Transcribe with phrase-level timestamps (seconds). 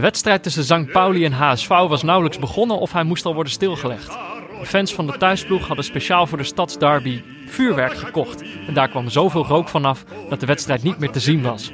[0.00, 3.52] De wedstrijd tussen Zang Pauli en HSV was nauwelijks begonnen of hij moest al worden
[3.52, 4.18] stilgelegd.
[4.60, 8.42] De fans van de thuisploeg hadden speciaal voor de stadsderby vuurwerk gekocht.
[8.66, 11.72] En daar kwam zoveel rook vanaf dat de wedstrijd niet meer te zien was.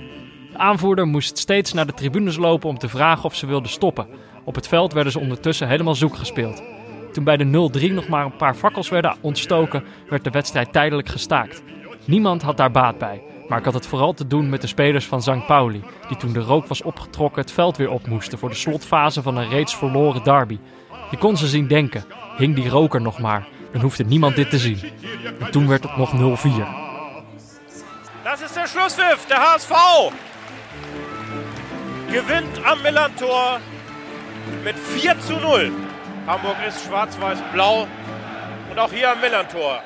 [0.53, 4.07] De aanvoerder moest steeds naar de tribunes lopen om te vragen of ze wilden stoppen.
[4.45, 6.63] Op het veld werden ze ondertussen helemaal zoek gespeeld.
[7.13, 11.09] Toen bij de 0-3 nog maar een paar fakkels werden ontstoken, werd de wedstrijd tijdelijk
[11.09, 11.63] gestaakt.
[12.05, 15.07] Niemand had daar baat bij, maar ik had het vooral te doen met de spelers
[15.07, 15.47] van St.
[15.47, 19.23] Pauli, die toen de rook was opgetrokken het veld weer op moesten voor de slotfase
[19.23, 20.59] van een reeds verloren derby.
[21.11, 22.05] Je kon ze zien denken,
[22.37, 24.81] hing die roker nog maar, dan hoefde niemand dit te zien.
[25.41, 26.87] En toen werd het nog 0-4.
[28.25, 29.27] Das ist der Schlusspfiff.
[29.27, 29.73] Der HSV
[32.11, 33.61] gewinnt am Millantor
[34.65, 35.71] mit 4 zu 0.
[36.27, 37.87] Hamburg ist schwarz-weiß-blau.
[38.71, 39.81] Und auch hier am Millantor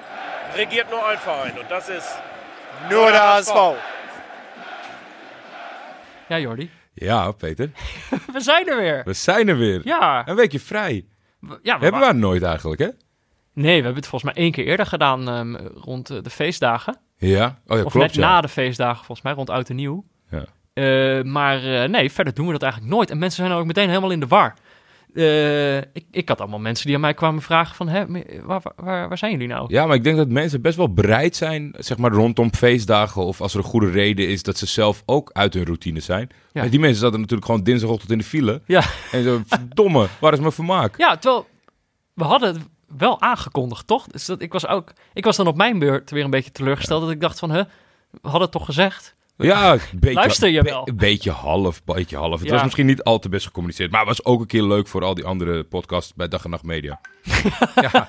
[0.56, 1.58] regiert nur ein Verein.
[1.58, 2.08] Und das ist
[2.88, 3.54] Der HSV.
[6.28, 6.70] Ja, Jordi.
[6.94, 7.70] Ja, Peter.
[8.32, 9.02] We zijn er weer.
[9.04, 9.80] We zijn er weer.
[9.84, 10.28] Ja.
[10.28, 11.04] Een weekje vrij.
[11.40, 12.88] we- ja we Hebben we nooit eigenlijk, hè?
[13.52, 16.96] Nee, we hebben het volgens mij één keer eerder gedaan ehm, rond eh, de feestdagen.
[17.16, 17.58] Ja.
[17.66, 18.20] Oh ja, of klopt, net ja.
[18.20, 20.04] na de feestdagen, volgens mij, rond Oud en Nieuw.
[20.30, 20.44] Ja.
[20.72, 23.10] Eh, maar eh, nee, verder doen we dat eigenlijk nooit.
[23.10, 24.54] En mensen zijn ook meteen helemaal in de war.
[25.14, 27.88] Eh, ik, ik had allemaal mensen die aan mij kwamen vragen van...
[27.88, 28.04] Hè,
[28.44, 29.64] waar, waar, waar zijn jullie nou?
[29.68, 33.40] Ja, maar ik denk dat mensen best wel bereid zijn, zeg maar rondom feestdagen of
[33.40, 36.28] als er een goede reden is dat ze zelf ook uit hun routine zijn.
[36.52, 36.60] Ja.
[36.60, 38.62] Maar die mensen zaten natuurlijk gewoon dinsdagochtend in de file.
[38.66, 38.82] Ja.
[39.12, 40.98] En zo, verdomme, waar is mijn vermaak?
[40.98, 41.46] Ja, terwijl
[42.14, 42.64] we hadden het
[42.96, 44.06] wel aangekondigd, toch?
[44.06, 47.00] Dus dat, ik, was ook, ik was dan op mijn beurt weer een beetje teleurgesteld.
[47.00, 47.62] Dat ik dacht van, hè,
[48.10, 49.14] we hadden het toch gezegd?
[49.40, 50.88] Ja, een beetje, Luister je wel?
[50.88, 52.38] Een beetje half, beetje half.
[52.38, 52.54] Het Ja.
[52.54, 55.04] was misschien niet al te best gecommuniceerd, maar het was ook een keer leuk voor
[55.04, 57.00] al die andere podcasts bij Dag en Nacht Media.
[57.90, 58.08] ja.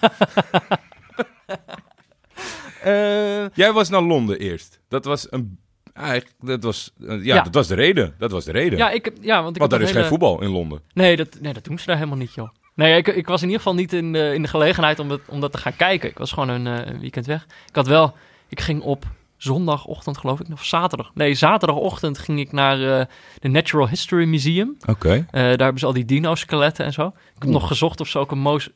[2.83, 4.79] Eh, Jij was naar Londen eerst.
[4.87, 5.59] Dat was een...
[5.93, 7.41] Eigenlijk, dat was, eh, ja, Ja.
[7.41, 8.15] dat was de reden.
[8.17, 8.77] Dat was de reden.
[8.77, 10.81] ja, ik, ja, want ik Want daar is een geen hele- voetbal in Londen.
[10.93, 12.49] Nee dat, nee, dat doen ze daar helemaal niet, joh.
[12.75, 15.21] Nee, ik, ik was in ieder geval niet in de, in de gelegenheid om, het,
[15.27, 16.09] om dat te gaan kijken.
[16.09, 17.43] Ik was gewoon een eh, weekend weg.
[17.67, 18.15] Ik had wel...
[18.49, 19.05] Ik ging op
[19.43, 21.11] zondagochtend, geloof ik, of zaterdag.
[21.13, 23.05] Nee, zaterdagochtend ging ik naar eh
[23.39, 24.77] de Natural History Museum.
[24.85, 25.09] Oké.
[25.11, 27.07] Eh, daar hebben ze al die dino-skeletten en zo.
[27.07, 28.69] Ik heb nog gezocht of ze ook een mos,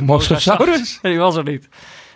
[0.00, 0.98] Mosasaurus?
[1.02, 1.68] Nee, die was er niet.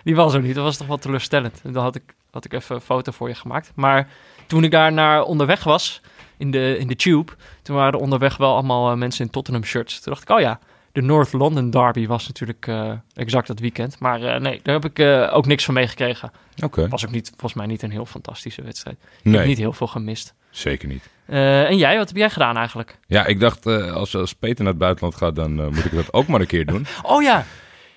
[0.04, 0.54] Die was er niet.
[0.54, 1.60] Dat was toch wel teleurstellend.
[1.62, 3.72] Dan had ik, had ik even een foto voor je gemaakt.
[3.74, 4.08] Maar
[4.46, 6.00] toen ik daar naar onderweg was,
[6.36, 7.32] in de, in de tube,
[7.62, 10.00] toen waren er onderweg wel allemaal eh, mensen in Tottenham shirts.
[10.00, 10.58] Toen dacht ik, oh ja,
[10.92, 13.98] de North London Derby was natuurlijk eh, exact dat weekend.
[13.98, 16.30] Maar eh, nee, daar heb ik eh, ook niks van meegekregen.
[16.64, 16.88] Oké.
[16.88, 18.96] Was ook niet, volgens mij niet een heel fantastische wedstrijd.
[19.18, 20.34] Ik Nee, heb niet heel veel gemist.
[20.50, 21.08] zeker niet.
[21.26, 22.98] En jij, wat heb jij gedaan eigenlijk?
[23.06, 26.26] Ja, ik dacht, als, als Peter naar het buitenland gaat, dan moet ik dat ook
[26.26, 26.86] maar een keer doen.
[27.02, 27.44] Oh ja,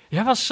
[0.07, 0.47] jij was,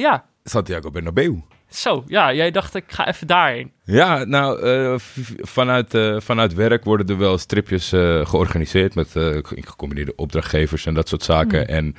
[0.00, 1.42] ja, Santiago Bernabeu.
[1.76, 2.04] Zo.
[2.06, 3.72] Ja, jij dacht, ik ga even daarheen.
[3.84, 4.94] Ja, nou, eh,
[5.40, 10.94] vanuit, eh, vanuit werk worden er wel stripjes eh, georganiseerd met ge- gecombineerde opdrachtgevers en
[10.94, 11.68] dat soort zaken.
[11.68, 11.96] En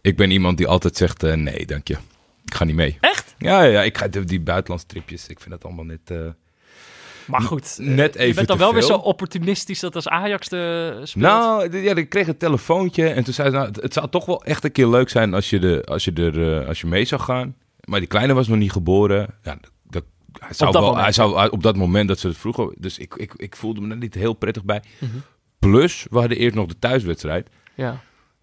[0.00, 1.96] ik ben iemand die altijd zegt, nee, dank je.
[2.44, 2.96] Ik ga niet mee.
[3.00, 3.34] Echt?
[3.38, 6.12] Ja, ja, ik ga die, die buitenlandstripjes, ik vind dat allemaal net...
[7.26, 10.92] Maar goed, Net even je bent dan wel weer zo opportunistisch dat als Ajax de
[11.02, 11.24] speelt.
[11.24, 14.44] Nou, ja, ik kreeg een telefoontje en toen zei ze, nou, het, zou toch wel
[14.44, 17.20] echt een keer leuk zijn als je, de, als je, er, als je mee zou
[17.20, 17.56] gaan.
[17.84, 19.34] Maar die kleine was nog niet geboren.
[19.42, 20.04] Ja, dat,
[20.38, 21.02] hij, zou dat wel, moment.
[21.04, 22.74] hij zou op dat moment dat ze het vroegen.
[22.78, 24.82] Dus ik, ik, ik voelde me er niet heel prettig bij.
[24.98, 25.10] Mhm.
[25.58, 27.48] Plus, we hadden eerst nog de thuiswedstrijd.
[27.74, 28.00] ja.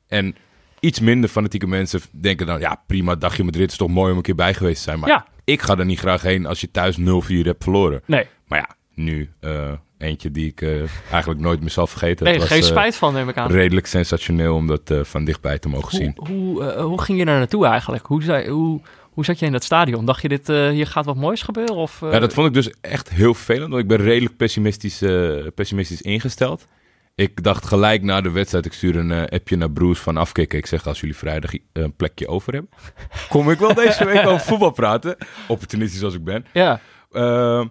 [0.08, 0.36] En
[0.80, 4.24] iets minder fanatieke mensen denken dan, ja prima, dagje Madrid is toch mooi om een
[4.24, 5.00] keer bij geweest te zijn.
[5.00, 5.26] Maar Ja.
[5.44, 7.02] ik ga er niet graag heen als je thuis 0-4
[7.46, 8.02] hebt verloren.
[8.06, 10.82] Nee, Maar ja, nu eh, eentje die ik eh,
[11.12, 12.26] eigenlijk nooit meer zal vergeten.
[12.26, 13.52] nee was, geen eh, spijt van, neem ik aan.
[13.52, 16.14] redelijk sensationeel om dat van dichtbij te mogen zien.
[16.16, 18.06] Hoe, hoe ging je daar naartoe eigenlijk?
[18.06, 18.82] Hoe, zei, hoe,
[19.22, 20.06] hoe zat je in dat stadion?
[20.06, 21.76] Dacht je, dit, eh, hier gaat wat moois gebeuren?
[21.76, 25.02] Of, eh, Ja, dat vond ik dus echt heel vervelend, want ik ben redelijk pessimistisch,
[25.02, 26.68] eh, pessimistisch ingesteld.
[27.16, 30.58] Ik dacht gelijk na de wedstrijd, ik stuur een appje naar Bruce van afkicken.
[30.58, 32.72] Ik zeg, als jullie vrijdag een plekje over hebben,
[33.30, 35.16] kom ik wel deze week over voetbal praten.
[35.48, 36.46] Opportunistisch als ik ben.
[36.54, 36.80] Ja,
[37.12, 37.66] Eh,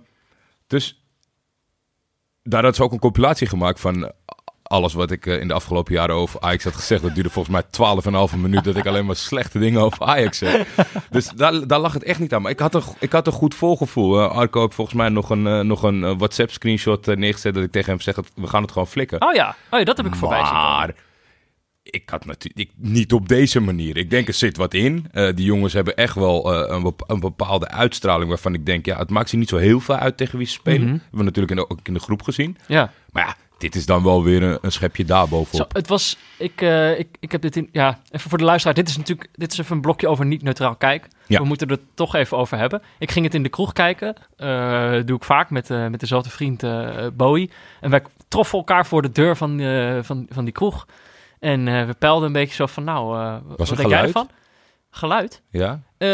[0.66, 1.04] dus
[2.42, 4.12] daar had ze ook een compilatie gemaakt van
[4.70, 7.02] alles wat ik eh, in de afgelopen jaren over Ajax had gezegd.
[7.02, 10.66] Dat duurde volgens mij 12,5 minuut dat ik alleen maar slechte dingen over Ajax zeg.
[11.10, 12.42] Dus daar, daar lag het echt niet aan.
[12.42, 14.20] Maar ik had een, ik had een goed volgevoel.
[14.20, 17.70] Arco heeft volgens mij nog een, eh, nog een eh, WhatsApp screenshot neergezet dat ik
[17.72, 19.22] tegen hem zeg, we gaan het gewoon flikken.
[19.22, 20.40] oh ja, oh, ja dat heb ik voorbij.
[20.42, 20.94] Maar
[21.82, 23.96] ik had natuurlijk niet op deze manier.
[23.96, 25.06] Ik denk er zit wat in.
[25.12, 29.10] Die jongens hebben echt wel een, bep- een bepaalde uitstraling waarvan ik denk, ja, het
[29.10, 30.80] maakt ze niet zo heel veel uit tegen wie ze spelen.
[30.82, 30.90] Mhm.
[30.90, 32.56] hebben we natuurlijk in de, ook in de groep gezien.
[32.66, 32.92] Ja.
[33.12, 35.74] Maar ja, dit is dan wel weer een, een schepje Zo, daarbovenop.
[35.74, 38.74] het was, ik, eh, ik, ik heb dit in, ja, even voor de luisteraar.
[38.74, 41.08] Dit is natuurlijk, dit is even een blokje over niet-neutraal kijk.
[41.26, 41.40] Ja.
[41.40, 42.82] We moeten het toch even over hebben.
[42.98, 44.14] Ik ging het in de kroeg kijken.
[44.36, 46.64] Eh, doe ik vaak met, eh, met dezelfde vriend
[47.16, 47.50] Bowie.
[47.80, 49.60] En wij troffen elkaar voor de deur van,
[50.02, 50.86] van, van die kroeg.
[51.40, 54.28] En we pelden een beetje zo van, nou, eh, wat er denk jij ervan?
[54.90, 55.42] Geluid?
[55.50, 55.80] Ja?
[55.98, 56.08] Eh,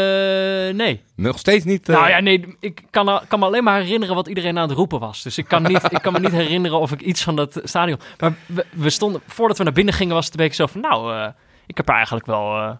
[0.75, 1.03] nee.
[1.15, 1.89] Nog steeds niet...
[1.89, 4.67] eh, Nou ja, nee, ik kan, al- kan me alleen maar herinneren wat iedereen aan
[4.69, 5.23] het roepen was.
[5.23, 7.99] Dus ik kan, niet, ik kan me niet herinneren of ik iets van dat stadion...
[8.19, 10.81] Maar we, we stonden, voordat we naar binnen gingen was het een beetje zo van...
[10.81, 11.27] Nou, eh,
[11.65, 12.57] ik heb er eigenlijk wel...
[12.57, 12.71] eh,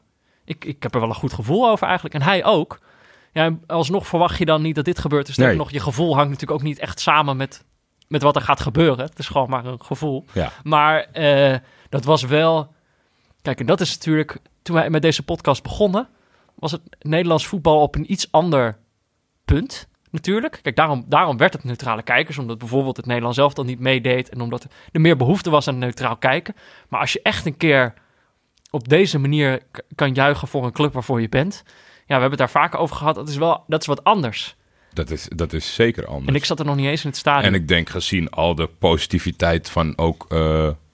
[0.45, 2.15] ik, ik heb er wel een goed gevoel over eigenlijk.
[2.15, 2.79] En hij ook.
[3.33, 5.25] Ja, alsnog verwacht je dan niet dat dit gebeurt.
[5.25, 5.55] Dus Nee.
[5.55, 7.63] nog, je gevoel hangt natuurlijk ook niet echt samen met,
[8.07, 9.05] met wat er gaat gebeuren.
[9.05, 10.25] Het is gewoon maar een gevoel.
[10.33, 10.51] Ja.
[10.63, 11.55] Maar eh,
[11.89, 12.75] dat was wel...
[13.41, 14.37] Kijk, en dat is natuurlijk...
[14.67, 16.07] Toen wij met deze podcast begonnen...
[16.55, 18.77] was het Nederlands voetbal op een iets ander
[19.45, 20.59] punt natuurlijk.
[20.61, 22.37] Kijk, daarom, daarom werd het neutrale kijkers.
[22.37, 24.29] Omdat bijvoorbeeld het Nederlands zelf dan niet meedeed.
[24.29, 26.55] En omdat er meer behoefte was aan neutraal kijken.
[26.89, 27.93] Maar als je echt een keer
[28.69, 29.61] op deze manier
[29.95, 31.63] kan juichen voor een club waarvoor je bent.
[31.65, 33.15] Ja, we hebben het daar vaker over gehad.
[33.15, 34.55] Dat is wel dat is wat anders.
[34.93, 36.27] Dat is, dat is zeker anders.
[36.27, 37.53] En ik zat er nog niet eens in het stadion.
[37.53, 40.25] En ik denk gezien al de positiviteit van ook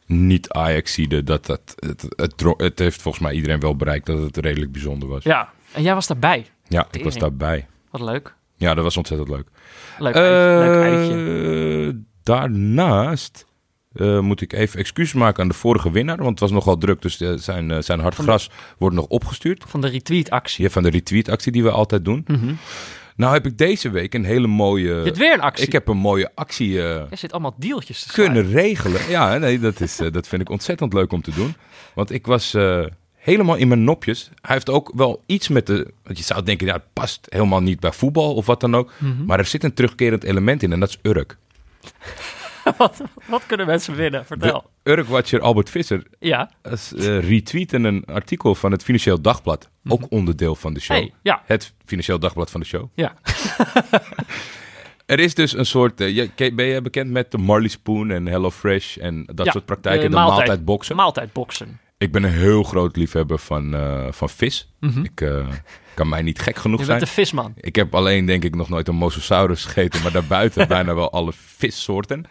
[0.07, 4.71] eh, niet-Ajaxide, dat dat het, het, heeft volgens mij iedereen wel bereikt dat het redelijk
[4.71, 5.23] bijzonder was.
[5.23, 6.45] Ja, en jij was daarbij.
[6.67, 7.67] Ja, ik was daarbij.
[7.89, 8.35] Wat leuk.
[8.55, 9.47] Ja, dat was ontzettend leuk.
[9.99, 11.87] Leuk, eitje, leuk eitje.
[11.87, 13.45] Eh, daarnaast
[13.93, 17.01] eh, moet ik even excuses maken aan de vorige winnaar, want het was nogal druk,
[17.01, 19.63] dus eh, zijn, eh, zijn hard gras wordt nog opgestuurd.
[19.67, 20.63] Van de retweet-actie.
[20.63, 22.23] Ja, van de retweet-actie die we altijd doen.
[22.27, 22.53] Mhm.
[23.15, 24.93] Nou heb ik deze week een hele mooie...
[24.93, 25.65] Je hebt weer een actie.
[25.65, 29.09] ik heb een mooie actie eh, Er zit allemaal deeltjes te kunnen regelen.
[29.09, 31.55] Ja, nee, dat, is, eh, dat vind ik ontzettend leuk om te doen.
[31.93, 34.29] Want ik was eh, helemaal in mijn nopjes.
[34.41, 35.93] Hij heeft ook wel iets met de...
[36.03, 38.91] Want je zou denken, ja, het past helemaal niet bij voetbal of wat dan ook.
[38.97, 39.25] Mhm.
[39.25, 41.37] Maar er zit een terugkerend element in en dat is Urk.
[42.77, 44.25] wat, wat kunnen mensen winnen?
[44.25, 44.69] Vertel.
[44.83, 46.49] Urk-watcher Albert Visser Ja.
[46.61, 46.73] eh,
[47.29, 49.69] retweette een artikel van het Financieel Dagblad.
[49.87, 50.97] Ook onderdeel van de show.
[50.97, 51.05] Mhm.
[51.05, 51.41] Hey, ja.
[51.45, 52.89] Het Financieel Dagblad van de show.
[52.95, 53.13] Ja.
[55.05, 56.01] Er is dus een soort...
[56.01, 59.65] eh, ben je bekend met de Marley Spoon en Hello Fresh en dat Ja, soort
[59.65, 60.01] praktijken?
[60.03, 60.95] de De, maaltijd- maaltijdboxen?
[60.95, 61.79] Maaltijdboksen.
[61.97, 64.73] Ik ben een heel groot liefhebber van, eh, van vis.
[65.03, 65.47] Ik eh,
[65.93, 66.97] kan mij niet gek genoeg Je zijn.
[66.97, 67.53] bent een visman.
[67.57, 71.31] Ik heb alleen denk ik nog nooit een mosasaurus gegeten, maar daarbuiten bijna wel alle
[71.35, 72.25] vissoorten.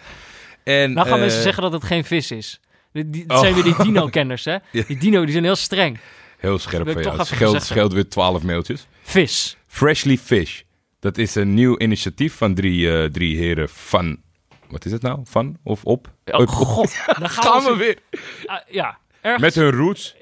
[0.65, 2.61] En, Nou gaan eh, mensen zeggen dat het geen vis is.
[2.93, 3.43] Die, dat Oh.
[3.43, 4.57] zijn weer die dino-kenners, hè?
[4.73, 5.99] Die dino, die zijn heel streng.
[6.39, 7.17] Heel scherp van jou.
[7.55, 8.87] Het scheelt, weer twaalf mailtjes.
[9.03, 9.57] Vis.
[9.67, 10.61] Freshly Fish.
[11.01, 14.21] Dat is een nieuw initiatief van drie, eh, drie heren van...
[14.69, 15.21] Wat is het nou?
[15.25, 16.09] Van of op?
[16.25, 16.97] Oh, god.
[17.19, 17.99] Dan gaan, Gaan we we weer.
[18.47, 19.43] Ah, ja, ergens.
[19.43, 20.15] Met hun roots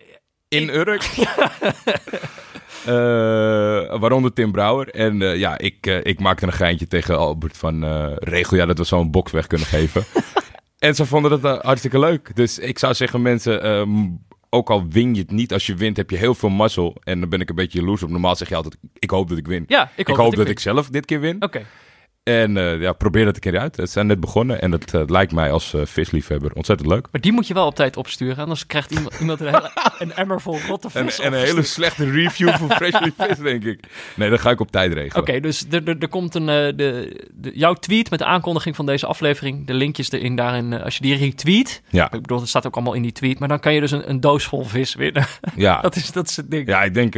[0.49, 1.03] in Urk.
[2.87, 4.89] Eh, waaronder Tim Brouwer.
[4.89, 7.85] En eh, ja, ik, eh, ik maakte een geintje tegen Albert van...
[8.19, 10.05] regel ja dat we zo'n box weg kunnen geven.
[10.79, 12.37] en ze vonden dat hartstikke leuk.
[12.37, 13.63] Dus ik zou zeggen mensen...
[13.63, 14.09] ehm,
[14.53, 16.97] ook al win je het niet, als je wint heb je heel veel mazzel.
[17.05, 18.11] En dan ben ik een beetje jaloers op.
[18.11, 19.65] Normaal zeg je altijd, ik hoop dat ik win.
[19.67, 21.31] Ja, ik ik hoop, dat, dat ik zelf dit keer win.
[21.31, 21.43] win.
[21.43, 21.63] Oké.
[22.31, 23.77] En eh, ja, probeer dat een keer uit.
[23.77, 27.09] Het zijn net begonnen en het eh, lijkt mij als eh, visliefhebber ontzettend leuk.
[27.13, 28.37] Maar die moet je wel op tijd opsturen.
[28.37, 32.11] Anders krijgt iemand, iemand een, hele, een emmer vol rotte vis en een hele slechte
[32.11, 33.81] review voor Freshly Fish, denk ik.
[34.17, 35.23] Nee, dat ga ik op tijd regelen.
[35.23, 36.75] Oké, dus er, komt een, de,
[37.35, 39.67] de, jouw tweet met de aankondiging van deze aflevering.
[39.67, 40.83] De linkjes erin daarin.
[40.83, 41.83] als je die retweet.
[41.89, 43.39] Ja, Ik bedoel, dat staat ook allemaal in die tweet.
[43.39, 45.27] Maar dan kan je dus een, een doos vol vis winnen.
[45.57, 45.81] ja.
[45.87, 46.69] dat, is, dat is het ding.
[46.69, 47.13] ja ik denk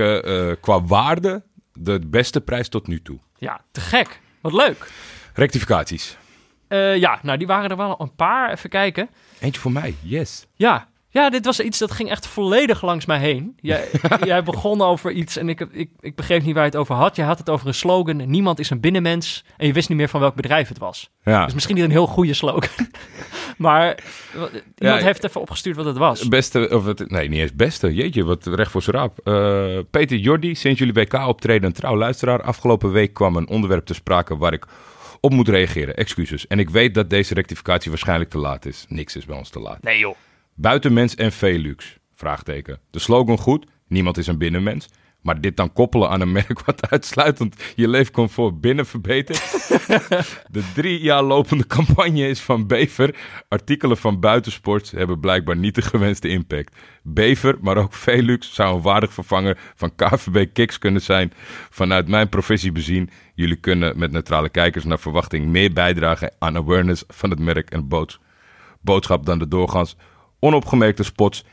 [0.60, 1.42] qua waarde
[1.72, 3.18] de beste prijs tot nu toe.
[3.38, 4.20] Ja, te gek.
[4.42, 4.90] Wat leuk.
[5.34, 6.16] Rectificaties.
[6.68, 8.50] Eh, ja, nou die waren er wel een paar.
[8.50, 9.08] Even kijken.
[9.40, 10.46] Eentje voor mij, yes.
[10.54, 10.88] Ja.
[11.14, 13.52] Ja, dit was iets dat ging echt volledig langs mij heen.
[13.60, 13.88] Jij,
[14.24, 16.94] jij begon over iets en ik, heb- ik, ik begreep niet waar je het over
[16.94, 17.16] had.
[17.16, 19.44] Je had het over een slogan, niemand is een binnenmens.
[19.56, 21.10] En je wist niet meer van welk bedrijf het was.
[21.24, 22.68] Ja, Dus misschien niet een heel goede slogan.
[23.56, 23.98] maar
[24.32, 26.28] iemand Ja, heeft even opgestuurd wat het was.
[26.28, 27.94] beste, of het, nee, niet eens beste.
[27.94, 29.18] Jeetje, wat recht voor zijn raap.
[29.24, 32.42] Eh, Peter Jordi, sinds jullie WK optreden een trouw luisteraar.
[32.42, 34.64] Afgelopen week kwam een onderwerp te sprake waar ik
[35.20, 35.96] op moet reageren.
[35.96, 36.46] Excuses.
[36.46, 38.84] En ik weet dat deze rectificatie waarschijnlijk te laat is.
[38.88, 39.82] Niks is bij ons te laat.
[39.82, 40.14] Nee joh.
[40.62, 41.98] Buitenmens en Velux?
[42.14, 42.80] Vraagteken.
[42.90, 44.88] De slogan goed, niemand is een binnenmens.
[45.20, 49.38] Maar dit dan koppelen aan een merk wat uitsluitend je leefcomfort binnen verbetert.
[50.56, 53.14] De drie jaar lopende campagne is van Bever.
[53.48, 56.76] Artikelen van buitensport hebben blijkbaar niet de gewenste impact.
[57.02, 61.32] Bever, maar ook Velux zou een waardig vervanger van KVB Kicks kunnen zijn.
[61.70, 67.04] Vanuit mijn professie bezien, jullie kunnen met neutrale kijkers naar verwachting meer bijdragen aan awareness
[67.08, 68.20] van het merk en boods
[68.82, 69.96] boodschap dan de doorgaans
[70.46, 71.44] onopgemerkte spots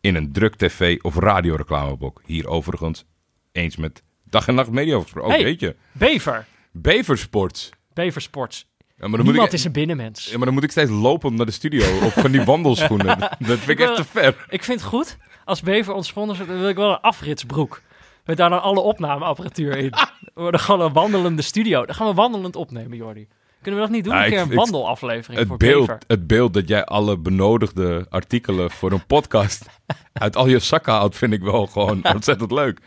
[0.00, 2.22] in een druk tv- of radioreclameblok.
[2.24, 3.04] Hier overigens
[3.52, 5.30] eens met Dag en Nacht Media gesproken.
[5.30, 5.44] Oh, Hey.
[5.44, 5.76] weet je.
[5.92, 6.46] Bever.
[6.72, 7.70] Beversports.
[7.94, 8.66] Bever Sports.
[8.78, 10.30] Ja, maar dan, moet Niemand ik, is een binnenmens.
[10.30, 13.18] ja, maar dan moet ik steeds lopen naar de studio op van die wandelschoenen.
[13.38, 14.46] Dat vind ik echt te ver.
[14.48, 15.16] Ik vind het goed.
[15.44, 17.82] Als Bever ons sponsort, dan wil ik wel een afritsbroek.
[18.24, 19.90] Met daar dan alle opnameapparatuur in.
[20.34, 21.86] We worden gewoon een wandelende studio.
[21.86, 23.28] Dan gaan we wandelend opnemen, Jordi.
[23.62, 24.14] Kunnen we dat niet doen?
[24.14, 25.98] Ja, een ik- keer een wandelaflevering voor Het beeld, Bever.
[26.06, 29.66] het beeld dat jij alle benodigde artikelen voor een podcast
[30.12, 32.78] uit al je zakken haalt, vind ik wel gewoon ontzettend leuk.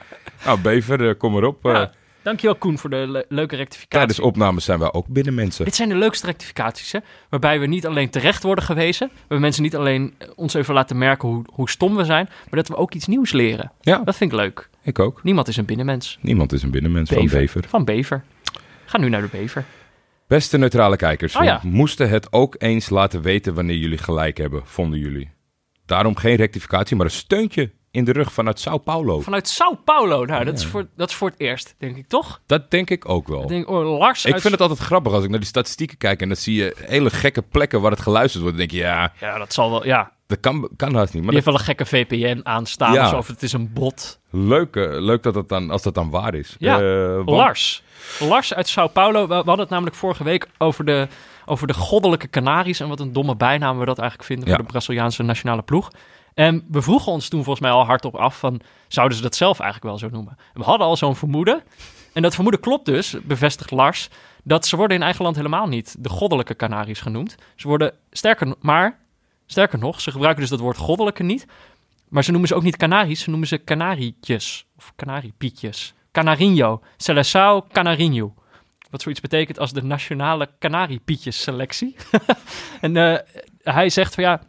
[0.46, 1.60] Nou, Bever, eh, kom erop.
[1.64, 3.98] Ja, dankjewel Koen voor de le- leuke rectificatie.
[3.98, 5.66] tijdens opnames zijn wij ook binnenmensen.
[5.66, 7.00] Dit zijn de leukste rectificaties, hè?
[7.30, 10.74] Waarbij we niet alleen terecht worden gewezen, waarbij we mensen niet alleen eh, ons even
[10.74, 13.72] laten merken hoe, hoe stom we zijn, maar dat we ook iets nieuws leren.
[13.82, 14.70] Ja, Dat vind ik leuk.
[14.84, 15.24] ik ook.
[15.24, 16.18] Niemand is een binnenmens.
[16.22, 17.64] Niemand is een binnenmens van Bever.
[17.68, 18.24] Van Bever.
[18.86, 19.66] Ga nu naar de Bever.
[20.32, 24.62] Beste neutrale kijkers, Oh we moesten het ook eens laten weten wanneer jullie gelijk hebben,
[24.66, 25.32] vonden jullie.
[25.86, 29.20] Daarom geen rectificatie, maar een steuntje in de rug vanuit Sao Paulo.
[29.20, 30.26] Vanuit Sao Paulo.
[30.26, 32.42] Nou, dat, is voor, dat is voor het eerst, denk ik, toch?
[32.46, 33.42] Dat denk ik ook wel.
[33.42, 35.98] Ik denk, oh, Lars Ik uit- vind het altijd grappig als ik naar die statistieken
[35.98, 38.58] kijk en dan zie je hele gekke plekken waar het geluisterd wordt.
[38.58, 40.12] Dan denk je, ja, Ja, dat zal wel, ja.
[40.32, 41.24] Dat kan, kan haast niet.
[41.24, 43.04] Maar Die dat, heeft wel een gekke VPN aanstaan, Ja.
[43.04, 44.20] alsof het is een bot.
[44.30, 46.56] leuk, eh, leuk dat het dan, als dat dan waar is.
[46.60, 47.84] Ja, Eh, want- Lars.
[48.20, 49.28] Lars uit Sao Paulo.
[49.28, 51.08] We, hadden het namelijk vorige week over de,
[51.46, 52.80] over de goddelijke Canaries.
[52.80, 54.56] En wat een domme bijnaam we dat eigenlijk vinden Ja.
[54.56, 55.92] voor de Braziliaanse nationale ploeg.
[56.34, 58.62] En we vroegen ons toen volgens mij al hardop af van...
[58.88, 60.38] zouden ze dat zelf eigenlijk wel zo noemen?
[60.54, 61.64] En we hadden al zo'n vermoeden.
[62.14, 64.10] En dat vermoeden klopt dus, bevestigt Lars...
[64.44, 67.36] dat ze worden in eigen land helemaal niet de goddelijke Canaries genoemd.
[67.56, 69.00] Ze worden, sterker, maar,
[69.52, 71.46] sterker nog, ze gebruiken dus dat woord goddelijke niet...
[72.12, 74.66] Maar ze noemen ze ook niet Canaries, ze noemen ze Canarietjes.
[74.78, 75.94] Of Canariepietjes.
[76.12, 76.82] Canarinho.
[76.98, 78.34] Seleção Canarinho.
[78.90, 81.96] Wat zoiets betekent als de nationale Canariepietjes selectie.
[82.82, 83.20] en eh,
[83.64, 84.42] hij zegt van ja,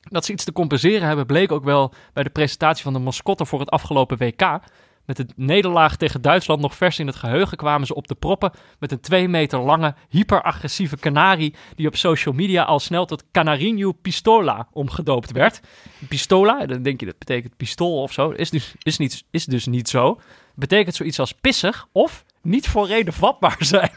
[0.00, 3.46] dat ze iets te compenseren hebben, bleek ook wel bij de presentatie van de mascotte
[3.46, 4.60] voor het afgelopen WK.
[5.08, 8.52] Met de nederlaag tegen Duitsland nog vers in het geheugen kwamen ze op de proppen
[8.78, 13.92] met een twee meter lange, hyperagressieve kanarie die op social media al snel tot Canarinho
[13.92, 15.60] Pistola omgedoopt werd.
[16.08, 19.66] Pistola, dan denk je dat betekent pistool of zo, is dus, is niet, is dus
[19.66, 20.20] niet zo.
[20.54, 23.92] Betekent zoiets als pissig of niet voor reden vatbaar zijn.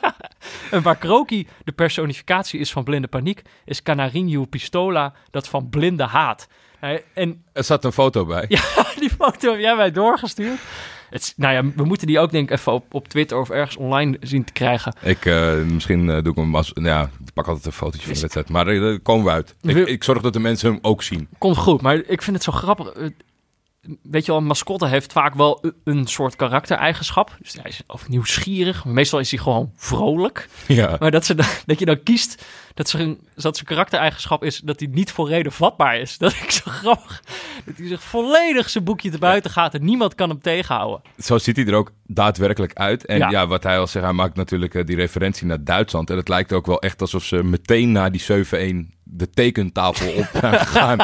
[0.70, 6.04] en waar Kroki de personificatie is van blinde paniek, is Canarinho Pistola dat van blinde
[6.04, 6.48] haat.
[6.84, 8.44] Hij- En Er zat een foto bij.
[8.48, 8.62] ja,
[9.00, 10.58] die foto heb jij mij doorgestuurd.
[11.10, 13.76] Het, nou ja, we moeten die ook denk ik even op, op Twitter of ergens
[13.76, 14.94] online zien te krijgen.
[15.02, 16.70] Ik, eh, misschien eh, doe ik hem als...
[16.74, 18.48] Ja, ik pak altijd een fotootje van de wedstrijd.
[18.48, 19.54] Maar eh, daar komen we uit.
[19.62, 21.28] Ik, ik zorg dat de mensen hem ook zien.
[21.38, 22.92] Komt goed, maar ik vind het zo grappig.
[24.02, 27.36] Weet je wel, een mascotte heeft vaak wel een- soort karaktereigenschap.
[27.42, 28.84] Dus hij is of nieuwsgierig.
[28.84, 30.48] Meestal is hij gewoon vrolijk.
[30.66, 30.96] Ja.
[30.98, 34.58] Maar dat, ze dan, dat je dan kiest dat, ze een, dat zijn karaktereigenschap is
[34.58, 36.18] dat hij niet voor reden vatbaar is.
[36.24, 37.22] Dat ik zo grappig.
[37.64, 41.02] Dat hij zich volledig zijn boekje te buiten gaat en niemand kan hem tegenhouden.
[41.18, 43.06] Zo ziet hij er ook daadwerkelijk uit.
[43.06, 43.30] En Ja.
[43.30, 46.10] ja, wat hij al zegt, hij maakt natuurlijk eh, die referentie naar Duitsland.
[46.10, 50.28] En het lijkt ook wel echt alsof ze meteen na die 7-1 de tekentafel op
[50.42, 50.98] gegaan.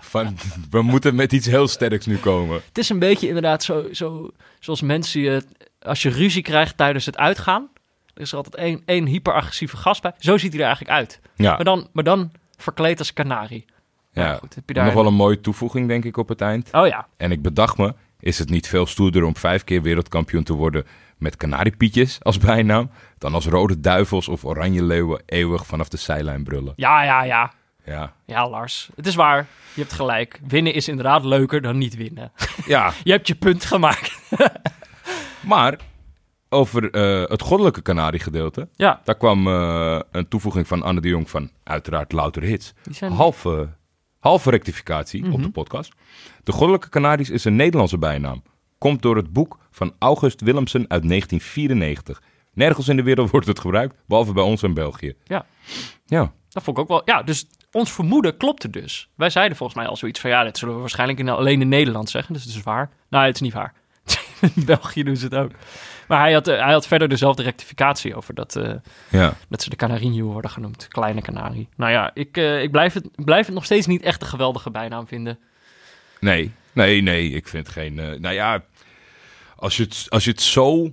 [0.00, 0.36] Van,
[0.70, 2.60] we moeten met iets heel sterks nu komen.
[2.68, 5.42] Het is een beetje inderdaad zo, zo zoals mensen je,
[5.80, 7.68] als je ruzie krijgt tijdens het uitgaan.
[8.14, 10.12] Er is er altijd één, één hyperagressieve gast bij.
[10.18, 11.20] Zo ziet hij er eigenlijk uit.
[11.34, 13.64] Ja, Maar, dan, maar dan verkleed als kanarie.
[14.12, 14.34] ja.
[14.34, 16.68] goed, heb je daar- nog wel een mooie toevoeging denk ik op het eind.
[16.72, 17.06] Oh ja.
[17.16, 20.86] En ik bedacht me, is het niet veel stoerder om vijf keer wereldkampioen te worden
[21.20, 26.44] met kanariepietjes als bijnaam, dan als rode duivels of oranje leeuwen eeuwig vanaf de zijlijn
[26.44, 26.72] brullen?
[26.76, 27.52] Ja, ja, ja.
[27.84, 28.90] Ja, Ja, Lars.
[28.96, 29.46] Het is waar.
[29.74, 30.40] Je hebt gelijk.
[30.48, 32.32] Winnen is inderdaad leuker dan niet winnen.
[32.66, 34.18] ja Je hebt je punt gemaakt.
[35.46, 35.78] maar
[36.48, 39.00] over eh, het goddelijke kanariegedeelte, Ja.
[39.04, 42.72] daar kwam eh, een toevoeging van Anne de Jong van uiteraard louter hits.
[42.90, 43.12] Zijn...
[43.12, 43.68] Halve,
[44.18, 45.42] halve rectificatie op Mhm.
[45.42, 45.92] de podcast.
[46.44, 48.42] De goddelijke kanaries is een Nederlandse bijnaam.
[48.80, 52.22] Komt door het boek van August Willemsen uit 1994.
[52.52, 55.14] Nergens in de wereld wordt het gebruikt, behalve bij ons in België.
[55.24, 55.44] Ja.
[56.06, 57.02] Ja, Dat vond ik ook wel...
[57.04, 59.08] Ja, dus ons vermoeden klopte dus.
[59.16, 60.30] Wij zeiden volgens mij al zoiets van...
[60.30, 62.32] Ja, dit zullen we waarschijnlijk in, alleen in Nederland zeggen.
[62.34, 62.90] Dus het is waar.
[63.08, 63.74] Nou, het is niet waar.
[64.54, 65.50] in België doen ze het ook.
[66.08, 68.56] Maar hij had, eh, hij had verder dezelfde rectificatie over dat...
[68.56, 68.72] eh,
[69.10, 69.34] ja.
[69.48, 70.88] dat ze de Canarinho worden genoemd.
[70.88, 71.68] Kleine Canarie.
[71.76, 74.70] Nou ja, ik, eh, ik blijf, het, blijf het nog steeds niet echt een geweldige
[74.70, 75.38] bijnaam vinden.
[76.20, 77.94] Nee, nee, nee, ik vind geen...
[77.94, 78.62] nou ja,
[79.60, 80.92] als je het, als je het zo,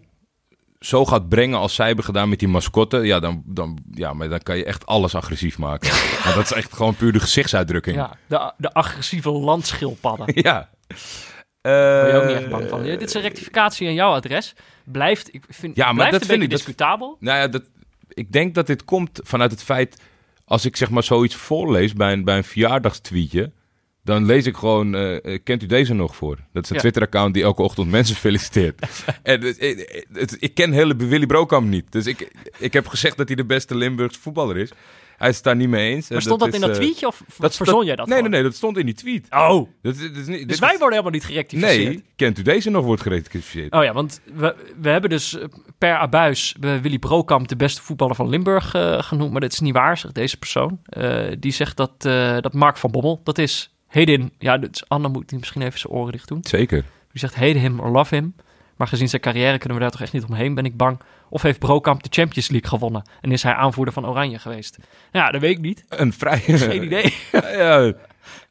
[0.80, 2.98] zo gaat brengen als zij hebben gedaan met die mascotte...
[2.98, 5.90] Ja, dan, dan, ja, maar dan kan je echt alles agressief maken.
[6.24, 7.96] Want dat is echt gewoon puur de gezichtsuitdrukking.
[7.96, 10.26] Ja, de, de agressieve landschildpadden.
[10.44, 10.70] Ja.
[11.62, 12.84] Daar ben je ook niet Eh, echt bang van.
[12.84, 14.54] Dit is een rectificatie aan jouw adres.
[14.86, 17.18] Blijft, ik vind, Ja, maar blijft dat een vind beetje ik- dat- discutabel.
[17.20, 17.64] Nou ja, dat,
[18.08, 20.02] ik denk dat dit komt vanuit het feit...
[20.46, 23.52] als ik zeg maar zoiets voorlees bij een, bij een verjaardagstweetje...
[24.08, 24.96] dan lees ik gewoon...
[24.96, 26.38] eh, eh, kent u deze nog voor?
[26.54, 26.82] Dat is een Ja.
[26.82, 28.82] Twitter-account die elke ochtend mensen feliciteert.
[29.24, 31.92] en het, het- het- ik ken hele Willy Brokamp niet.
[31.92, 34.72] Dus ik, ik heb gezegd dat hij de beste Limburgse voetballer is.
[35.18, 36.10] hij is het daar niet mee eens.
[36.10, 38.24] Maar stond dat, is, in dat eh, tweetje of dat- verzon jij dat Nee, nee,
[38.24, 38.32] gewoon?
[38.32, 39.28] nee, dat stond in die tweet.
[39.30, 41.84] Oh, Dat, is- dat is niet, dus wij worden helemaal niet gerectificeerd.
[41.94, 43.74] Nee, kent u deze nog wordt gerectificeerd?
[43.74, 45.46] Oh ja, want we, we hebben dus eh,
[45.78, 49.32] per abuis Willy Brokamp de beste voetballer van Limburg eh, genoemd.
[49.32, 50.80] Maar dat is niet waar, zegt deze persoon.
[50.84, 54.34] Eh, die zegt dat, eh, dat Mark van Bommel, dat is Hedin.
[54.40, 56.40] Ja, is, Anne moet die misschien even zijn oren dicht doen.
[56.42, 56.82] Zeker.
[57.12, 58.36] Die zegt hate him or love him.
[58.76, 61.00] Maar gezien zijn carrière kunnen we daar toch echt niet omheen, ben ik bang.
[61.30, 64.78] Of heeft Brokamp de Champions League gewonnen en is hij aanvoerder van Oranje geweest?
[65.12, 65.86] Ja, dat weet ik niet.
[65.90, 66.40] Een vrij...
[66.40, 67.14] Geen idee.
[67.32, 67.94] ja,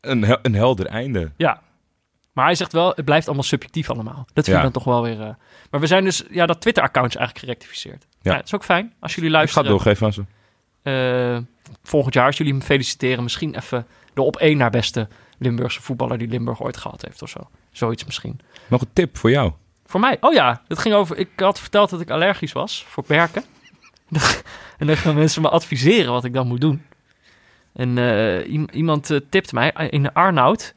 [0.00, 1.30] een, hel- een helder einde.
[1.36, 1.62] Ja.
[2.32, 4.14] Maar hij zegt wel, het blijft allemaal subjectief allemaal.
[4.32, 4.62] Dat vind ik Ja.
[4.62, 5.20] dan toch wel weer...
[5.20, 5.34] eh,
[5.70, 8.06] Maar we zijn dus, ja, dat Twitter-account is eigenlijk gerectificeerd.
[8.10, 8.30] Ja.
[8.30, 8.36] Ja.
[8.36, 9.70] dat is ook fijn als jullie Ik ga luisteren.
[9.70, 10.24] doorgeven aan ze.
[10.82, 11.38] eh,
[11.82, 16.18] volgend jaar, als jullie hem feliciteren, misschien even de op één naar beste Limburgse voetballer
[16.18, 17.40] die Limburg ooit gehad heeft of zo.
[17.72, 18.40] Zoiets misschien.
[18.68, 19.52] Nog een tip voor jou.
[19.86, 21.16] Voor mij, oh ja, het ging over.
[21.16, 23.44] Ik had verteld dat ik allergisch was voor berken.
[24.78, 26.82] en dan gaan mensen me adviseren wat ik dan moet doen.
[27.72, 30.74] En eh, iem- iemand eh, tipt mij, in Arnoud,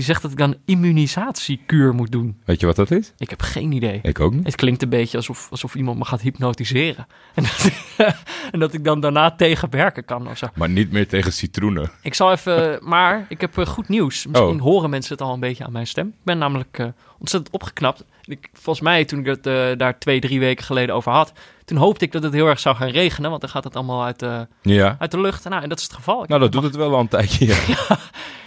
[0.00, 2.36] die zegt dat ik dan immunisatiekuur moet doen.
[2.44, 3.12] Weet je wat dat is?
[3.18, 3.98] Ik heb geen idee.
[4.02, 4.44] Ik ook niet.
[4.44, 7.06] Het klinkt een beetje alsof, alsof iemand me gaat hypnotiseren.
[7.34, 7.70] En dat,
[8.52, 10.46] en dat ik dan daarna tegen berken kan of zo.
[10.54, 11.90] Maar niet meer tegen citroenen.
[12.02, 14.26] Ik zal even, maar ik heb eh, goed nieuws.
[14.26, 14.60] Misschien Oh.
[14.62, 16.06] horen mensen het al een beetje aan mijn stem.
[16.06, 16.86] Ik ben namelijk eh,
[17.20, 18.04] ontzettend opgeknapt.
[18.24, 21.32] Ik, volgens mij, toen ik het eh, daar twee, drie weken geleden over had,
[21.64, 24.04] toen hoopte ik dat het heel erg zou gaan regenen, want dan gaat het allemaal
[24.04, 24.96] uit, de Ja.
[24.98, 25.48] uit de lucht.
[25.48, 26.22] Nou, en dat is het geval.
[26.22, 27.46] Ik Nou, dat doet het wel al een tijdje.
[27.66, 27.98] Ja.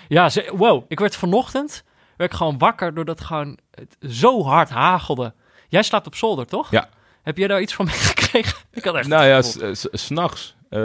[0.08, 0.84] Ja, ze- wow.
[0.88, 1.84] Ik werd vanochtend
[2.18, 5.34] werd ik gewoon wakker doordat gewoon het zo hard hagelde.
[5.70, 6.72] Jij slaapt op zolder, toch?
[6.72, 6.90] Ja.
[7.24, 8.58] Heb jij daar iets van meegekregen?
[8.72, 10.56] Ik had echt nou ja, s- s'nachts.
[10.70, 10.80] eh,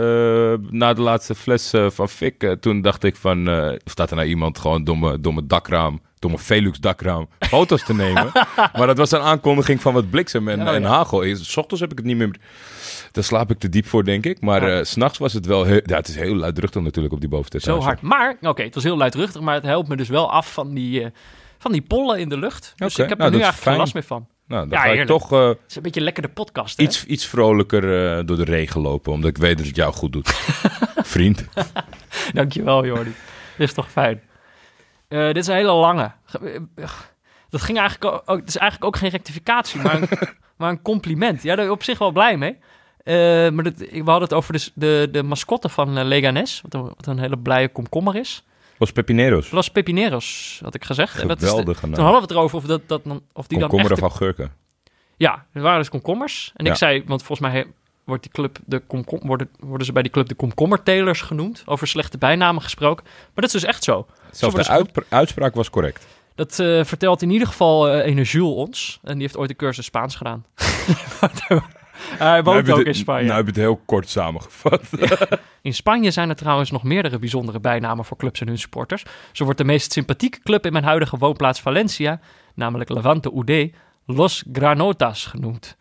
[0.70, 3.48] na de laatste fles eh, van Fik, eh, toen dacht ik van...
[3.48, 4.84] eh, staat er nou iemand gewoon
[5.20, 8.30] door mijn dakraam, door mijn Velux dakraam, foto's te nemen?
[8.76, 11.22] maar dat was een aankondiging van wat bliksem en, hagel.
[11.22, 12.36] Is- S ochtends heb ik het niet meer...
[13.12, 14.40] Daar slaap ik te diep voor, denk ik.
[14.40, 14.84] Maar Ja.
[14.84, 15.64] s s'nachts was het wel...
[15.64, 18.00] Heel, ja, het is heel luidruchtig natuurlijk op die bovenste Zo hard.
[18.00, 21.02] Maar, oké, het was heel luidruchtig, maar het helpt me dus wel af van die,
[21.02, 21.10] eh,
[21.58, 22.72] van die pollen in de lucht.
[22.76, 24.26] Dus ik heb nou, er nu dat is eigenlijk geen last meer van.
[24.46, 25.18] Nou, dan Ja, ga ik heerlijk.
[25.20, 26.82] toch eh, Het is een beetje lekker de podcast, hè?
[26.82, 27.80] iets, iets vrolijker
[28.26, 29.12] door de regen lopen.
[29.12, 30.28] Omdat ik weet dat het jou goed doet.
[31.14, 31.44] Vriend.
[32.32, 33.14] Dankjewel, Jordi.
[33.58, 34.20] Is toch fijn.
[35.08, 36.10] Eh, dit is een hele lange.
[36.24, 36.88] Ge- eh,
[37.48, 40.08] Dat ging eigenlijk ook, het is eigenlijk ook geen rectificatie, maar een,
[40.58, 41.42] maar een compliment.
[41.42, 42.58] Ja, daar ben ik op zich wel blij mee.
[43.04, 43.14] Eh,
[43.50, 46.82] maar dat, we hadden het over de, de, de mascotte van eh, Leganes, wat een,
[46.82, 48.42] wat een hele blije komkommer is.
[48.78, 49.50] Los Pepineros.
[49.50, 51.12] Los Pepineros, had ik gezegd.
[51.18, 52.00] Geweldige toen naam.
[52.00, 53.94] hadden we het erover of, dat, dat, dan- of die dan echt...
[53.94, 54.52] de- augurken.
[55.16, 56.52] Ja, er waren dus komkommers.
[56.56, 57.66] En ik zei, want volgens mij
[58.08, 61.62] wordt die club de komkom, worden, worden ze bij die club de komkommertelers genoemd.
[61.66, 63.04] Over slechte bijnamen gesproken.
[63.04, 64.06] Maar dat is dus echt zo.
[64.30, 66.06] Zelfs de uitpra- uitspraak was correct.
[66.34, 68.98] Dat eh, vertelt in ieder geval ene Jules ons.
[69.02, 70.44] En die heeft ooit een cursus Spaans gedaan.
[71.98, 73.24] Hij woont Nou ook in Spanje.
[73.24, 74.82] Nou heb je het heel kort samengevat.
[75.62, 79.04] In Spanje zijn er trouwens nog meerdere bijzondere bijnamen voor clubs en hun supporters.
[79.32, 82.20] Zo wordt de meest sympathieke club in mijn huidige woonplaats Valencia,
[82.54, 83.72] namelijk Levante UD,
[84.06, 85.76] Los Granotas genoemd.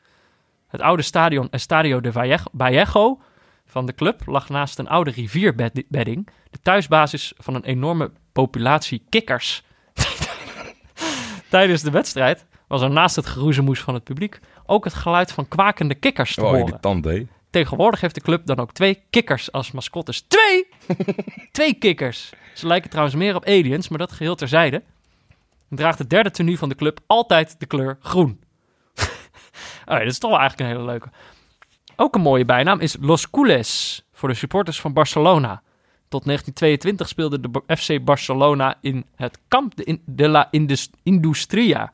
[0.78, 3.20] Het oude stadion Estadio de Vallejo-
[3.66, 9.64] van de club lag naast een oude rivierbedding, de thuisbasis van een enorme populatie kikkers.
[11.50, 15.48] Tijdens de wedstrijd was er naast het geroezemoes van het publiek ook het geluid van
[15.48, 16.66] kwakende kikkers te Oh, horen.
[17.50, 20.22] Tegenwoordig heeft de club dan ook twee kikkers als mascottes.
[20.22, 20.68] Twee!
[21.52, 22.32] twee kikkers.
[22.54, 24.84] Ze lijken trouwens meer op aliens, maar dat geheel terzijde.
[25.70, 28.46] Draagt het derde tenue van de club altijd de kleur groen.
[29.86, 31.10] Dat is toch wel eigenlijk een hele leuke.
[31.96, 35.62] Ook een mooie bijnaam is Los Cules voor de supporters van Barcelona.
[36.08, 39.74] Tot 1922 speelde de FC Barcelona in het Camp
[40.06, 41.92] de, la Indus- Industria.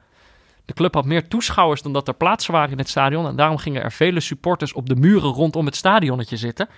[0.66, 3.28] De club had meer toeschouwers dan dat er plaatsen waren in het stadion.
[3.28, 6.70] En daarom gingen er vele supporters op de muren rondom het stadionnetje zitten.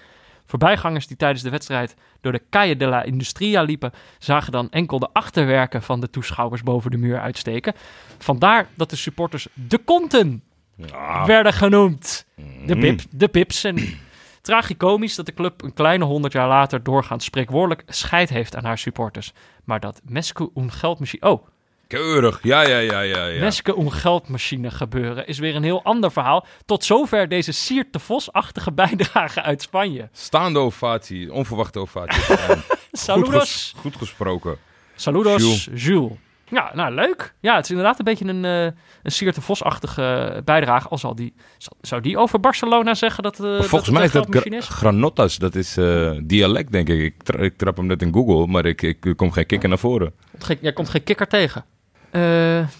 [0.46, 5.00] Voorbijgangers die tijdens de wedstrijd door de Calle de la Industria liepen, zagen dan enkel
[5.00, 7.74] de achterwerken van de toeschouwers boven de muur uitsteken.
[8.18, 10.44] Vandaar dat de supporters de konten
[10.92, 12.26] Ah, werden genoemd.
[12.66, 12.82] De, mm.
[12.82, 13.64] pip, de pips.
[13.64, 14.00] En
[14.42, 18.78] tragicomisch dat de club een kleine honderd jaar later doorgaans spreekwoordelijk scheid heeft aan haar
[18.78, 19.34] supporters.
[19.64, 21.32] Maar dat Meske een geldmachine...
[21.32, 21.48] Oh,
[21.88, 22.40] Keurig.
[22.42, 23.26] Ja, ja, ja, ja.
[23.26, 23.40] ja.
[23.40, 26.46] Meske een geldmachine gebeuren is weer een heel ander verhaal.
[26.66, 30.10] Tot zover deze Siert de Vos-achtige bijdrage uit Spanje.
[30.12, 31.34] Staande ovatie.
[31.34, 32.22] Onverwachte ovatie.
[32.38, 33.40] goed, Saludos.
[33.40, 34.58] ges- goed gesproken.
[34.96, 36.12] Saludos, Jules.
[36.50, 37.34] Ja, nou leuk.
[37.40, 38.64] Ja, het is inderdaad een beetje een, eh
[39.04, 40.88] een Siert de Vos-achtige bijdrage.
[40.88, 41.34] Al zal die,
[41.82, 45.38] zou die over Barcelona zeggen dat, eh Volgens dat mij het is dat granotas.
[45.38, 47.00] Dat is eh, dialect, denk ik.
[47.00, 49.78] Ik, tra- ik trap hem net in Google, maar ik, ik, komt geen kikker naar
[49.78, 50.14] voren.
[50.62, 51.66] Jij komt geen kikker tegen.
[52.12, 52.22] Eh,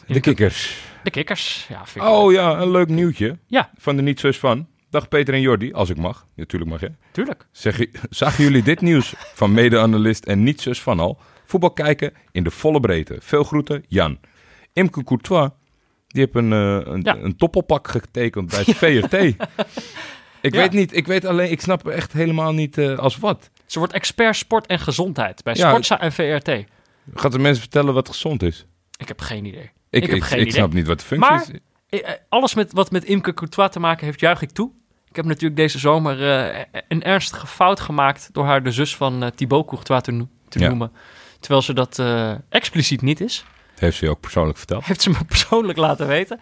[0.08, 0.78] De kikkers.
[1.04, 1.66] De kikkers.
[1.70, 2.20] Ja, vind ik leuk.
[2.22, 3.38] Oh ja, een leuk nieuwtje.
[3.48, 3.70] Ja.
[3.78, 4.68] Van de niet zo's van.
[4.90, 6.26] Dag Peter en Jordi, als ik mag.
[6.36, 6.92] Natuurlijk mag je.
[7.12, 7.48] Tuurlijk.
[7.52, 11.20] Zeg, zagen jullie dit nieuws van mede-analyst en niet-zus van al?
[11.46, 13.16] Voetbal kijken in de volle breedte.
[13.20, 14.20] Veel groeten, Jan.
[14.74, 15.50] Imke Courtois,
[16.08, 17.16] die heeft een, eh, een, Ja.
[17.18, 19.14] een toppelpak getekend bij het VRT.
[20.42, 20.60] ik Ja.
[20.60, 23.50] weet niet, ik weet alleen, ik snap echt helemaal niet eh, als wat.
[23.66, 25.70] Ze wordt expert sport en gezondheid bij Ja.
[25.70, 26.64] Sportza en VRT.
[27.14, 28.66] Gaat de mensen vertellen wat gezond is?
[28.98, 29.62] Ik heb geen idee.
[29.62, 30.54] Ik, Ik ik, heb geen ik idee.
[30.60, 31.46] snap niet wat de functie Maar-
[31.90, 32.00] is.
[32.02, 34.72] Eh, Alles met, wat met Imke Courtois te maken heeft, juich ik toe.
[35.10, 36.22] Ik heb natuurlijk deze zomer
[36.88, 40.90] een ernstige fout gemaakt door haar de zus van Thibaut Courtois te, no- te Ja.
[41.46, 43.46] Terwijl ze dat eh, expliciet niet is.
[43.76, 44.86] Heeft ze je ook persoonlijk verteld?
[44.86, 46.40] Heeft ze me persoonlijk laten weten.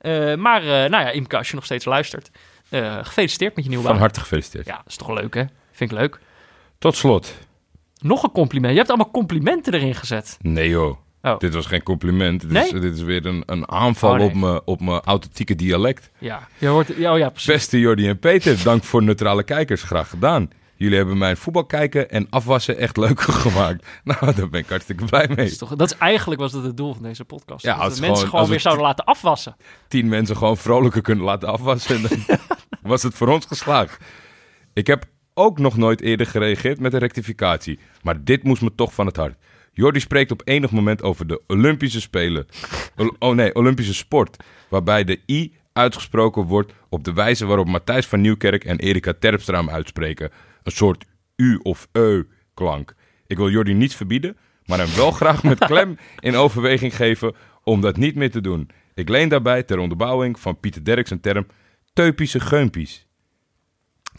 [0.00, 2.30] Eh, maar eh, nou ja, Imke, als je nog steeds luistert,
[3.02, 4.02] gefeliciteerd met je nieuwe Van baan.
[4.02, 4.66] harte gefeliciteerd.
[4.66, 5.44] Ja, dat is toch leuk hè?
[5.72, 6.18] Vind ik leuk.
[6.78, 7.34] Tot slot.
[8.00, 8.72] Nog een compliment.
[8.72, 10.36] Je hebt allemaal complimenten erin gezet.
[10.40, 10.96] Nee joh.
[11.22, 11.38] Oh.
[11.38, 12.40] Dit was geen compliment.
[12.40, 12.64] Dit, Nee?
[12.64, 14.26] is, dit is weer een, een aanval Oh, nee.
[14.26, 16.10] op mijn op mijn authentieke dialect.
[16.18, 17.52] Ja, je hoort, ja, oh ja, precies.
[17.52, 19.82] Beste Jordi en Peter, dank voor neutrale kijkers.
[19.82, 20.50] Graag gedaan.
[20.76, 23.86] Jullie hebben mijn voetbal kijken en afwassen echt leuker gemaakt.
[24.04, 25.46] Nou, daar ben ik hartstikke blij Dat mee.
[25.46, 27.64] is, toch, dat is eigenlijk was het het doel van deze podcast.
[27.64, 29.56] Ja, dat het mensen gewoon- weer zouden laten afwassen.
[29.88, 31.96] Tien mensen gewoon vrolijker kunnen laten afwassen.
[31.96, 32.38] En dan
[32.82, 34.04] was het voor ons geslaagd.
[34.72, 37.78] Ik heb ook nog nooit eerder gereageerd met een rectificatie.
[38.02, 39.36] Maar dit moest me toch van het hart.
[39.72, 42.46] Jordi spreekt op enig moment over de Olympische Spelen.
[43.18, 44.36] Oh nee, Olympische sport.
[44.68, 49.56] Waarbij de I uitgesproken wordt op de wijze waarop Matthijs van Nieuwkerk en Erika Terpstra
[49.58, 50.30] hem uitspreken.
[50.64, 51.04] Een soort
[51.36, 52.94] U of Eu klank.
[53.26, 57.80] Ik wil Jordi niets verbieden, maar hem wel graag met klem in overweging geven om
[57.80, 58.70] dat niet meer te doen.
[58.94, 61.46] Ik leen daarbij ter onderbouwing van Pieter Derks een term
[61.92, 63.06] teupische geumpies.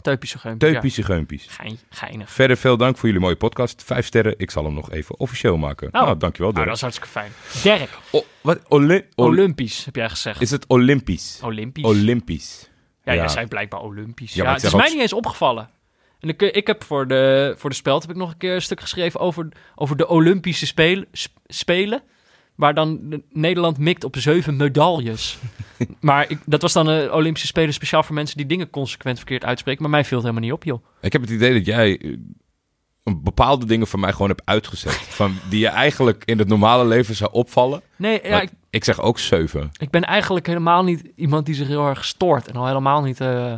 [0.02, 0.58] Teupische geum.
[0.58, 1.44] Teupische geumpies.
[1.44, 2.30] Ja, gein, geinig.
[2.30, 3.82] Verder veel dank voor jullie mooie podcast.
[3.82, 4.34] Vijf sterren.
[4.38, 5.86] Ik zal hem nog even officieel maken.
[5.86, 5.92] Oh.
[5.92, 6.66] Nou, dankjewel Nou, Dirk.
[6.66, 7.32] dat is hartstikke fijn.
[7.78, 8.60] Dirk, O- wat?
[8.68, 10.40] Oli- Olympisch heb jij gezegd.
[10.40, 11.40] is het Olympisch?
[11.42, 11.84] Olympisch.
[11.84, 12.70] Olympisch.
[13.04, 13.18] ja, ja.
[13.18, 14.34] jij zei blijkbaar Olympisch.
[14.34, 15.70] Ja, het is mij niet eens opgevallen.
[16.26, 18.62] En ik, ik heb voor de, voor de speld heb ik nog een keer een
[18.62, 22.02] stuk geschreven over, over de Olympische spelen, sp- spelen.
[22.54, 25.38] Waar dan de- Nederland mikt op zeven medailles.
[26.00, 29.44] maar ik, dat was dan een Olympische Spelen speciaal voor mensen die dingen consequent verkeerd
[29.44, 29.82] uitspreken.
[29.82, 30.84] Maar mij viel het helemaal niet op, joh.
[31.00, 32.16] Ik heb het idee dat jij eh,
[33.22, 34.92] bepaalde dingen van mij gewoon hebt uitgezet.
[35.20, 37.82] van die je eigenlijk in het normale leven zou opvallen.
[37.96, 39.70] Nee, ja, ik, ik zeg ook zeven.
[39.78, 42.48] ik ben eigenlijk helemaal niet iemand die zich heel erg stoort.
[42.48, 43.54] En al helemaal niet, eh,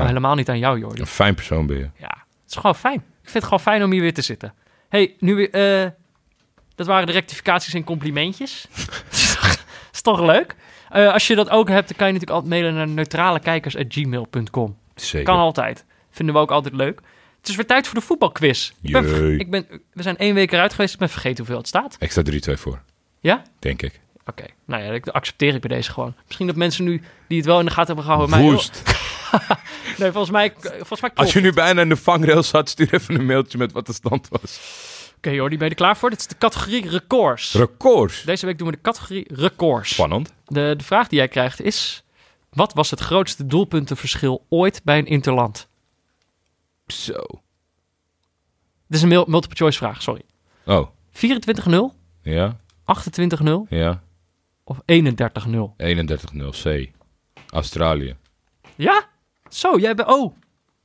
[0.00, 0.06] Ja.
[0.06, 1.00] helemaal niet aan jou, Jordi.
[1.00, 1.90] Een fijn persoon ben je.
[1.98, 2.08] Ja,
[2.42, 2.94] het is gewoon fijn.
[2.96, 4.54] Ik vind het gewoon fijn om hier weer te zitten.
[4.88, 5.50] hey, nu weer...
[5.84, 5.90] eh,
[6.74, 8.66] dat waren de rectificaties en complimentjes.
[9.92, 10.56] is, toch, leuk?
[10.90, 14.76] Eh, als je dat ook hebt, dan kan je natuurlijk altijd mailen naar neutralekijkers.gmail.com.
[14.94, 15.26] Zeker.
[15.26, 15.84] Kan altijd.
[16.10, 17.00] Vinden we ook altijd leuk.
[17.38, 18.72] Het is weer tijd voor de voetbalquiz.
[18.82, 20.92] Ik ben, ik ben, we zijn één week eruit geweest.
[20.92, 21.96] Ik ben vergeten hoeveel het staat.
[21.98, 22.22] Ik sta
[22.56, 22.82] 3-2 voor,
[23.20, 23.42] Ja?
[23.58, 24.00] denk ik.
[24.26, 24.44] Oké.
[24.64, 26.14] Nou ja, dat accepteer ik bij deze gewoon.
[26.26, 28.30] Misschien dat mensen nu die het wel in de gaten hebben gehouden...
[28.38, 28.82] mij- Woest.
[29.98, 31.10] Nee, volgens mij, volgens mij.
[31.14, 33.92] Als je nu bijna in de vangrail zat, stuur even een mailtje met wat de
[33.92, 34.60] stand was.
[35.16, 36.10] Oké Jordi, ben je er klaar voor?
[36.10, 37.52] Dit is de categorie records.
[37.54, 38.22] Records.
[38.22, 39.90] Deze week doen we de categorie records.
[39.92, 40.32] Spannend.
[40.46, 42.04] De, de vraag die jij krijgt is...
[42.50, 45.68] Wat was het grootste doelpuntenverschil ooit bij een interland?
[46.86, 47.12] Zo.
[48.86, 50.22] Dit is een mul- multiple choice vraag, sorry.
[50.66, 51.72] Oh, 24-0,
[52.22, 52.56] ja,
[53.42, 54.02] 28-0 ja.
[54.64, 54.80] Of 31-0?
[55.76, 56.90] 31-0 C.
[57.50, 58.16] Australië.
[58.76, 59.04] Ja?
[59.48, 60.08] Zo, jij bent...
[60.08, 60.36] Oh,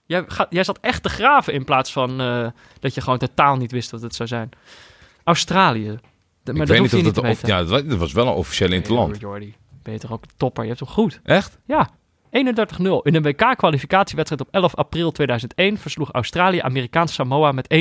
[0.05, 2.47] jij, gaat, jij zat echt te graven in plaats van eh,
[2.79, 4.49] dat je gewoon totaal niet wist wat het zou zijn.
[5.23, 5.85] Australië.
[6.43, 7.23] De- maar ik dat weet niet of dat...
[7.31, 9.11] Of, ja, dat was- wel een officieel interland.
[9.11, 10.63] Nee, Jordi, ben je toch ook topper?
[10.63, 11.19] Je hebt hem goed.
[11.23, 11.57] Echt?
[11.65, 11.89] Ja,
[12.25, 12.29] 31-0.
[13.03, 17.77] In een WK-kwalificatiewedstrijd op 11 april 2001 versloeg Australië Amerikaans Samoa met 31-0.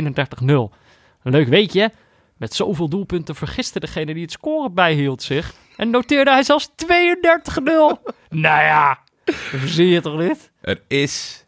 [0.47, 0.73] Een
[1.23, 1.93] leuk weetje.
[2.37, 5.55] Met zoveel doelpunten vergiste degene die het scoren bijhield zich.
[5.77, 6.75] En noteerde hij zelfs 32-0.
[7.65, 10.51] nou ja, verzin je toch niet?
[10.61, 11.47] Er is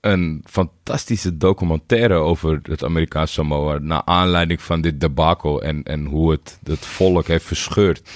[0.00, 3.78] een fantastische documentaire over het Amerikaanse Samoa.
[3.78, 8.10] Naar aanleiding van dit debakel en, en hoe het het volk heeft verscheurd.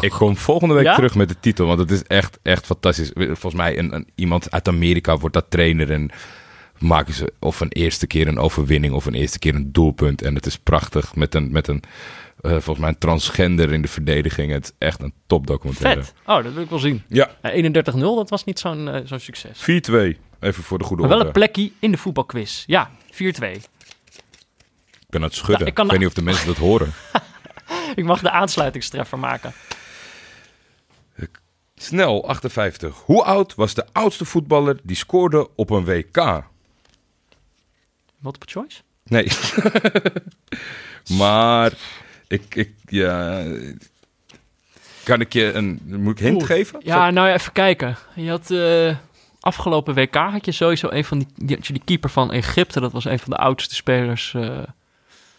[0.00, 0.94] Ik kom volgende week Ja?
[0.94, 3.10] terug met de titel, want het is echt, echt fantastisch.
[3.14, 6.10] Volgens mij een, een, iemand uit Amerika wordt dat trainer en
[6.78, 10.22] maken ze of een eerste keer een overwinning of een eerste keer een doelpunt.
[10.22, 11.82] En het is prachtig met een, met een
[12.42, 14.52] eh, volgens mij een transgender in de verdediging.
[14.52, 16.02] Het is echt een topdocumentaire.
[16.02, 16.14] Vet.
[16.26, 17.02] Oh, dat wil ik wel zien.
[17.08, 19.58] Ja, Eh, 31-0, dat was niet zo'n eh, zo'n succes.
[19.58, 20.18] 4-2.
[20.40, 21.38] Even voor de goede Maar wel een orde.
[21.38, 22.64] plekje in de voetbalquiz.
[22.66, 23.16] Ja, 4-2.
[23.20, 25.66] Ik ben aan het schudden.
[25.66, 26.92] Ik ik, weet niet of de mensen dat horen.
[27.94, 29.52] Ik mag de aansluitingstreffer maken.
[31.74, 32.96] Snel, 58.
[33.04, 36.44] Hoe oud was de oudste voetballer die scoorde op een WK?
[38.18, 38.80] Multiple choice?
[39.04, 39.26] Nee.
[41.18, 41.72] maar
[42.30, 43.44] ik, ik, ja...
[45.04, 45.80] Kan ik je een...
[45.84, 46.46] Moet ik hint Oeh.
[46.46, 46.80] geven?
[46.82, 47.96] Ja, nou ja, even kijken.
[48.14, 48.50] Je had...
[48.50, 48.96] eh,
[49.40, 52.80] afgelopen WK had je sowieso een van die, die, die keeper van Egypte.
[52.80, 54.34] Dat was een van de oudste spelers.
[54.34, 54.58] eh,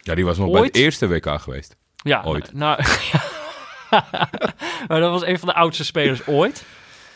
[0.01, 1.75] Ja, die was nog bij het eerste WK geweest.
[1.95, 2.53] ja, Ooit.
[2.63, 2.83] Nou,
[4.87, 6.65] maar dat was een van de oudste spelers ooit.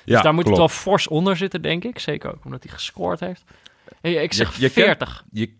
[0.03, 0.59] Ja, dus daar moet klopt.
[0.61, 1.99] het wel fors onder zitten, denk ik.
[1.99, 3.43] Zeker ook omdat hij gescoord heeft.
[4.01, 5.23] Hey, ik zeg Je- je kent- 40.
[5.31, 5.53] Je,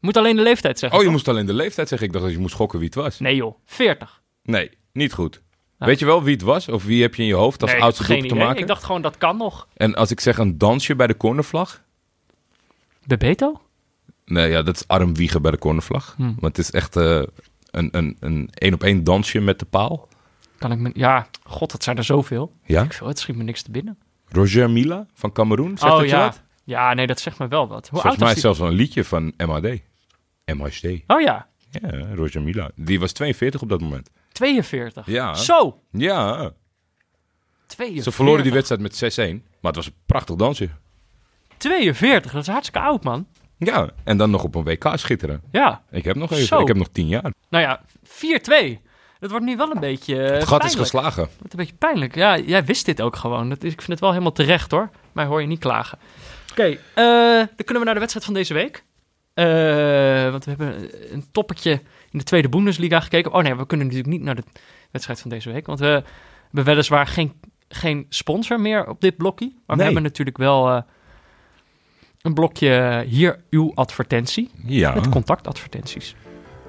[0.00, 0.98] Moet alleen de leeftijd zeggen.
[0.98, 1.18] oh, je toch?
[1.18, 2.06] moest alleen de leeftijd zeggen.
[2.06, 3.18] Ik dacht dat je moest gokken wie het was.
[3.18, 4.22] Nee joh, 40.
[4.42, 5.42] Nee, niet goed.
[5.78, 5.86] Ja.
[5.86, 6.68] Weet je wel wie het was?
[6.68, 8.60] Of wie heb je in je hoofd als nee, oudste doelpunt te maken?
[8.60, 9.68] Ik dacht gewoon dat kan nog.
[9.74, 11.82] En als ik zeg een dansje bij de cornervlag?
[13.06, 13.60] Bebeto?
[14.24, 16.14] Nee, ja, dat is arm wiegen bij de cornervlag.
[16.16, 16.22] Hm.
[16.22, 17.22] Want het is echt eh,
[17.70, 20.08] een een een één op één dansje met de paal.
[20.58, 20.90] Kan ik me...
[20.94, 22.52] Ja, god, dat zijn er zoveel.
[22.64, 22.82] Ja?
[22.82, 23.98] Ik veel, het schiet me niks te binnen.
[24.28, 26.24] Roger Mila van Cameroen, zegt oh dat je ja.
[26.24, 26.42] wat?
[26.68, 27.88] Ja, nee, dat zegt me wel wat.
[27.88, 29.80] Hoe Volgens mij is zelfs wel een liedje van MHD.
[30.44, 30.84] MHD.
[31.06, 32.70] Oh ja, Ja, Roger Mila.
[32.74, 34.10] Die was 42 op dat moment.
[34.32, 35.06] 42.
[35.06, 35.34] Ja.
[35.34, 36.50] Zo, Ja,
[37.66, 38.04] 42.
[38.04, 39.42] ze verloren die wedstrijd met 6-1.
[39.60, 40.68] Maar het was een prachtig dansje.
[41.56, 43.26] 42, dat is hartstikke oud, man.
[43.56, 45.42] Ja, en dan nog op een WK schitteren.
[45.52, 46.60] Ja, Ik heb nog even, Zo.
[46.60, 47.32] ik heb nog 10 jaar.
[47.48, 48.78] nou ja, 4-2.
[49.18, 51.22] Dat wordt nu wel een beetje eh, Het gat is geslagen.
[51.22, 52.14] Het wordt een beetje pijnlijk.
[52.14, 53.48] Ja, jij wist dit ook gewoon.
[53.48, 54.90] Dat is, ik vind het wel helemaal terecht, hoor.
[55.12, 55.98] Mij hoor je niet klagen.
[56.50, 56.76] Oké, eh,
[57.36, 58.84] dan kunnen we naar de wedstrijd van deze week.
[59.34, 61.70] Eh, want we hebben een toppetje
[62.10, 63.32] in de tweede Bundesliga gekeken.
[63.32, 64.42] Oh nee, we kunnen natuurlijk niet naar de
[64.90, 65.66] wedstrijd van deze week.
[65.66, 66.02] Want we
[66.44, 67.32] hebben weliswaar geen,
[67.68, 69.52] geen sponsor meer op dit blokje.
[69.66, 70.82] Maar we hebben natuurlijk wel eh,
[72.22, 74.50] een blokje hier uw advertentie.
[74.64, 76.14] Ja, Met contactadvertenties.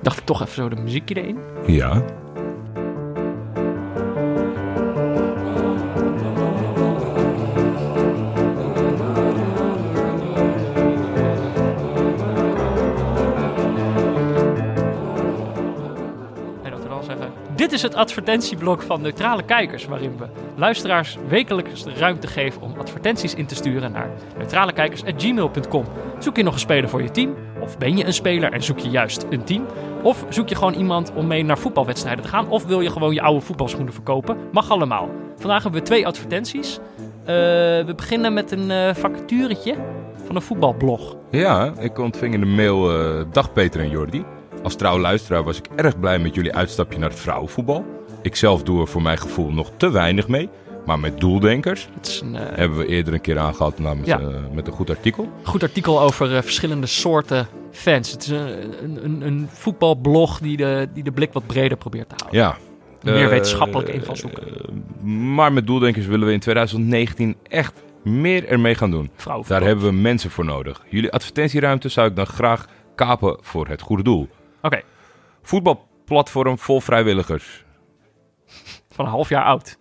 [0.02, 1.38] Dacht ik toch even zo de muziekje erin.
[1.68, 2.06] ja.
[17.70, 22.74] Dit is het advertentieblok van neutrale kijkers, waarin we luisteraars wekelijks de ruimte geven om
[22.80, 25.86] advertenties in te sturen naar neutralekijkers.gmail.com.
[26.20, 27.36] Zoek je nog een speler voor je team?
[27.62, 29.66] Of ben je een speler en zoek je juist een team?
[30.04, 32.50] Of zoek je gewoon iemand om mee naar voetbalwedstrijden te gaan?
[32.50, 34.38] Of wil je gewoon je oude voetbalschoenen verkopen?
[34.52, 35.10] Mag allemaal.
[35.38, 36.80] Vandaag hebben we twee advertenties.
[37.20, 37.36] Eh,
[37.86, 39.76] we beginnen met een eh vacaturetje
[40.26, 41.16] van een voetbalblog.
[41.32, 44.26] Ja, ik ontving in de mail eh, Dag Peter en Jordi.
[44.63, 47.86] Als trouw luisteraar was ik erg blij met jullie uitstapje naar het vrouwenvoetbal.
[48.22, 50.50] Ik zelf doe er voor mijn gevoel nog te weinig mee.
[50.86, 51.89] Maar met doeldenkers
[52.22, 54.19] een eh, hebben we eerder een keer aangehad Ja.
[54.19, 55.30] eh, met een goed artikel.
[55.43, 58.12] goed artikel over eh, verschillende soorten fans.
[58.12, 62.15] Het is een, een, een, voetbalblog die de, die de blik wat breder probeert te
[62.17, 62.41] houden.
[62.41, 62.58] Ja.
[63.13, 64.43] Meer wetenschappelijke invalshoeken.
[65.34, 69.12] maar met doeldenkers willen we in 2019 echt meer ermee gaan doen.
[69.48, 70.82] Daar hebben we mensen voor nodig.
[70.89, 74.30] Jullie advertentieruimte zou ik dan graag kapen voor het goede doel.
[74.62, 74.82] Oké,
[75.41, 77.63] Voetbalplatform vol vrijwilligers.
[78.89, 79.78] van een half jaar oud.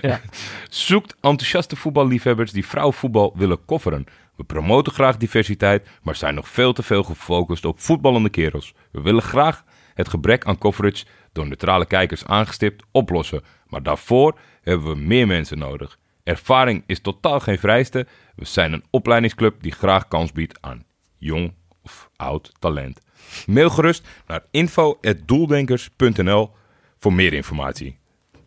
[0.68, 4.04] Zoekt enthousiaste voetballiefhebbers die vrouwenvoetbal willen kofferen.
[4.36, 8.74] We promoten graag diversiteit, maar zijn nog veel te veel gefocust op voetballende kerels.
[8.92, 13.42] We willen graag het gebrek aan coverage door neutrale kijkers aangestipt oplossen.
[13.66, 15.98] Maar daarvoor hebben we meer mensen nodig.
[16.22, 18.06] Ervaring is totaal geen vereiste.
[18.36, 20.84] We zijn een opleidingsclub die graag kans biedt aan
[21.18, 21.54] jong
[21.90, 23.00] of oud talent.
[23.46, 26.50] Mail gerust naar info.doeldenkers.nl
[26.98, 27.98] voor meer informatie.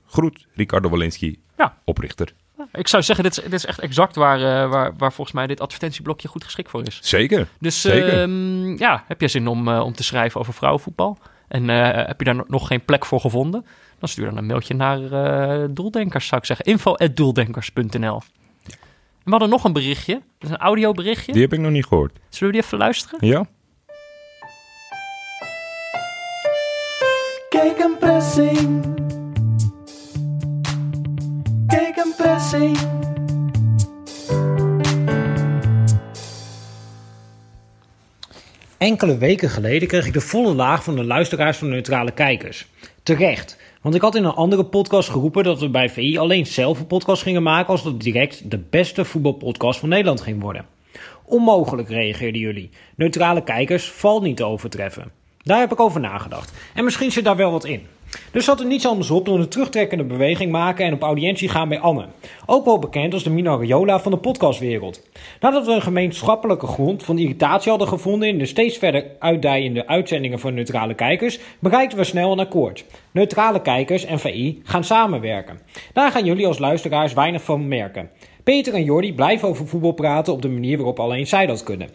[0.08, 1.78] Groet, Ricardo Walensky, Ja.
[1.86, 2.34] oprichter.
[2.72, 5.48] Ik zou zeggen, dit is, dit is echt exact waar, eh, waar, waar volgens mij
[5.48, 7.00] dit advertentieblokje goed geschikt voor is.
[7.02, 7.48] Zeker.
[7.60, 8.22] Dus Zeker.
[8.22, 11.18] ehm, ja, heb je zin om, eh, om te schrijven over vrouwenvoetbal?
[11.48, 13.66] En eh, heb je daar no- nog geen plek voor gevonden?
[14.00, 15.00] Dan stuur dan een mailtje naar
[15.74, 16.66] Doeldenkers, zou ik zeggen.
[16.66, 18.22] info.doeldenkers.nl En
[19.24, 20.14] we hadden nog een berichtje.
[20.14, 21.32] Dat is een audioberichtje.
[21.32, 22.20] Die heb ik nog niet gehoord.
[22.30, 23.28] Zullen we die even luisteren?
[23.28, 23.46] Ja?
[27.50, 28.84] Kijk een pressing.
[31.68, 32.78] Kijk een pressing.
[38.78, 42.68] Enkele weken geleden kreeg ik de volle laag van de luisteraars van neutrale kijkers.
[43.04, 46.80] Terecht, want ik had in een andere podcast geroepen dat we bij VI alleen zelf
[46.80, 50.66] een podcast gingen maken als dat direct de beste voetbalpodcast van Nederland ging worden.
[51.26, 52.70] Onmogelijk reageerden jullie.
[52.96, 55.12] Neutrale kijkers valt niet te overtreffen.
[55.44, 56.54] Daar heb ik over nagedacht.
[56.74, 57.88] En misschien zit daar wel wat in.
[58.32, 61.70] Dus zat er niets anders op dan een terugtrekkende beweging maken en op audiëntie gaan
[61.70, 62.06] bij Anne.
[62.46, 65.02] Ook wel bekend als de Mina Raiola van de podcastwereld.
[65.40, 70.40] Nadat we een gemeenschappelijke grond van irritatie hadden gevonden in de steeds verder uitdijende uitzendingen
[70.40, 72.86] van neutrale kijkers, bereikten we snel een akkoord.
[73.12, 75.60] Neutrale kijkers en VI gaan samenwerken.
[75.94, 78.10] Daar gaan jullie als luisteraars weinig van merken.
[78.44, 81.90] Peter en Jordi blijven over voetbal praten op de manier waarop alleen zij dat kunnen.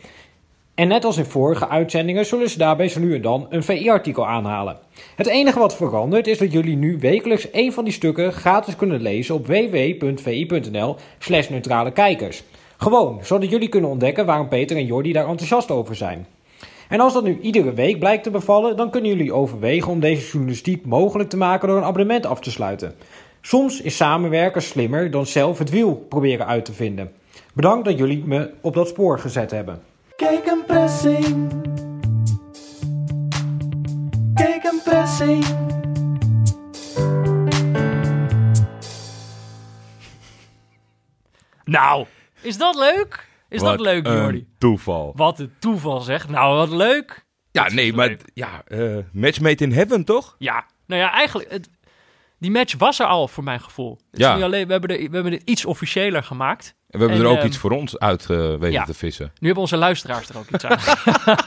[0.79, 4.27] En net als in vorige uitzendingen zullen ze daarbij zo nu en dan een VI-artikel
[4.27, 4.79] aanhalen.
[5.17, 9.01] Het enige wat verandert is dat jullie nu wekelijks één van die stukken gratis kunnen
[9.01, 12.43] lezen op www.vi.nl slash neutrale kijkers.
[12.77, 16.27] Gewoon, zodat jullie kunnen ontdekken waarom Peter en Jordi daar enthousiast over zijn.
[16.89, 20.31] En als dat nu iedere week blijkt te bevallen, dan kunnen jullie overwegen om deze
[20.31, 22.95] journalistiek mogelijk te maken door een abonnement af te sluiten.
[23.41, 27.11] Soms is samenwerken slimmer dan zelf het wiel proberen uit te vinden.
[27.55, 29.88] Bedankt dat jullie me op dat spoor gezet hebben.
[30.19, 31.49] Gegenpressing.
[34.35, 35.45] Gegenpressing.
[41.65, 42.07] Nou,
[42.41, 43.29] is dat leuk?
[43.49, 44.47] Is Wat dat leuk, een Jordi?
[44.59, 45.13] toeval.
[45.17, 46.29] Wat een toeval zeg.
[46.29, 47.27] Nou, wat leuk.
[47.51, 48.23] Ja, nee, maar leuk.
[48.35, 50.35] ja, eh matchmade in heaven, toch?
[50.39, 51.51] Ja, nou ja, eigenlijk...
[51.51, 51.69] Het,
[52.39, 53.91] die match was er al, voor mijn gevoel.
[54.11, 54.35] Het is Ja.
[54.35, 56.75] niet alleen, we, hebben er, we hebben het iets officiëler gemaakt.
[56.89, 58.85] En we hebben En, er ook ehm, iets voor ons uit eh, weten ja.
[58.85, 59.25] te vissen.
[59.39, 60.79] Nu hebben onze luisteraars er ook iets aan.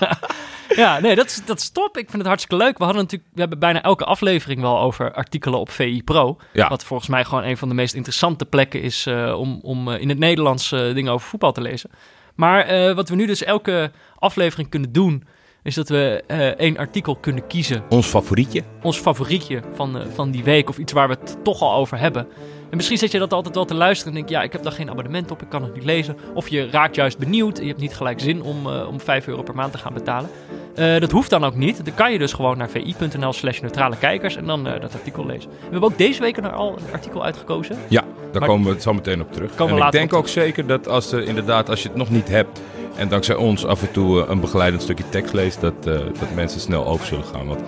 [0.84, 1.98] ja, nee, dat is, dat is top.
[1.98, 2.78] Ik vind het hartstikke leuk.
[2.78, 6.38] We hadden natuurlijk, we hebben bijna elke aflevering wel over artikelen op VI Pro.
[6.54, 6.70] Ja.
[6.70, 10.02] Wat volgens mij gewoon een van de meest interessante plekken is eh, om, om eh,
[10.02, 11.90] in het Nederlands dingen over voetbal te lezen.
[12.36, 15.24] Maar wat we nu dus elke aflevering kunnen doen,
[15.64, 16.24] is dat we
[16.58, 17.84] één artikel kunnen kiezen.
[17.90, 18.64] Ons favorietje?
[18.82, 22.28] Ons favorietje van, van die week of iets waar we het toch al over hebben.
[22.72, 24.64] En misschien zit je dat altijd wel te luisteren en denk je, ja, ik heb
[24.64, 26.18] daar geen abonnement op, ik kan het niet lezen.
[26.34, 29.28] Of je raakt juist benieuwd en je hebt niet gelijk zin om, eh, om 5
[29.28, 30.30] euro per maand te gaan betalen.
[30.76, 31.86] Eh, dat hoeft dan ook niet.
[31.86, 35.26] Dan kan je dus gewoon naar vi.nl slash neutrale kijkers en dan eh, dat artikel
[35.26, 35.50] lezen.
[35.50, 37.78] We hebben ook deze week er al een artikel uitgekozen.
[37.88, 39.56] Ja, daar Maar- komen we het zo meteen op terug.
[39.56, 42.62] En ik denk ook zeker dat als, er inderdaad, als je het nog niet hebt...
[42.96, 45.62] en dankzij ons af en toe een begeleidend stukje tekst leest...
[45.62, 47.48] dat, dat mensen snel over zullen gaan.
[47.48, 47.62] Want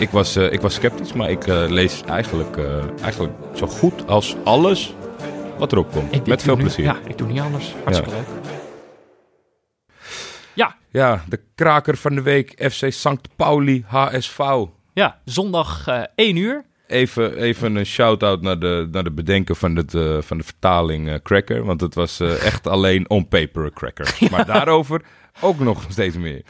[0.00, 4.06] ik was, eh, ik was sceptisch, maar ik eh, lees eigenlijk, eh, eigenlijk zo goed
[4.06, 4.94] als alles
[5.58, 6.14] wat erop komt.
[6.14, 6.84] Ik- Met veel nu- plezier.
[6.84, 7.74] Ja, ik doe niet anders.
[7.84, 8.26] Hartstikke leuk.
[10.54, 13.36] Ja, Ja, de kraker van de week, FC St.
[13.36, 14.38] Pauli, HSV.
[14.92, 16.64] ja, zondag eh 1 uur.
[16.86, 19.90] Even, even een shout-out naar de, naar de bedenker van, het,
[20.24, 21.64] van de vertaling eh, Cracker.
[21.64, 24.16] Want het was echt alleen on paper een cracker.
[24.30, 25.02] Maar daarover
[25.40, 26.42] ook nog steeds meer.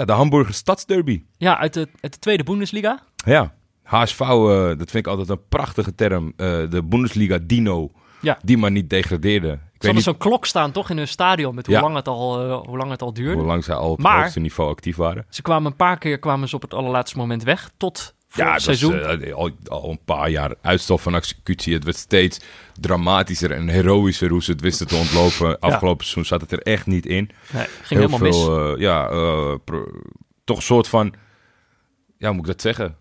[0.00, 1.22] Ja, de Hamburger Stadsderby.
[1.36, 3.02] Ja, uit de, uit de tweede Bundesliga.
[3.16, 4.28] Ja, HSV, eh,
[4.66, 6.32] dat vind ik altijd een prachtige term.
[6.36, 8.38] Eh, de Bundesliga Dino, Ja.
[8.42, 9.48] die maar niet degradeerde.
[9.48, 11.80] Ik Ze hadden niet zo'n klok staan toch in hun stadion met hoe, Ja.
[11.80, 13.38] lang, het al, eh, hoe lang het al duurde.
[13.38, 15.26] hoe lang zij al op het hoogste niveau actief waren.
[15.28, 17.70] Ze kwamen een paar keer kwamen ze op het allerlaatste moment weg.
[17.76, 19.00] Tot Ja, het seizoen.
[19.00, 21.74] was eh, al, al een paar jaar uitstel van executie.
[21.74, 22.40] Het werd steeds
[22.80, 25.58] dramatischer en heroïscher hoe ze het wisten te ontlopen.
[25.58, 27.30] Afgelopen seizoen zat het er echt niet in.
[27.52, 28.36] nee, ging helemaal mis.
[28.36, 29.88] veel, eh, ja, eh, pro-
[30.44, 31.14] toch een soort van,
[32.18, 32.96] ja, hoe moet ik dat zeggen?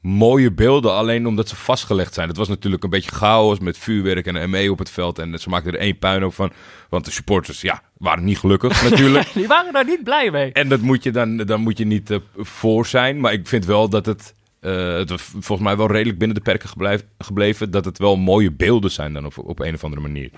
[0.00, 2.28] Mooie beelden, alleen omdat ze vastgelegd zijn.
[2.28, 5.18] Het was natuurlijk een beetje chaos met vuurwerk en ME op het veld.
[5.18, 6.52] En ze maakten er één puinhoop van.
[6.88, 9.32] Want de supporters, ja, waren niet gelukkig natuurlijk.
[9.32, 10.52] Die waren daar niet blij mee.
[10.52, 13.20] En dat moet je dan, dan moet je niet voor zijn.
[13.20, 16.42] Maar ik vind wel dat het, eh, het was volgens mij wel redelijk binnen de
[16.42, 17.70] perken geblijf- gebleven.
[17.70, 20.30] Dat het wel mooie beelden zijn dan op, op een of andere manier.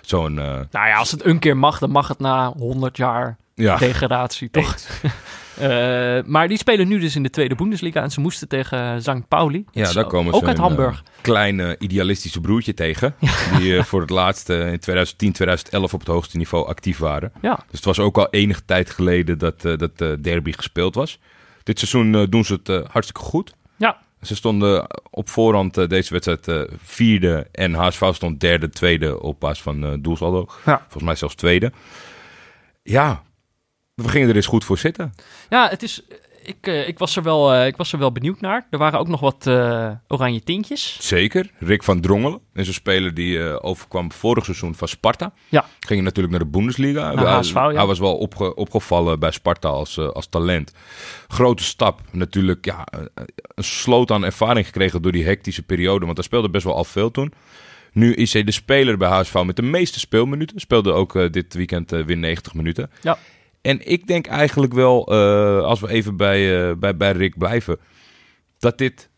[0.00, 3.36] Zo'n, eh, Nou ja, als het een keer mag, dan mag het na 100 jaar
[3.54, 3.76] ja.
[3.76, 4.76] degradatie, toch?
[5.58, 9.28] Eh, maar die spelen nu dus in de tweede Bundesliga en ze moesten tegen St.
[9.28, 9.64] Pauli.
[9.70, 11.02] Ja, daar komen ze Ook uit een, Hamburg.
[11.20, 13.14] kleine idealistische broertje tegen.
[13.58, 17.32] Die voor het laatst eh, in 2010, 2011 op het hoogste niveau actief waren.
[17.42, 21.18] ja, Dus het was ook al enige tijd geleden dat, dat de derby gespeeld was.
[21.62, 23.54] Dit seizoen doen ze het hartstikke goed.
[24.24, 29.40] Ze stonden op voorhand eh, deze wedstrijd eh, vierde en HSV stond derde, tweede op
[29.40, 30.46] basis van eh doelsaldo.
[30.64, 30.78] Ja.
[30.78, 31.72] Volgens mij zelfs tweede.
[32.82, 33.22] Ja,
[33.94, 35.14] we gingen er eens goed voor zitten.
[35.48, 36.02] ja het is,
[36.44, 38.66] ik, eh, ik, was er wel, eh, ik was er wel benieuwd naar.
[38.70, 40.98] Er waren ook nog wat eh, oranje tintjes.
[41.00, 41.50] Zeker.
[41.58, 45.32] Rick van Drongelen is een speler die overkwam vorig seizoen van Sparta.
[45.48, 45.64] Ja.
[45.80, 47.12] Ging natuurlijk naar de Bundesliga.
[47.12, 47.72] Naar hij, HSV, ja.
[47.72, 50.72] hij was wel opge- opgevallen bij Sparta als, als talent.
[51.28, 52.00] Grote stap.
[52.10, 52.86] Natuurlijk ja,
[53.54, 56.04] een sloot aan ervaring gekregen door die hectische periode.
[56.04, 57.32] Want hij speelde best wel al veel toen.
[57.92, 60.60] Nu is hij de speler bij HSV met de meeste speelminuten.
[60.60, 62.90] Speelde ook dit weekend weer 90 minuten.
[63.00, 63.18] Ja.
[63.64, 67.78] En ik denk eigenlijk wel, eh, als we even bij, eh, bij, bij Rick blijven,
[68.58, 69.10] dat dit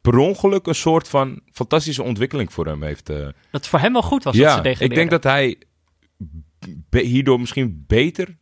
[0.00, 3.08] per ongeluk een soort van fantastische ontwikkeling voor hem heeft.
[3.08, 3.16] eh.
[3.16, 4.88] Dat het voor hem wel goed was dat ja, ze degradeerden.
[4.88, 5.58] ik denk dat hij
[6.90, 8.36] hierdoor misschien beter,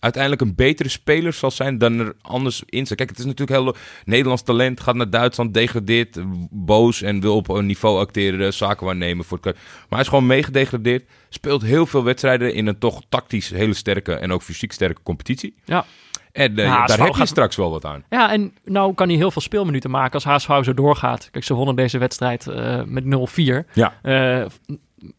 [0.00, 2.84] uiteindelijk een betere speler zal zijn dan er anders in.
[2.84, 3.74] Kijk, het is natuurlijk heel
[4.04, 6.18] Nederlands talent, gaat naar Duitsland, degradeert,
[6.50, 9.24] boos en wil op een niveau acteren, eh, zaken waarnemen.
[9.24, 13.50] Voor het, maar hij is gewoon meegedegradeerd, speelt heel veel wedstrijden in een toch tactisch
[13.50, 15.54] hele sterke en ook fysiek sterke competitie.
[15.64, 15.84] Ja.
[16.32, 18.04] En eh, Ja, daar heb je straks wel wat aan.
[18.08, 21.28] Ja, en nou kan hij heel veel speelminuten maken als HSV zo doorgaat.
[21.30, 23.66] Kijk, ze wonnen deze wedstrijd eh, met 0-4.
[23.72, 23.94] Ja.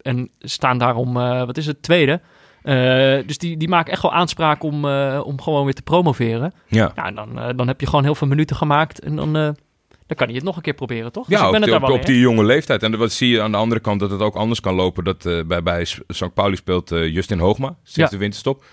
[0.02, 2.22] En staan daarom, wat is het, tweede.
[2.62, 6.54] Eh, dus die, die maken echt wel aanspraak om, eh, om gewoon weer te promoveren.
[6.68, 6.92] Ja.
[6.96, 9.00] Ja, en dan, eh, dan heb je gewoon heel veel minuten gemaakt.
[9.00, 11.28] En dan, dan kan hij het nog een keer proberen, toch?
[11.28, 12.84] Dus Ja, ik ben op, het op, die jonge leeftijd.
[12.84, 15.04] En wat zie je aan de andere kant dat het ook anders kan lopen.
[15.04, 16.34] Dat bij, bij St.
[16.34, 18.18] Pauli speelt Justin Hoogma sinds Ja.
[18.18, 18.64] de winterstop.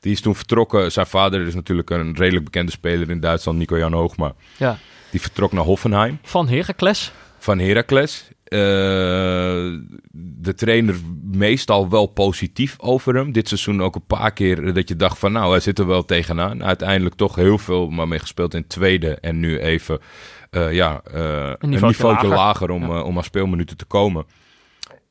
[0.00, 0.92] Die is toen vertrokken.
[0.92, 4.34] Zijn vader is natuurlijk een redelijk bekende speler in Duitsland, Nico-Jan Hoogma.
[4.56, 4.76] Ja.
[5.10, 7.12] Die vertrok naar Hoffenheim Van Heracles.
[7.38, 8.28] van Heracles.
[8.54, 8.60] Eh,
[10.12, 13.32] de trainer meestal wel positief over hem.
[13.32, 16.04] Dit seizoen ook een paar keer dat je dacht van nou, hij zit er wel
[16.04, 16.64] tegenaan.
[16.64, 19.14] Uiteindelijk toch heel veel maar mee gespeeld in tweede.
[19.20, 19.98] En nu even
[20.50, 22.70] eh, ja, eh, een niveautje lager, lager.
[22.70, 23.02] om, Ja.
[23.02, 24.24] om aan speelminuten te komen.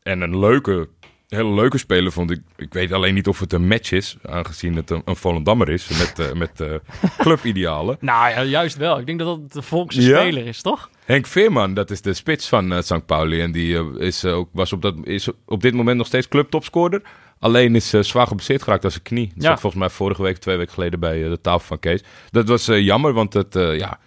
[0.04, 0.89] En een leuke,
[1.28, 2.41] hele leuke speler vond ik.
[2.56, 5.88] Ik weet alleen niet of het een match is, aangezien het een, een Volendammer is
[5.88, 6.82] met, met
[7.24, 7.98] clubidealen.
[8.00, 9.00] Nou ja, juist wel.
[9.00, 10.20] Ik denk dat dat de volkse Ja?
[10.20, 10.89] speler is, toch?
[11.06, 13.06] Henk Veerman, dat is de spits van eh St.
[13.06, 13.41] Pauli.
[13.41, 16.28] En die eh, is, eh, ook, was op, dat, is op dit moment nog steeds
[16.28, 17.01] clubtopscorer.
[17.39, 19.28] Alleen is zwaar geblesseerd geraakt aan zijn knie.
[19.36, 19.49] Dat Ja.
[19.49, 22.04] zat volgens mij vorige week, twee weken geleden bij de tafel van Kees.
[22.32, 23.99] Dat was jammer, want het, ja,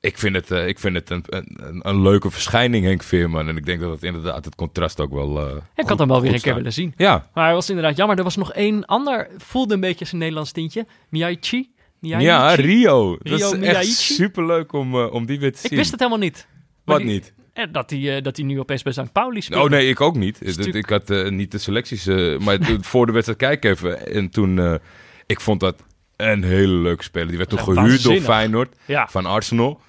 [0.00, 3.48] ik vind het, ik vind het een, een, een- leuke verschijning, Henk Veerman.
[3.48, 5.40] En ik denk dat het inderdaad het contrast ook wel.
[5.48, 6.94] eh, Ik had hem wel weer een keer willen zien.
[6.96, 8.18] Ja, Maar hij was inderdaad jammer.
[8.18, 10.86] Er was nog één ander, voelde een beetje zijn Nederlands tintje.
[11.08, 11.70] Miyaichi.
[12.00, 13.10] Ja, Rio.
[13.18, 13.90] dat Rio is echt Miyaichi.
[14.14, 15.70] superleuk om, eh, om die weer te zien.
[15.70, 16.46] Ik wist het helemaal niet.
[16.84, 17.32] Wat die- niet?
[17.52, 19.12] eh, Dat hij, eh, dat hij nu opeens bij St.
[19.12, 19.64] Pauli speelt.
[19.64, 20.58] Oh nee, ik ook niet.
[20.76, 22.04] Ik had niet de selecties,
[22.38, 24.06] maar voor de wedstrijd kijken even.
[24.12, 24.78] En toen,
[25.26, 25.82] ik vond dat
[26.16, 27.28] een hele leuke speler.
[27.28, 28.20] Die werd toen gehuurd door.
[28.20, 29.08] Feyenoord Ja.
[29.08, 29.80] van Arsenal.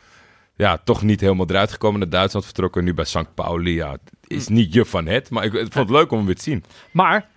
[0.55, 1.99] Ja, toch niet helemaal eruit gekomen.
[1.99, 2.84] Naar Duitsland vertrokken.
[2.84, 3.34] Nu bij St.
[3.36, 3.74] Pauli.
[3.74, 4.53] Ja, het is Hm.
[4.53, 5.30] niet je van het.
[5.30, 6.64] Maar ik, ik vond het leuk om hem weer te zien.
[6.91, 7.30] Maar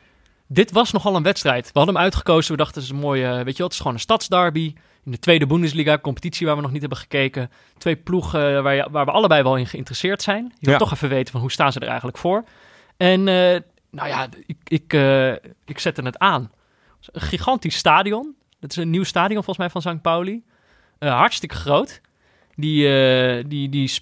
[0.55, 1.65] dit was nogal een wedstrijd.
[1.65, 2.51] We hadden hem uitgekozen.
[2.51, 4.75] We dachten, het is een mooie, weet je wel, het is gewoon een stadsderby.
[5.05, 7.51] In de tweede Bundesliga, competitie waar we nog niet hebben gekeken.
[7.79, 10.45] Twee ploegen waar, je- waar we allebei wel in geïnteresseerd zijn.
[10.45, 10.79] Je wil Ja.
[10.79, 12.45] toch even weten van hoe staan ze er eigenlijk voor.
[12.97, 15.33] En eh, nou ja, ik, ik, eh,
[15.65, 16.51] ik zette het aan.
[17.13, 18.35] Een gigantisch stadion.
[18.61, 20.03] Het is een nieuw stadion volgens mij van St.
[20.03, 20.43] Pauli.
[20.99, 22.01] Eh, hartstikke groot.
[22.55, 23.93] Die, eh, die, die...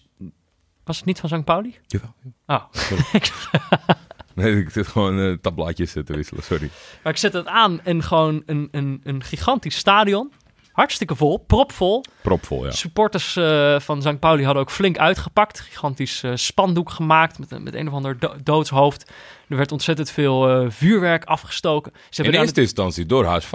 [0.85, 1.45] Was het niet van St.
[1.45, 1.79] Pauli?
[1.87, 2.15] Jawel.
[2.47, 2.65] Oh.
[4.45, 6.43] Nee, ik zit gewoon tabblaadjes te wisselen.
[6.43, 6.71] Sorry.
[7.03, 10.33] Maar ik zet het aan en gewoon een, een, een gigantisch stadion.
[10.73, 12.05] Hartstikke vol, propvol.
[12.23, 12.71] Propvol, ja.
[12.71, 14.19] Supporters eh, van St.
[14.19, 15.61] Pauli hadden ook flink uitgepakt.
[15.61, 19.11] Gigantisch eh, spandoek gemaakt met, een- met een of ander do- doodshoofd.
[19.49, 21.93] Er werd ontzettend veel vuurwerk afgestoken.
[22.11, 23.53] Ze In eerste instantie door HSV.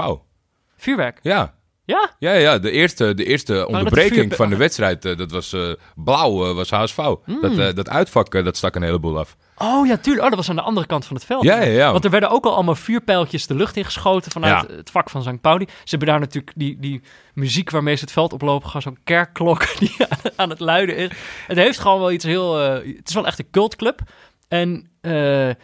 [0.78, 1.20] vuurwerk.
[1.22, 1.54] Ja.
[1.88, 5.72] Ja, Ja, ja, de eerste, de eerste onderbreking van de wedstrijd, eh, dat was eh,
[5.96, 6.96] blauw, eh, was HSV.
[6.96, 7.42] Hmm.
[7.42, 9.38] Dat, dat uitvak, dat stak een heleboel af.
[9.58, 10.24] Oh ja, tuurlijk.
[10.24, 11.44] Oh, dat was aan de andere kant van het veld.
[11.44, 11.92] Ja, ja, ja.
[11.92, 15.42] Want er werden ook al allemaal vuurpijltjes de lucht ingeschoten vanuit het vak van St.
[15.42, 15.66] Pauli.
[15.68, 17.02] Ze hebben daar natuurlijk die, die
[17.34, 18.68] muziek waarmee ze het veld oplopen.
[18.68, 21.10] Gewoon zo'n kerkklok die aan, aan het luiden is.
[21.48, 22.56] Het heeft gewoon wel iets heel...
[22.56, 24.00] het is wel echt een cultclub.
[24.48, 24.90] En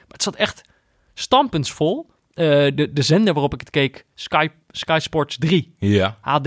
[0.07, 0.61] het zat echt
[1.13, 2.11] stampensvol.
[2.33, 6.17] De, de zender waarop ik het keek, Sky, Sky Sports 3, Ja.
[6.21, 6.43] HD...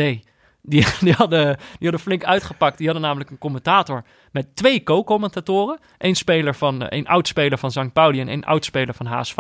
[0.68, 2.76] Die, die, hadden, die hadden flink uitgepakt.
[2.78, 5.78] Die hadden namelijk een commentator met twee co-commentatoren.
[5.98, 7.92] Eén speler van, eh, één oud-speler van St.
[7.92, 9.38] Pauli en één oud-speler van HSV.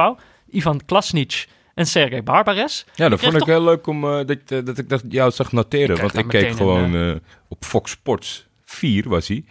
[0.50, 2.86] Ivan Klasnic en Sergej Barbares.
[2.94, 5.30] Ja, dat vond ik toch- heel leuk om eh, dat, eh, dat ik dat jou
[5.30, 6.00] zag noteren.
[6.00, 9.44] want ik keek gewoon een, eh, op Fox Sports 4 was hij.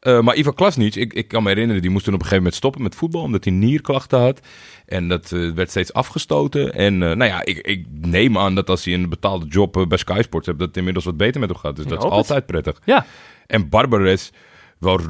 [0.00, 2.44] Eh, maar Ivan Klasnic, ik, ik kan me herinneren, die moest toen op een gegeven
[2.44, 3.22] moment stoppen met voetbal.
[3.22, 4.40] Omdat hij nierklachten had.
[4.86, 6.74] En dat eh, werd steeds afgestoten.
[6.74, 9.98] En eh, nou ja, ik, ik neem aan dat als hij een betaalde job bij
[9.98, 11.76] Sky Sports hebt, dat het inmiddels wat beter met hem gaat.
[11.76, 12.12] Dus Ik dat is het.
[12.12, 12.80] altijd prettig.
[12.84, 13.06] Ja,
[13.46, 14.32] En Barbares,
[14.78, 15.00] wel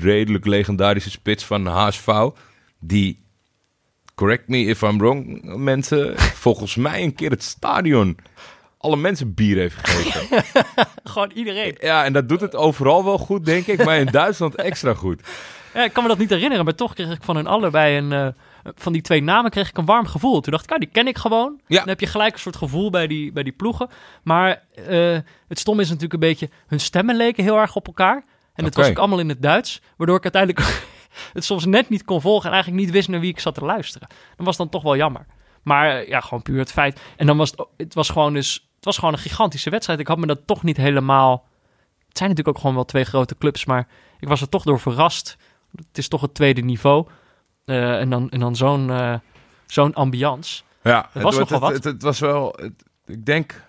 [0.00, 2.28] redelijk legendarische spits van HSV.
[2.80, 3.22] Die,
[4.14, 8.16] correct me if I'm wrong, mensen, volgens mij een keer het stadion
[8.78, 10.44] alle mensen bier heeft gegeven.
[11.12, 11.76] gewoon iedereen.
[11.80, 15.22] ja, en dat doet het overal wel goed, denk ik, maar in Duitsland extra goed.
[15.74, 18.12] Ja, ik kan me dat niet herinneren, maar toch kreeg ik van hun allebei een...
[18.12, 18.28] eh,
[18.74, 20.40] van die twee namen kreeg ik een warm gevoel.
[20.40, 21.60] Toen dacht ik, ah, die ken ik gewoon.
[21.66, 21.78] Ja.
[21.78, 23.88] Dan heb je gelijk een soort gevoel bij die, bij die ploegen.
[24.22, 25.18] Maar eh,
[25.48, 26.50] het stom is natuurlijk een beetje...
[26.66, 28.24] Hun stemmen leken heel erg op elkaar.
[28.54, 28.80] En het Oké.
[28.80, 29.80] was ook allemaal in het Duits.
[29.96, 30.86] Waardoor ik uiteindelijk
[31.32, 32.46] het soms net niet kon volgen...
[32.48, 34.08] en eigenlijk niet wist naar wie ik zat te luisteren.
[34.36, 35.26] Dat was dan toch wel jammer.
[35.62, 37.00] Maar eh, ja, gewoon puur het feit.
[37.16, 38.67] En dan was het, het was gewoon dus...
[38.88, 40.00] Het was gewoon een gigantische wedstrijd.
[40.00, 41.46] Ik had me dat toch niet helemaal...
[42.08, 43.88] Het zijn natuurlijk ook gewoon wel twee grote clubs, maar
[44.20, 45.36] ik was er toch door verrast.
[45.76, 47.06] Het is toch het tweede niveau.
[47.64, 49.14] Eh, en dan, en dan zo'n eh,
[49.66, 50.62] zo'n ambiance.
[50.82, 51.84] Ja, Het was het, nogal het, wat.
[51.84, 53.62] Het, het was wel, het- ik denk,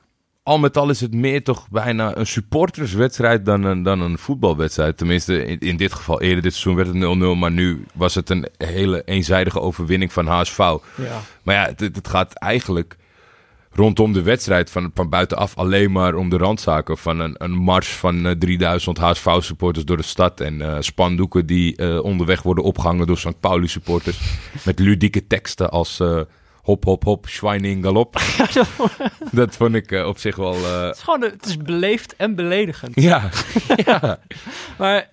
[0.44, 4.98] al met al is het meer toch bijna een supporterswedstrijd dan een, dan een voetbalwedstrijd.
[4.98, 8.30] Tenminste, in, in dit geval, eerder dit seizoen werd het 0-0, maar nu was het
[8.30, 10.58] een hele eenzijdige overwinning van HSV.
[10.58, 10.80] Ja.
[11.44, 12.98] Maar ja, het, het gaat eigenlijk
[13.72, 16.98] rondom de wedstrijd van, van buitenaf alleen maar om de randzaken.
[16.98, 20.42] Van een, een mars van eh, 3000 HSV-supporters door de stad.
[20.42, 23.40] En eh, spandoeken die eh, onderweg worden opgehangen door St.
[23.40, 24.20] Pauli-supporters.
[24.64, 25.98] met ludieke teksten als...
[26.62, 28.16] hop, hop, hop, Schweining galop.
[29.32, 30.54] dat vond ik op zich wel...
[30.56, 33.02] eh, Het is gewoon, het is beleefd en beledigend.
[33.02, 33.30] ja,
[33.86, 34.20] ja.
[34.78, 35.10] Maar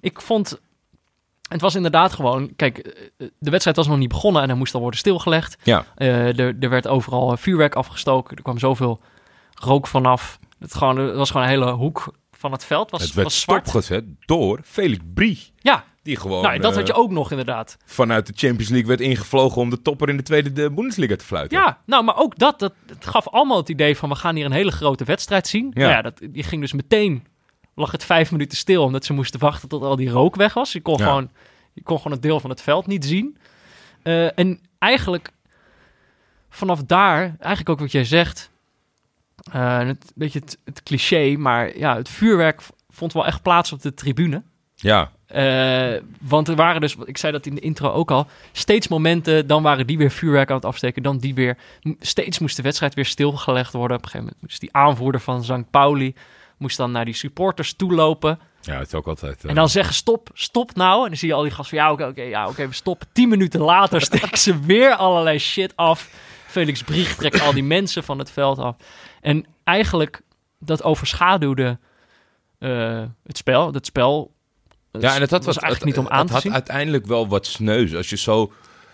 [0.00, 0.60] ik vond.
[1.48, 2.56] Het was inderdaad gewoon.
[2.56, 5.56] Kijk, eh, de wedstrijd was nog niet begonnen en er moest al worden stilgelegd.
[5.62, 5.84] ja.
[5.94, 8.36] Eh, er, er werd overal vuurwerk afgestoken.
[8.36, 9.00] Er kwam zoveel
[9.54, 10.38] rook vanaf.
[10.58, 12.90] Het, gewoon, het was gewoon een hele hoek van het veld.
[12.90, 13.60] Was, Het werd was zwart.
[13.68, 15.52] stopgezet door Felix Brie.
[15.56, 17.76] Ja, Die gewoon nou, dat eh, had je ook nog inderdaad.
[17.84, 21.24] vanuit de Champions League werd ingevlogen om de topper in de tweede de Bundesliga te
[21.24, 21.58] fluiten.
[21.58, 24.44] Ja, nou, maar ook dat, dat het gaf allemaal het idee van we gaan hier
[24.44, 25.70] een hele grote wedstrijd zien.
[25.74, 25.80] Ja.
[25.80, 27.26] Nou ja, dat, die ging dus meteen,
[27.74, 30.72] lag het vijf minuten stil omdat ze moesten wachten tot al die rook weg was.
[30.72, 31.04] Je kon, Ja.
[31.04, 31.30] gewoon,
[31.72, 33.36] je kon gewoon een deel van het veld niet zien.
[34.02, 35.30] Eh, en eigenlijk
[36.50, 38.50] vanaf daar, eigenlijk ook wat jij zegt,
[39.52, 43.72] eh, het, een beetje het, het cliché, maar ja, het vuurwerk vond wel echt plaats
[43.72, 44.42] op de tribune.
[44.74, 48.88] Ja, Eh, want er waren dus, ik zei dat in de intro ook al, steeds
[48.88, 51.56] momenten, dan waren die weer vuurwerk aan het afsteken, dan die weer.
[52.00, 53.96] Steeds moest de wedstrijd weer stilgelegd worden.
[53.96, 55.70] Op een gegeven moment moest die aanvoerder van St.
[55.70, 56.14] Pauli,
[56.64, 58.38] moest dan naar die supporters toelopen.
[58.60, 59.44] ja het is ook altijd...
[59.44, 61.02] eh, En dan zeggen stop, stop nou.
[61.02, 63.08] En dan zie je al die gasten van ja, oké, oké, ja, oké, we stoppen.
[63.12, 66.08] Tien minuten later steken ze weer allerlei shit af.
[66.46, 68.76] Felix Brieg trekt al die mensen van het veld af.
[69.20, 70.20] En eigenlijk,
[70.58, 71.78] dat overschaduwde
[72.58, 73.72] eh, het spel.
[73.72, 74.32] Het spel
[74.90, 76.42] eh, Ja, en het had was wat, eigenlijk het- niet om aan het te had
[76.42, 76.52] zien.
[76.52, 77.94] uiteindelijk wel wat sneus.
[77.94, 78.52] Als je zo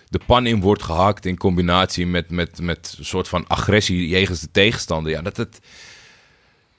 [0.09, 4.41] de pan in wordt gehakt in combinatie met, met, met een soort van agressie jegens
[4.41, 5.13] de tegenstander.
[5.13, 5.61] Ja, dat het...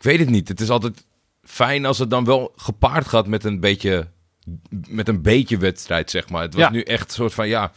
[0.01, 0.47] Ik weet het niet.
[0.47, 1.05] Het is altijd
[1.43, 4.07] fijn als het dan wel gepaard gaat met een beetje,
[4.87, 6.41] met een beetje wedstrijd, zeg maar.
[6.41, 6.69] Het was Ja.
[6.69, 7.71] nu echt een soort van, ja...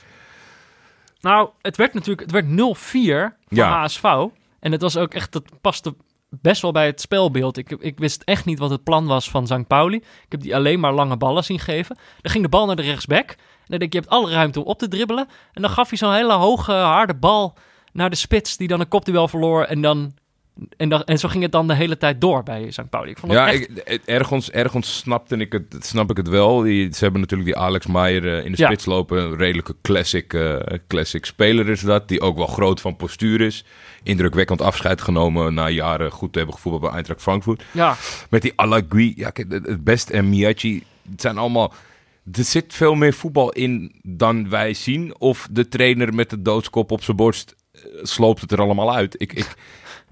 [1.20, 3.82] Nou, het werd natuurlijk het werd 0-4 voor Ja.
[3.84, 4.02] HSV.
[4.60, 5.94] En het was ook echt, dat paste
[6.28, 7.56] best wel bij het spelbeeld.
[7.56, 9.66] Ik, ik wist echt niet wat het plan was van St.
[9.66, 9.96] Pauli.
[9.96, 11.96] Ik heb die alleen maar lange ballen zien geven.
[12.20, 13.28] Dan ging de bal naar de rechtsback.
[13.30, 15.28] En dan denk ik, je hebt alle ruimte om op te dribbelen.
[15.52, 17.56] En dan gaf hij zo'n hele hoge, harde bal
[17.92, 19.62] naar de spits, die dan een kopduel verloor.
[19.64, 20.14] En, dan,
[20.76, 22.88] en, en zo ging het dan de hele tijd door bij St.
[22.90, 23.10] Pauli.
[23.10, 23.68] Ik vond Ja, echt...
[23.84, 26.60] ik, ergens, ergens snapte ik het, snap ik het wel.
[26.60, 28.66] Die, ze hebben natuurlijk die Alex Meijer eh, in de Ja.
[28.66, 29.18] spits lopen.
[29.22, 30.56] Een redelijke classic, eh,
[30.88, 32.08] classic speler is dat.
[32.08, 33.64] Die ook wel groot van postuur is.
[34.02, 37.62] Indrukwekkend afscheid genomen na jaren goed te hebben gevoetbald bij Eintracht Frankfurt.
[37.70, 37.96] Ja,
[38.30, 40.82] Met die Alagui, ja, het best en Miyachi.
[41.10, 41.72] Het zijn allemaal...
[42.32, 45.14] Er zit veel meer voetbal in dan wij zien.
[45.18, 49.14] Of de trainer met de doodskop op zijn borst eh, sloopt het er allemaal uit.
[49.20, 49.54] Ik, ik,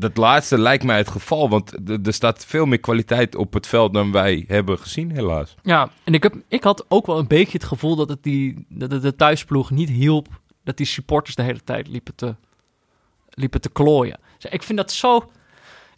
[0.02, 1.48] dat laatste lijkt mij het geval.
[1.48, 5.54] Want er- staat veel meer kwaliteit op het veld dan wij hebben gezien, helaas.
[5.62, 8.66] Ja, en ik, heb, ik had ook wel een beetje het gevoel dat het, die,
[8.68, 10.28] dat de thuisploeg niet hielp.
[10.64, 12.34] Dat die supporters de hele tijd liepen te,
[13.28, 14.20] liepen te klooien.
[14.38, 15.30] Dus ik vind dat zo...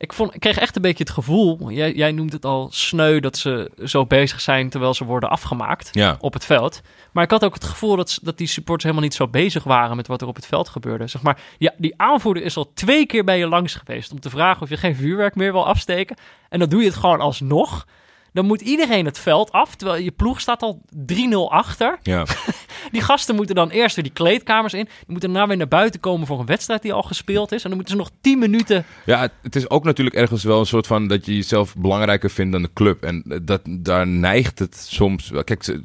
[0.04, 3.20] Ik, vond, ik kreeg echt een beetje het gevoel, jij, jij noemt het al sneu,
[3.20, 6.80] dat ze zo bezig zijn terwijl ze worden afgemaakt Ja, op het veld.
[7.12, 9.96] Maar ik had ook het gevoel dat, dat die supporters helemaal niet zo bezig waren
[9.96, 11.06] met wat er op het veld gebeurde.
[11.06, 14.30] Zeg maar, ja, die aanvoerder is al twee keer bij je langs geweest om te
[14.30, 16.16] vragen of je geen vuurwerk meer wil afsteken.
[16.48, 17.86] En dan doe je het gewoon alsnog.
[18.34, 20.82] Dan moet iedereen het veld af, terwijl je ploeg staat al
[21.12, 21.16] 3-0
[21.48, 21.98] achter.
[22.02, 22.26] ja.
[22.92, 24.84] Die gasten moeten dan eerst weer die kleedkamers in.
[24.84, 27.62] Die moeten daarna weer naar buiten komen voor een wedstrijd die al gespeeld is.
[27.62, 28.84] En dan moeten ze nog 10 minuten...
[29.04, 32.52] ja het, is ook natuurlijk ergens wel een soort van dat je jezelf belangrijker vindt
[32.52, 33.02] dan de club.
[33.02, 35.30] En eh, dat, daar neigt het soms...
[35.44, 35.84] Kijk, ze-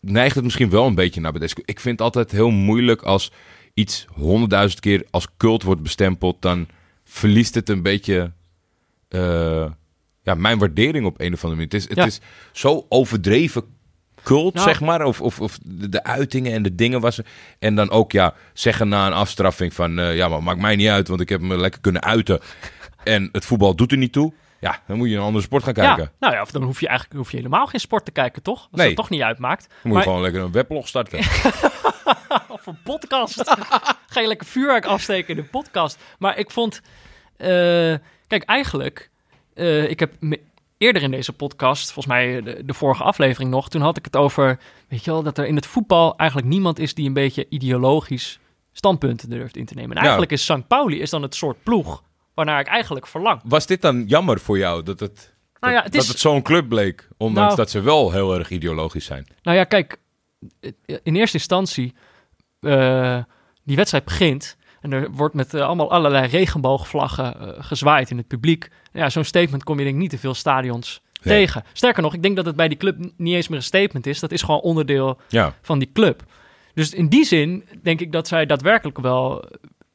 [0.00, 1.56] neigt het misschien wel een beetje naar deze.
[1.64, 3.32] Ik vind het altijd heel moeilijk als
[3.74, 6.42] iets honderdduizend keer als cult wordt bestempeld.
[6.42, 6.66] Dan
[7.04, 8.32] verliest het een beetje
[9.08, 9.70] eh,
[10.28, 11.64] ja, mijn waardering op een of andere manier.
[11.64, 12.04] Het is, het Ja.
[12.04, 12.20] is
[12.52, 13.76] zo overdreven
[14.22, 14.68] cult, Nou.
[14.68, 15.04] zeg maar.
[15.04, 17.20] Of, of, of de, de uitingen en de dingen was.
[17.58, 19.98] En dan ook ja, zeggen na een afstraffing van...
[19.98, 22.40] eh, ja, maar maakt mij niet uit, want ik heb me lekker kunnen uiten.
[23.04, 24.32] En het voetbal doet er niet toe.
[24.60, 26.02] Ja, dan moet je een andere sport gaan kijken.
[26.02, 28.42] Ja, nou ja, of dan hoef je eigenlijk hoef je helemaal geen sport te kijken,
[28.42, 28.58] toch?
[28.60, 28.86] Als Nee.
[28.86, 29.66] dat toch niet uitmaakt.
[29.68, 31.18] Dan moet je Maar- gewoon lekker een weblog starten.
[32.48, 33.42] Of een podcast.
[34.06, 35.98] Ga je lekker vuurwerk afsteken in de podcast.
[36.18, 36.80] Maar ik vond...
[37.36, 37.48] eh,
[38.26, 39.10] kijk, eigenlijk...
[39.58, 40.40] eh, ik heb me-
[40.78, 43.68] eerder in deze podcast, volgens mij de, de vorige aflevering nog...
[43.68, 46.78] toen had ik het over, weet je wel, dat er in het voetbal eigenlijk niemand
[46.78, 46.94] is...
[46.94, 48.38] die een beetje ideologisch
[48.72, 49.96] standpunten durft in te nemen.
[49.96, 50.66] En eigenlijk is St.
[50.68, 52.02] Pauli is dan het soort ploeg
[52.34, 53.40] waarnaar ik eigenlijk verlang.
[53.44, 56.68] Was dit dan jammer voor jou dat het, Nou ja, het dat het zo'n club
[56.68, 57.08] bleek?
[57.16, 59.26] Ondanks Nou- dat ze wel heel erg ideologisch zijn.
[59.42, 59.96] Nou ja, kijk,
[61.02, 61.94] in eerste instantie,
[62.60, 63.18] eh,
[63.64, 68.26] die wedstrijd begint en er wordt met eh, allemaal allerlei regenboogvlaggen eh, gezwaaid in het
[68.26, 68.68] publiek.
[68.92, 71.36] Ja, zo'n statement kom je denk ik niet te veel stadions Nee.
[71.46, 71.64] tegen.
[71.72, 74.20] Sterker nog, ik denk dat het bij die club niet eens meer een statement is.
[74.20, 76.22] Dat is gewoon onderdeel Ja, van die club.
[76.74, 79.44] Dus in die zin denk ik dat zij daadwerkelijk wel,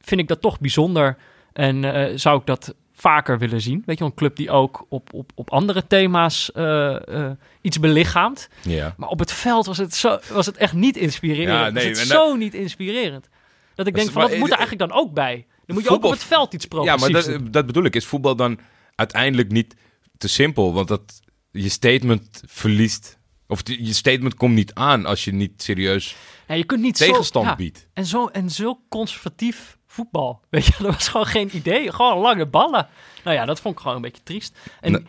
[0.00, 1.16] vind ik dat toch bijzonder
[1.52, 3.82] en eh, zou ik dat vaker willen zien.
[3.86, 6.50] Weet je, een club die ook op, op, op andere thema's
[7.60, 8.48] iets belichaamt.
[8.62, 8.94] ja.
[8.96, 11.48] Maar op het veld was het, zo, was het echt niet inspirerend.
[11.58, 13.28] Ja, was nee, het en zo niet inspirerend.
[13.74, 15.46] Dat ik denk van, dat moet er eigenlijk dan ook bij.
[15.66, 17.42] Dan moet je ook op het veld iets Ja, progressiefs maar doen.
[17.42, 17.96] dat, dat bedoel ik.
[17.96, 18.58] Is voetbal dan
[18.94, 19.74] uiteindelijk niet
[20.18, 20.74] te simpel?
[20.74, 21.20] Want dat,
[21.50, 23.18] je statement verliest.
[23.46, 26.16] Of je statement komt niet aan als je niet serieus
[26.48, 27.88] Ja, je kunt niet tegenstand zo, ja, biedt.
[27.92, 30.40] En zo, en zo conservatief voetbal.
[30.50, 31.92] Weet je, dat was gewoon geen idee.
[31.92, 32.88] Gewoon lange ballen.
[33.24, 34.58] Nou ja, dat vond ik gewoon een beetje triest.
[34.80, 35.04] En Nee.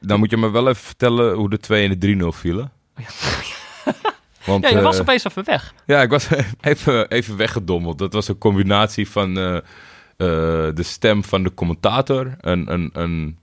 [0.00, 2.72] Dan moet je me wel even vertellen hoe de 2 en de 3-0 vielen.
[4.44, 5.74] Want, ja, je was eh, opeens even weg.
[5.86, 6.28] Ja, ik was
[6.60, 7.98] even, even weggedommeld.
[7.98, 9.62] Dat was een combinatie van eh, eh,
[10.74, 12.34] de stem van de commentator.
[12.40, 13.38] Een, een, een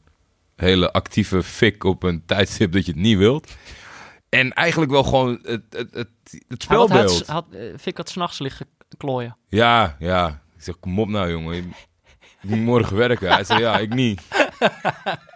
[0.55, 3.51] hele actieve fik op een tijdstip dat je het niet wilt.
[4.29, 7.27] En eigenlijk wel gewoon het, het, het, het had, spelbeeld.
[7.27, 7.45] had, had,
[7.79, 9.37] Fik had s'nachts liggen klooien.
[9.47, 10.27] Ja, ja.
[10.55, 11.55] Ik zeg, kom op nou jongen.
[11.55, 11.63] Je
[12.41, 13.33] moet morgen werken.
[13.33, 14.21] Hij zei, ja, ik niet.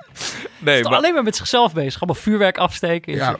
[0.57, 2.01] Nee, Toch alleen maar met zichzelf bezig.
[2.01, 3.13] Allemaal vuurwerk afsteken.
[3.13, 3.37] Ja,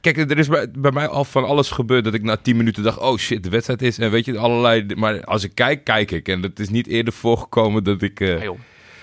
[0.00, 2.82] kijk, er is bij, bij mij al van alles gebeurd dat ik na 10 minuten
[2.82, 3.98] dacht, oh shit, de wedstrijd is.
[3.98, 4.86] En weet je, allerlei.
[4.94, 6.28] Maar als ik kijk, kijk ik.
[6.28, 8.20] En het is niet eerder voorgekomen dat ik.
[8.20, 8.52] eh, Ja.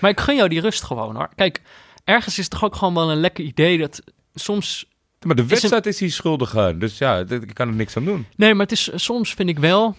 [0.00, 1.28] Maar ik gun jou die rust gewoon hoor.
[1.34, 1.60] Kijk,
[2.04, 4.02] ergens is het toch ook gewoon wel een lekker idee dat
[4.34, 4.86] soms...
[5.26, 6.78] maar de wedstrijd is hier schuldig aan.
[6.78, 8.26] Dus ja, dat- ik kan er niks aan doen.
[8.36, 9.96] Nee, maar het is soms vind ik wel...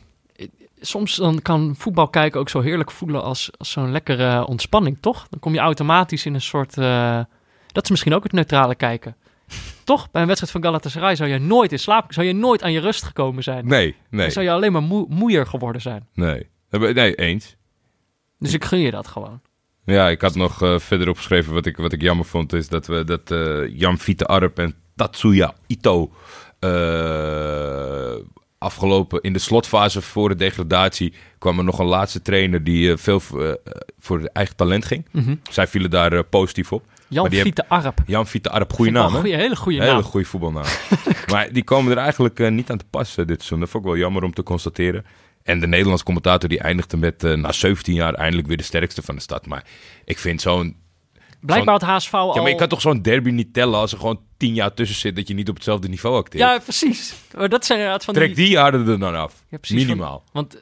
[0.85, 5.27] Soms dan kan voetbal kijken ook zo heerlijk voelen als, als zo'n lekkere ontspanning, toch?
[5.29, 6.77] Dan kom je automatisch in een soort...
[6.77, 7.19] eh,
[7.71, 9.15] dat is misschien ook het neutrale kijken.
[9.83, 10.11] Toch?
[10.11, 12.13] Bij een wedstrijd van Galatasaray zou je nooit in slaap...
[12.13, 13.67] Zou je nooit aan je rust gekomen zijn.
[13.67, 16.07] Nee, nee, Dan zou je alleen maar moe- moeier geworden zijn.
[16.13, 16.47] nee.
[16.69, 17.55] Nee, eens.
[18.39, 19.41] Dus ik gun je dat gewoon.
[19.85, 22.87] Ja, ik had nog eh, verder opgeschreven wat ik, wat ik jammer vond, is dat
[22.87, 26.11] we dat eh, Jan Fiete Arp en Tatsuya Ito
[26.59, 28.15] eh,
[28.57, 32.97] afgelopen in de slotfase voor de degradatie kwam er nog een laatste trainer die eh,
[32.97, 33.51] veel eh,
[33.99, 35.05] voor de eigen talent ging.
[35.11, 35.35] Mhm.
[35.51, 36.85] Zij vielen daar eh, positief op.
[37.07, 37.99] Jan Fiete Arp.
[38.05, 40.01] Jan Fiete Arp, goede naam goeie- hele goede Hele naam.
[40.03, 40.65] goede voetbalnaam.
[41.31, 43.59] maar die komen er eigenlijk niet aan te passen dit seizoen.
[43.59, 45.05] Dat vond ik wel jammer om te constateren.
[45.43, 49.15] En de Nederlandse commentator die eindigde met na 17 jaar eindelijk weer de sterkste van
[49.15, 49.45] de stad.
[49.47, 49.63] Maar
[50.05, 50.75] ik vind zo'n...
[51.45, 52.35] Blijkbaar had HSV al...
[52.35, 54.97] Ja, maar je kan toch zo'n derby niet tellen als er gewoon 10 jaar tussen
[54.97, 56.43] zit dat je niet op hetzelfde niveau acteert.
[56.43, 57.15] Ja, precies.
[57.37, 58.49] Maar dat zijn inderdaad van Trek die...
[58.49, 59.43] jaren er dan af.
[59.49, 60.23] Ja, precies, Minimaal.
[60.31, 60.61] Want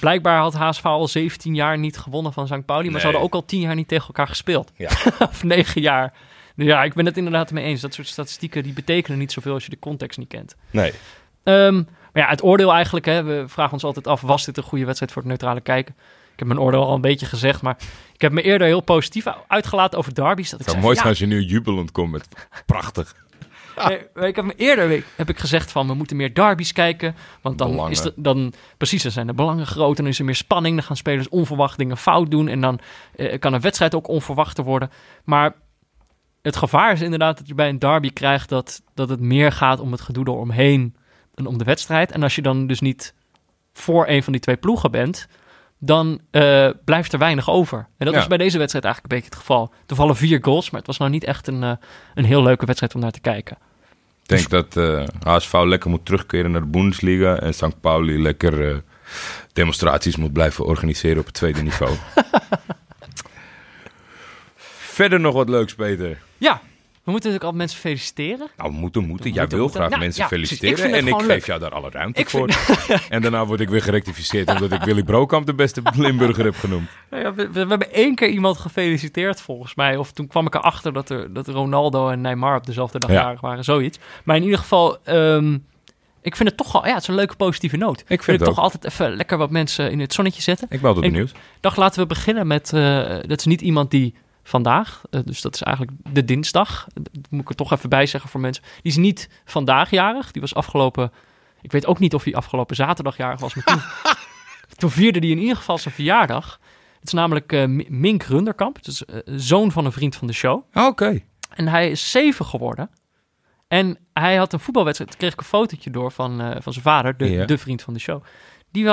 [0.00, 2.64] blijkbaar had HSV al 17 jaar niet gewonnen van St.
[2.64, 2.82] Pauli.
[2.84, 3.00] Maar Nee.
[3.00, 4.72] ze hadden ook al 10 jaar niet tegen elkaar gespeeld.
[4.76, 4.90] Ja.
[5.30, 6.12] of 9 jaar.
[6.56, 7.80] Dus ja, ik ben het inderdaad mee eens.
[7.80, 10.54] Dat soort statistieken die betekenen niet zoveel als je de context niet kent.
[10.70, 10.92] Nee.
[11.42, 11.74] Ehm,
[12.12, 13.06] maar ja, het oordeel eigenlijk.
[13.06, 15.94] Hè, we vragen ons altijd af, was dit een goede wedstrijd voor het neutrale kijken?
[16.32, 17.76] Ik heb mijn oordeel al een beetje gezegd, maar
[18.14, 20.50] ik heb me eerder heel positief uitgelaten over derbies.
[20.50, 22.28] Dat ik Het zou zei mooi als je nu jubelend komt met
[22.66, 23.14] prachtig.
[23.88, 27.16] Nee, ik heb me eerder heb ik gezegd van we moeten meer derbies kijken.
[27.40, 27.92] Want dan Belangen.
[27.92, 29.96] is de, dan precies, dan zijn de belangen groot.
[29.96, 30.74] En dan is er meer spanning.
[30.76, 32.48] Dan gaan spelers onverwacht dingen fout doen.
[32.48, 32.80] En dan
[33.16, 34.90] eh, kan een wedstrijd ook onverwachter worden.
[35.24, 35.54] Maar
[36.42, 39.80] het gevaar is inderdaad dat je bij een derby krijgt dat, dat het meer gaat
[39.80, 40.96] om het gedoe eromheen
[41.34, 42.12] dan om de wedstrijd.
[42.12, 43.14] En als je dan dus niet
[43.72, 45.28] voor een van die twee ploegen bent,
[45.86, 47.78] dan eh, blijft er weinig over.
[47.78, 48.18] En dat Ja.
[48.18, 49.72] was bij deze wedstrijd eigenlijk een beetje het geval.
[49.86, 51.72] Er vallen vier goals, maar het was nou niet echt een, eh,
[52.14, 53.56] een heel leuke wedstrijd om naar te kijken.
[54.22, 57.36] Ik denk dat eh HSV lekker moet terugkeren naar de Bundesliga.
[57.36, 57.80] En St.
[57.80, 58.82] Pauli lekker
[59.52, 61.92] demonstraties moet blijven organiseren op het tweede niveau.
[64.96, 66.18] Verder nog wat leuks, Peter.
[66.38, 66.60] Ja,
[67.04, 68.48] we moeten natuurlijk al mensen feliciteren.
[68.56, 69.30] Nou, moeten, moeten.
[69.30, 69.80] Jij moeten, wil moeten.
[69.80, 70.50] graag Ja, mensen ja, precies.
[70.52, 70.98] Ik feliciteren.
[70.98, 72.48] en ik geef jou daar alle ruimte Ik voor.
[73.08, 76.88] en daarna word ik weer gerectificeerd omdat ik Willy Brokamp de beste Limburger heb genoemd.
[77.10, 79.96] Nou ja, we, hebben één keer iemand gefeliciteerd volgens mij.
[79.96, 83.40] Of toen kwam ik erachter dat, er, dat Ronaldo en Neymar op dezelfde dag jarig
[83.40, 83.64] waren.
[83.64, 83.98] Zoiets.
[84.24, 85.58] Maar in ieder geval, ehm,
[86.22, 86.86] ik vind het toch al...
[86.86, 88.04] Ja, het is een leuke positieve noot.
[88.08, 90.66] Ik vind het toch altijd even lekker wat mensen in het zonnetje zetten.
[90.70, 91.32] Ik ben altijd Ik- benieuwd.
[91.60, 92.72] Dag, laten we beginnen met...
[92.72, 94.14] eh, dat is niet iemand die
[94.46, 96.86] vandaag, eh, dus dat is eigenlijk de dinsdag.
[96.92, 98.62] Dat moet ik er toch even bij zeggen voor mensen.
[98.82, 100.30] Die is niet vandaag jarig.
[100.32, 101.12] Die was afgelopen...
[101.62, 103.80] Ik weet ook niet of hij afgelopen zaterdag jarig was, maar toen,
[104.78, 106.60] toen vierde hij in ieder geval zijn verjaardag.
[106.98, 108.76] Het is namelijk eh, Mi- Mink Runderkamp.
[108.76, 110.62] Het is eh, zoon van een vriend van de show.
[110.74, 111.20] Oké.
[111.54, 112.90] En hij is zeven geworden.
[113.68, 115.10] En hij had een voetbalwedstrijd.
[115.10, 118.00] Toen kreeg ik een fotootje door van, van zijn vader, de, de vriend van de
[118.00, 118.22] show.
[118.70, 118.84] Die,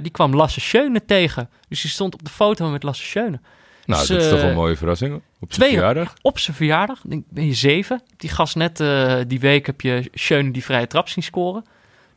[0.00, 1.50] die kwam Lasse Schöne tegen.
[1.68, 3.40] Dus die stond op de foto met Lasse Schöne.
[3.86, 5.22] Nou, Dus, dat is toch eh, een mooie verrassing.
[5.40, 6.14] Op zijn verjaardag.
[6.22, 8.02] Op zijn verjaardag, ik ben je zeven.
[8.16, 11.64] Die gast net eh, die week heb je Schöne die vrije trap zien scoren.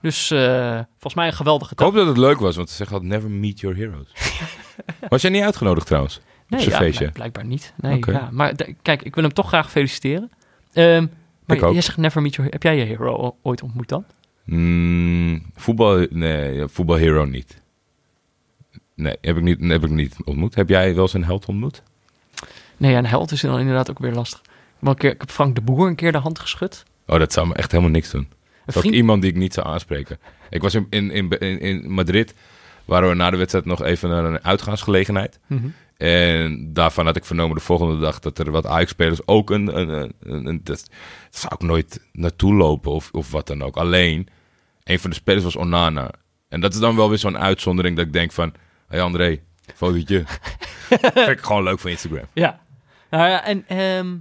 [0.01, 1.89] Dus eh, volgens mij een geweldige Ik trap.
[1.89, 4.11] hoop dat het leuk was, want ze zeggen altijd never meet your heroes.
[5.09, 6.19] was jij niet uitgenodigd trouwens?
[6.47, 6.97] Nee, ja, feestje?
[6.99, 7.73] blijk- blijkbaar niet.
[7.75, 10.31] Nee, ja, maar kijk, ik wil hem toch graag feliciteren.
[10.73, 11.05] Ehm,
[11.45, 11.73] maar Ik ook.
[11.73, 12.51] jij zegt never meet your...
[12.51, 14.05] Heb jij je hero ooit ontmoet dan?
[14.45, 17.61] Mm, voetbal, nee, voetbal hero niet.
[18.95, 20.55] Nee, heb ik niet, heb ik niet ontmoet.
[20.55, 21.81] Heb jij wel zijn held ontmoet?
[22.77, 24.39] Nee, een held is dan inderdaad ook weer lastig.
[24.41, 26.83] Ik heb, een keer, ik heb Frank de Boer een keer de hand geschud.
[27.07, 28.21] Oh, dat zou me echt helemaal niks doen.
[28.21, 30.19] Een Dat vriend, iemand die ik niet zou aanspreken.
[30.49, 32.33] Ik was in, in, in, in, in Madrid
[32.85, 35.39] waren we na de wedstrijd nog even naar een uitgaansgelegenheid.
[35.47, 35.67] Mhm.
[35.97, 39.79] En daarvan had ik vernomen de volgende dag dat er wat Ajax-spelers ook een...
[39.79, 40.89] een, een, een- een- dat
[41.29, 43.77] zou ik nooit naartoe lopen of, of wat dan ook.
[43.77, 44.27] Alleen,
[44.83, 46.11] een van de spelers was Onana.
[46.49, 48.53] En dat is dan wel weer zo'n uitzondering dat ik denk van...
[48.93, 49.39] Hey André,
[49.75, 50.23] fotootje.
[51.13, 52.25] Vind ik gewoon leuk voor Instagram.
[52.33, 52.59] Ja.
[53.09, 54.15] Nou ja, en ehm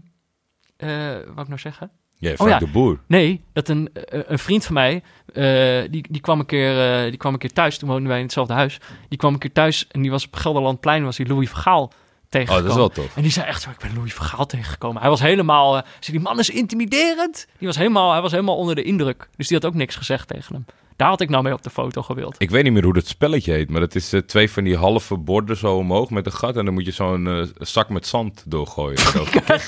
[0.76, 1.90] eh, wat ik nou zeggen?
[2.14, 2.58] Ja, Frank ja.
[2.58, 3.00] de Boer.
[3.06, 5.02] Nee, dat een, eh, een vriend van mij,
[5.32, 8.16] eh, die, die, kwam een keer, eh, die kwam een keer thuis, toen woonden wij
[8.16, 8.78] in hetzelfde huis.
[9.08, 11.92] Die kwam een keer thuis en die was op Gelderlandplein, was hij Louis Vergaal
[12.34, 13.16] Oh, dat is wel tof.
[13.16, 15.00] En die zei echt zo, ik ben Louis Vergaal tegengekomen.
[15.00, 17.46] Hij was helemaal, zei, die man is intimiderend.
[17.58, 19.28] Die was helemaal, hij was helemaal onder de indruk.
[19.36, 20.64] Dus die had ook niks gezegd tegen hem.
[20.96, 22.34] Daar had ik nou mee op de foto gewild.
[22.38, 24.76] Ik weet niet meer hoe dat spelletje heet, maar het is eh, twee van die
[24.76, 26.56] halve borden zo omhoog met een gat.
[26.56, 28.98] En dan moet je zo'n eh, zak met zand doorgooien.
[29.12, 29.24] Zo.
[29.24, 29.62] Waar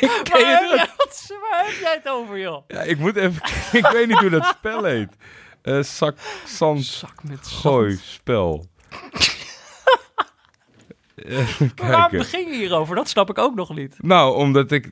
[0.00, 2.62] heb, jij, wat, waar heb jij het over, joh?
[2.68, 3.42] ja, ik moet even...
[3.72, 5.08] ik weet niet hoe dat spel heet.
[5.86, 6.16] Zak,
[6.46, 7.60] zand, Zak met zand.
[7.60, 8.66] gooi, spel.
[11.76, 12.94] Waarom begin je hierover?
[12.96, 13.96] Dat snap ik ook nog niet.
[14.00, 14.90] Nou, omdat ik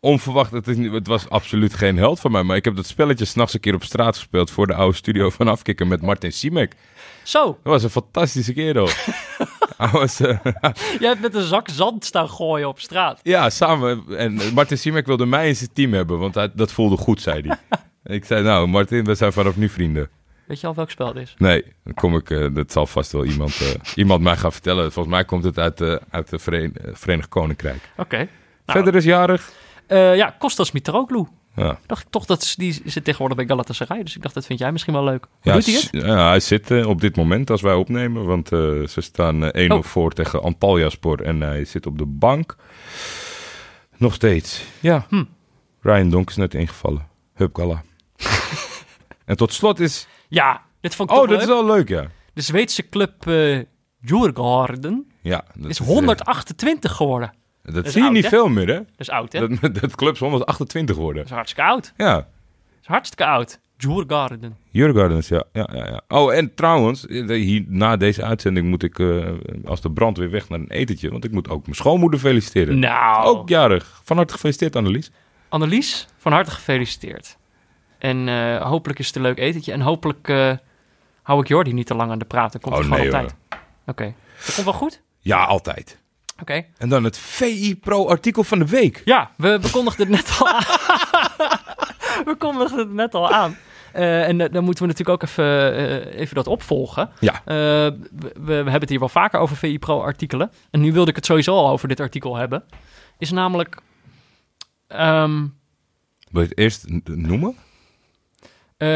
[0.00, 3.24] onverwacht, het, is, het was absoluut geen held van mij, maar ik heb dat spelletje
[3.24, 6.74] s'nachts een keer op straat gespeeld voor de oude studio van Afkikken met Martin Siemek.
[7.22, 8.88] Zo, Dat was een fantastische kerel.
[9.92, 10.38] Was, eh,
[10.98, 13.20] jij hebt met een zak zand staan gooien op straat.
[13.22, 14.04] ja, samen.
[14.16, 17.42] En Martin Siemek wilde mij in zijn team hebben, want hij, dat voelde goed, zei
[17.46, 17.58] hij.
[18.16, 20.10] ik zei, nou Martin, we zijn vanaf nu vrienden.
[20.48, 21.34] Weet je al welk spel het is?
[21.38, 23.68] Nee, dan kom ik, eh, dat zal vast wel iemand, eh,
[24.02, 24.92] iemand mij gaan vertellen.
[24.92, 27.90] Volgens mij komt het uit, eh uit het Veren- Verenigd Koninkrijk.
[27.96, 28.16] Oké.
[28.16, 28.28] Nou,
[28.64, 29.52] Verder is jarig.
[29.88, 31.26] ja, Kostas Mitroglou.
[31.56, 31.78] Ja.
[31.86, 34.02] Dacht ik toch, dat is- die zit tegenwoordig bij Galatasaray.
[34.02, 35.24] Dus ik dacht, dat vind jij misschien wel leuk.
[35.24, 35.88] Hoe Ja, doet hij het?
[35.90, 39.82] ja, hij zit op dit moment als wij opnemen, want ze staan eh, 1-0 Oh.
[39.84, 42.56] voor tegen Antalyaspor en hij zit op de bank.
[43.96, 44.64] Nog steeds.
[44.80, 45.06] Ja.
[45.08, 45.24] Hm.
[45.80, 47.06] Ryan Donk is net ingevallen.
[47.34, 47.82] Hupkala.
[49.24, 50.06] en tot slot is...
[50.28, 51.48] Ja, dit vond ik Oh, toch dat leuk.
[51.48, 52.06] is wel leuk, ja.
[52.34, 53.58] De Zweedse club eh
[54.00, 57.32] Djurgården Ja, dat is eh, 128 geworden.
[57.62, 58.28] dat is zie je oud, niet hè?
[58.28, 58.74] veel meer, hè?
[58.74, 59.48] Dat is oud, hè?
[59.48, 61.24] Dat Dat, dat clubs 128 worden.
[61.24, 61.92] is hartstikke oud.
[61.96, 62.14] Ja.
[62.14, 62.24] Dat
[62.80, 63.60] is hartstikke oud.
[63.76, 64.56] Djurgården.
[64.70, 65.42] Jurgardens, ja.
[65.52, 66.00] ja, ja, ja.
[66.08, 69.26] Oh, en trouwens, eh, hier, na deze uitzending moet ik eh,
[69.64, 71.10] als de brand weer weg naar een etentje.
[71.10, 72.78] Want ik moet ook mijn schoonmoeder feliciteren.
[72.78, 74.00] Nou, Ook jarig.
[74.04, 75.10] Van harte gefeliciteerd, Annelies.
[75.48, 77.36] Annelies, van harte gefeliciteerd.
[77.98, 79.72] En eh, hopelijk is het een leuk etentje.
[79.72, 80.52] En hopelijk eh,
[81.22, 82.52] hou ik Jordi niet te lang aan de praat.
[82.52, 83.34] Dan komt Oh, het gewoon nee, op tijd.
[83.86, 84.14] Oké.
[84.44, 85.02] Dat komt wel goed?
[85.18, 85.98] Ja, altijd.
[86.40, 86.64] Oké.
[86.78, 89.02] En dan het VI Pro artikel van de week.
[89.04, 90.62] Ja, we, we kondigden het net al aan.
[92.28, 93.56] we kondigden het net al aan.
[93.92, 97.10] Eh, en dan moeten we natuurlijk ook even, even dat opvolgen.
[97.20, 97.42] Ja.
[97.44, 97.98] We,
[98.34, 100.50] we hebben het hier wel vaker over VI Pro artikelen.
[100.70, 102.64] En nu wilde ik het sowieso al over dit artikel hebben.
[103.18, 103.80] Is namelijk...
[104.86, 105.46] ehm,
[106.30, 107.56] Wil je het eerst noemen?
[108.78, 108.88] Eh,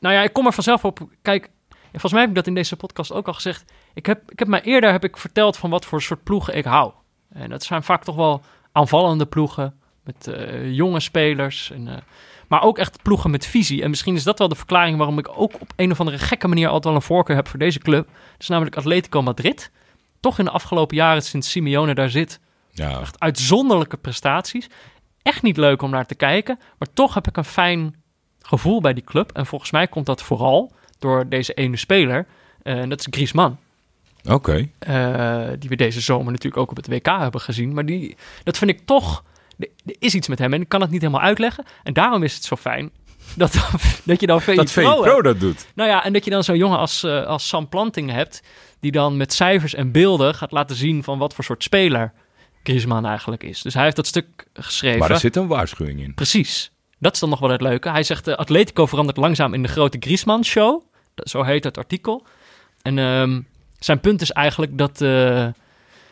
[0.00, 0.98] nou ja, ik kom er vanzelf op.
[1.22, 1.50] Kijk,
[1.90, 3.72] volgens mij heb ik dat in deze podcast ook al gezegd.
[3.94, 6.64] Ik heb, ik heb mij eerder heb ik verteld van wat voor soort ploegen ik
[6.64, 6.92] hou.
[7.32, 8.42] En dat zijn vaak toch wel
[8.72, 11.70] aanvallende ploegen met eh, jonge spelers.
[11.70, 11.96] En, eh,
[12.48, 13.82] maar ook echt ploegen met visie.
[13.82, 16.48] En misschien is dat wel de verklaring waarom ik ook op een of andere gekke
[16.48, 18.06] manier altijd wel een voorkeur heb voor deze club.
[18.06, 19.70] Dat is namelijk Atletico Madrid.
[20.20, 22.40] Toch in de afgelopen jaren sinds Simeone daar zit,
[22.70, 23.00] Ja.
[23.00, 24.68] echt uitzonderlijke prestaties.
[25.22, 27.94] Echt niet leuk om naar te kijken, maar toch heb ik een fijn
[28.48, 29.30] gevoel bij die club.
[29.32, 32.26] En volgens mij komt dat vooral door deze ene speler,
[32.62, 33.58] eh, en dat is Griezmann.
[34.30, 34.68] Oké.
[34.78, 37.74] eh, die we deze zomer natuurlijk ook op het WK hebben gezien.
[37.74, 39.22] Maar die, dat vind ik toch,
[39.58, 39.68] er
[39.98, 41.64] is iets met hem en ik kan het niet helemaal uitleggen.
[41.82, 42.90] En daarom is het zo fijn
[43.36, 43.58] dat,
[44.04, 45.24] dat je dan VI Dat VI Pro Pro hebt.
[45.24, 45.66] dat doet.
[45.74, 48.42] Nou ja, en dat je dan zo'n jongen als, eh, als Sam Planting hebt,
[48.80, 52.12] die dan met cijfers en beelden gaat laten zien van wat voor soort speler
[52.62, 53.62] Griezmann eigenlijk is.
[53.62, 54.98] Dus hij heeft dat stuk geschreven.
[54.98, 56.14] Maar er zit een waarschuwing in.
[56.14, 56.70] Precies.
[56.98, 57.90] Dat is dan nog wel het leuke.
[57.90, 60.82] Hij zegt, uh, Atletico verandert langzaam in de grote Griezmann-show.
[61.14, 62.26] Dat- Zo heet het artikel.
[62.82, 63.40] En ehm,
[63.78, 65.08] zijn punt is eigenlijk dat, eh,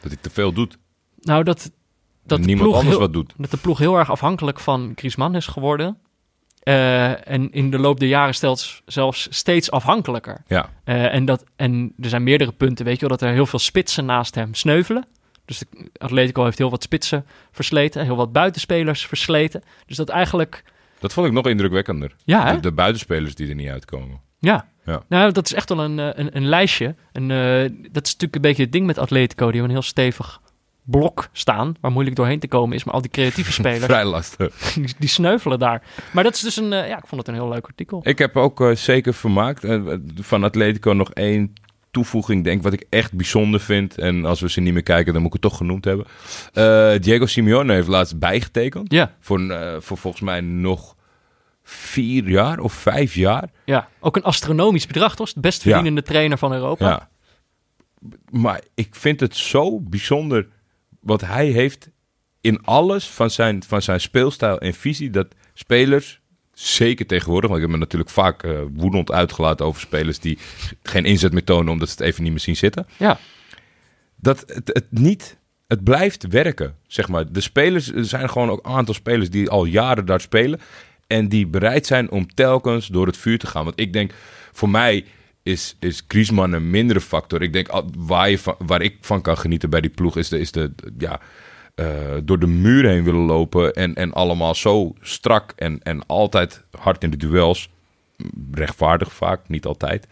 [0.00, 0.78] Dat hij te veel doet.
[1.20, 1.70] nou, dat,
[2.24, 3.32] dat, de niemand ploeg anders heel, wat doet.
[3.36, 5.98] dat de ploeg heel erg afhankelijk van Griezmann is geworden.
[6.62, 10.42] Eh, en in de loop der jaren stelt zelfs steeds afhankelijker.
[10.46, 10.70] Ja.
[10.84, 13.58] Eh, en, dat, en er zijn meerdere punten, weet je wel, dat er heel veel
[13.58, 15.06] spitsen naast hem sneuvelen.
[15.44, 15.66] Dus de
[15.98, 19.62] Atletico heeft heel wat spitsen versleten, heel wat buitenspelers versleten.
[19.86, 20.64] Dus dat eigenlijk,
[21.06, 22.16] Dat vond ik nog indrukwekkender.
[22.24, 22.54] ja?
[22.54, 24.20] De, de buitenspelers die er niet uitkomen.
[24.38, 24.68] Ja.
[24.84, 25.02] Ja.
[25.08, 26.94] Nou, dat is echt wel een, eh, een, een lijstje.
[27.12, 29.44] En eh, dat is natuurlijk een beetje het ding met Atletico.
[29.44, 30.40] Die hebben een heel stevig
[30.82, 32.84] blok staan, waar moeilijk doorheen te komen is.
[32.84, 34.56] Maar al die creatieve spelers, Vrij lastig.
[34.74, 35.82] die, die sneuvelen daar.
[36.12, 38.00] Maar dat is dus een, eh, ja, ik vond het een heel leuk artikel.
[38.02, 39.66] Ik heb ook zeker vermaakt.
[40.20, 41.52] Van Atletico nog één
[41.90, 43.98] toevoeging, denk wat ik echt bijzonder vind.
[43.98, 46.06] En als we ze niet meer kijken, dan moet ik het toch genoemd hebben.
[47.02, 48.92] Diego Simeone heeft laatst bijgetekend.
[48.92, 49.40] Ja, Voor,
[49.80, 50.95] voor volgens mij nog
[51.68, 53.50] vier jaar of vijf jaar.
[53.64, 55.32] Ja, ook een astronomisch bedrag, toch?
[55.32, 55.70] De best Ja.
[55.70, 56.88] verdienende trainer van Europa.
[56.88, 57.08] Ja.
[58.30, 60.46] Maar ik vind het zo bijzonder
[61.00, 61.90] wat hij heeft
[62.40, 65.10] in alles van zijn, van zijn speelstijl en visie.
[65.10, 66.20] Dat spelers,
[66.52, 70.38] zeker tegenwoordig, want ik heb me natuurlijk vaak eh, woedend uitgelaten over spelers die
[70.82, 72.86] geen inzet meer tonen omdat ze het even niet meer zien zitten.
[72.96, 73.18] Ja.
[74.16, 75.36] Dat het, het niet,
[75.66, 77.32] het blijft werken, zeg maar.
[77.32, 80.60] De spelers, er zijn gewoon ook een aantal spelers die al jaren daar spelen.
[81.06, 83.64] En die bereid zijn om telkens door het vuur te gaan.
[83.64, 84.12] Want ik denk,
[84.52, 85.04] voor mij
[85.42, 87.42] is, is Griezmann een mindere factor.
[87.42, 90.16] Ik denk, waar, je van, waar ik van kan genieten bij die ploeg...
[90.16, 91.20] is de, is de ja,
[91.74, 91.86] eh,
[92.24, 93.74] door de muur heen willen lopen...
[93.74, 97.70] en, en allemaal zo strak en, en altijd hard in de duels.
[98.52, 100.06] Rechtvaardig vaak, niet altijd.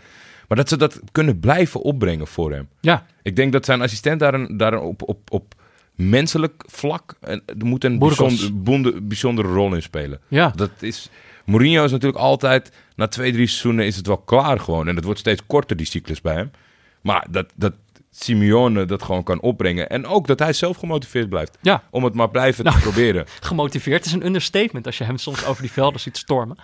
[0.49, 2.69] Maar dat ze dat kunnen blijven opbrengen voor hem.
[2.81, 5.55] Ja, Ik denk dat zijn assistent daar, een, daar een op, op, op
[5.95, 7.15] menselijk vlak...
[7.21, 10.21] En, er moet een bijzonder, bonde- bijzondere rol in spelen.
[10.29, 10.53] ja.
[10.57, 11.09] Dat is,
[11.45, 14.89] Mourinho is natuurlijk altijd, na twee, drie seizoenen is het wel klaar gewoon.
[14.89, 16.51] En het wordt steeds korter, die cyclus bij hem.
[17.01, 17.73] Maar dat, dat
[18.11, 19.89] Simeone dat gewoon kan opbrengen.
[19.89, 21.59] En ook dat hij zelf gemotiveerd blijft.
[21.61, 21.83] ja.
[21.91, 22.77] Om het maar blijven Nou.
[22.77, 23.25] te proberen.
[23.41, 26.57] gemotiveerd is een understatement als je hem soms over die velden ziet stormen.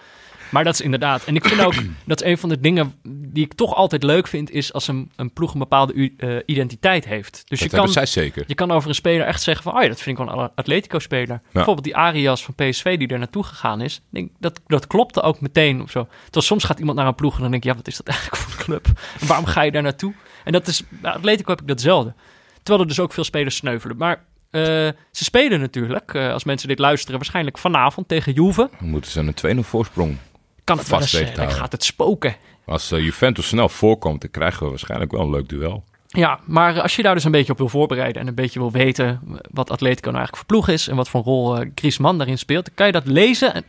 [0.51, 1.25] Maar dat is inderdaad.
[1.25, 1.75] En ik vind ook
[2.07, 5.33] dat een van de dingen die ik toch altijd leuk vind, is als een, een
[5.33, 7.43] ploeg een bepaalde eh, identiteit heeft.
[7.49, 8.45] Dus dat je kan, zij zeker.
[8.47, 10.51] je kan over een speler echt zeggen van, oh ja, dat vind ik wel een
[10.55, 11.41] Atletico-speler.
[11.53, 14.01] Bijvoorbeeld die Arias van PSV die er naartoe gegaan is.
[14.11, 16.09] Denk, dat, dat klopte ook meteen of zo.
[16.23, 18.07] Terwijl soms gaat iemand naar een ploeg en dan denk je, ja, wat is dat
[18.07, 18.87] eigenlijk voor een club?
[19.21, 20.15] En waarom ga je daar naartoe?
[20.45, 22.15] En dat is, bij Atletico heb ik datzelfde.
[22.63, 23.97] Terwijl er dus ook veel spelers sneuvelen.
[23.97, 24.63] Maar eh,
[25.11, 28.71] ze spelen natuurlijk, eh, als mensen dit luisteren, waarschijnlijk vanavond tegen Juve.
[28.79, 30.17] Dan moeten ze een 2-0 voorsprong.
[30.71, 32.37] Kan het wel Vast eens, te eh, dan gaat het spoken.
[32.67, 35.85] Als eh, Juventus snel voorkomt, dan krijgen we waarschijnlijk wel een leuk duel.
[36.07, 38.71] Ja, maar als je daar dus een beetje op wil voorbereiden en een beetje wil
[38.71, 42.39] weten wat Atletico nou eigenlijk voor ploeg is en wat voor rol eh Griezmann daarin
[42.39, 43.65] speelt, dan kan je dat lezen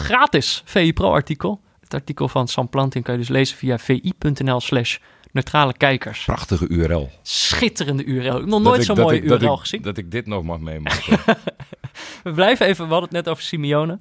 [0.00, 0.62] gratis.
[0.64, 1.60] VI Pro artikel.
[1.80, 4.96] Het artikel van Sam Planting kan je dus lezen via vi.nl slash
[5.32, 6.24] neutrale kijkers.
[6.24, 7.10] Prachtige URL.
[7.22, 8.26] Schitterende URL.
[8.26, 9.82] Ik heb nog nooit zo'n mooie ik- dat URL ik- gezien.
[9.82, 11.18] Dat ik dit nog mag meemaken.
[12.24, 13.98] We blijven even, we hadden het net over Simeone.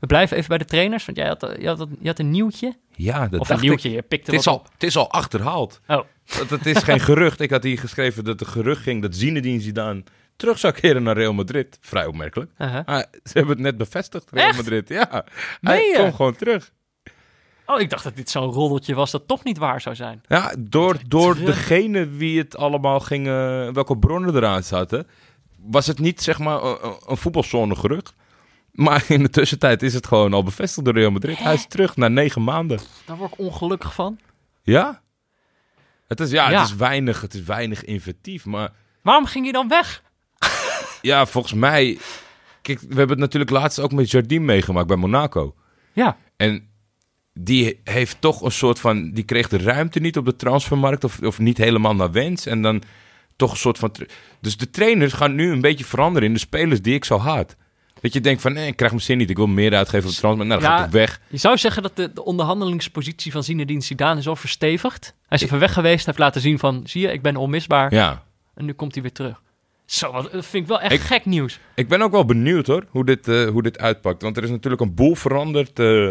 [0.00, 2.76] We blijven even bij de trainers, want jij had, je had, je had een nieuwtje.
[2.94, 3.94] ja, dat Of een nieuwtje, ik.
[3.94, 4.68] je pikte Het is, al, op.
[4.72, 5.80] het is al achterhaald.
[5.86, 6.00] Oh,
[6.38, 7.40] Dat, het is geen gerucht.
[7.40, 10.02] Ik had hier geschreven dat de gerucht ging dat Zinedine Zidane
[10.36, 11.78] terug zou keren naar Real Madrid.
[11.80, 12.50] Vrij opmerkelijk.
[12.56, 14.56] Ah, ze hebben het net bevestigd, Real Echt?
[14.56, 14.88] Madrid.
[14.88, 15.24] Ja,
[15.60, 16.70] hij komt gewoon terug.
[17.66, 20.22] oh, ik dacht dat dit zo'n roddeltje was dat toch niet waar zou zijn.
[20.28, 21.54] Ja, door, door terug.
[21.54, 23.32] degene wie het allemaal ging, eh,
[23.68, 25.06] welke bronnen eraan zaten,
[25.56, 28.14] was het niet zeg maar een, een- een voetbalzone gerucht.
[28.72, 31.38] Maar in de tussentijd is het gewoon al bevestigd door Real Madrid.
[31.38, 32.80] Hij is terug na negen maanden.
[33.06, 34.18] Daar word ik ongelukkig van.
[34.62, 35.02] Ja?
[36.08, 36.60] Het is, ja, Ja.
[36.60, 40.02] Het is weinig, het is weinig inventief, maar Waarom ging hij dan weg?
[41.02, 41.98] Ja, volgens mij.
[42.62, 45.54] Kijk, we hebben het natuurlijk laatst ook met Jardim meegemaakt bij Monaco.
[45.92, 46.68] Ja, En
[47.34, 49.10] die heeft toch een soort van.
[49.10, 51.04] Die kreeg de ruimte niet op de transfermarkt.
[51.04, 52.46] Of, of niet helemaal naar wens.
[52.46, 52.82] En dan
[53.36, 53.94] toch een soort van.
[54.40, 57.56] Dus de trainers gaan nu een beetje veranderen in de spelers die ik zo haat.
[58.00, 59.30] Dat je denkt van nee, ik krijg mijn zin niet.
[59.30, 60.48] Ik wil meer uitgeven op de transfermarkt.
[60.48, 60.76] Nou, dan Ja.
[60.76, 61.20] gaat het weg.
[61.28, 65.14] je zou zeggen dat de, de onderhandelingspositie van Zinedine Zidane is al verstevigd.
[65.28, 67.94] Hij is even weg geweest, heeft laten zien van, zie je, ik ben onmisbaar.
[67.94, 68.24] Ja.
[68.54, 69.42] En nu komt hij weer terug.
[69.86, 71.58] Zo, dat vind ik wel echt Ik- gek nieuws.
[71.74, 74.22] Ik ben ook wel benieuwd hoor, hoe dit, eh, hoe dit uitpakt.
[74.22, 76.08] Want er is natuurlijk een boel veranderd eh,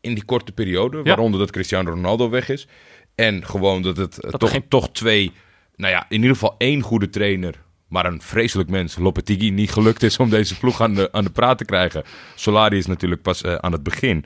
[0.00, 1.02] in die korte periode.
[1.02, 2.66] Waaronder dat Cristiano Ronaldo weg is.
[3.14, 5.32] En gewoon dat het eh, Dat toch, geen- toch twee,
[5.76, 7.54] nou ja, in ieder geval één goede trainer.
[7.88, 11.30] Maar een vreselijk mens, Lopetegui, niet gelukt is om deze ploeg aan de, aan de
[11.30, 12.02] praat te krijgen.
[12.34, 14.24] Solari is natuurlijk pas eh, aan het begin.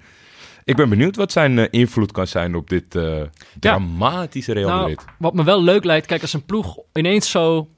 [0.65, 3.23] Ik ben benieuwd wat zijn eh, invloed kan zijn op dit eh,
[3.61, 5.05] dramatische Real Nou, Madrid.
[5.19, 7.69] wat me wel leuk lijkt, kijk, als een ploeg ineens zo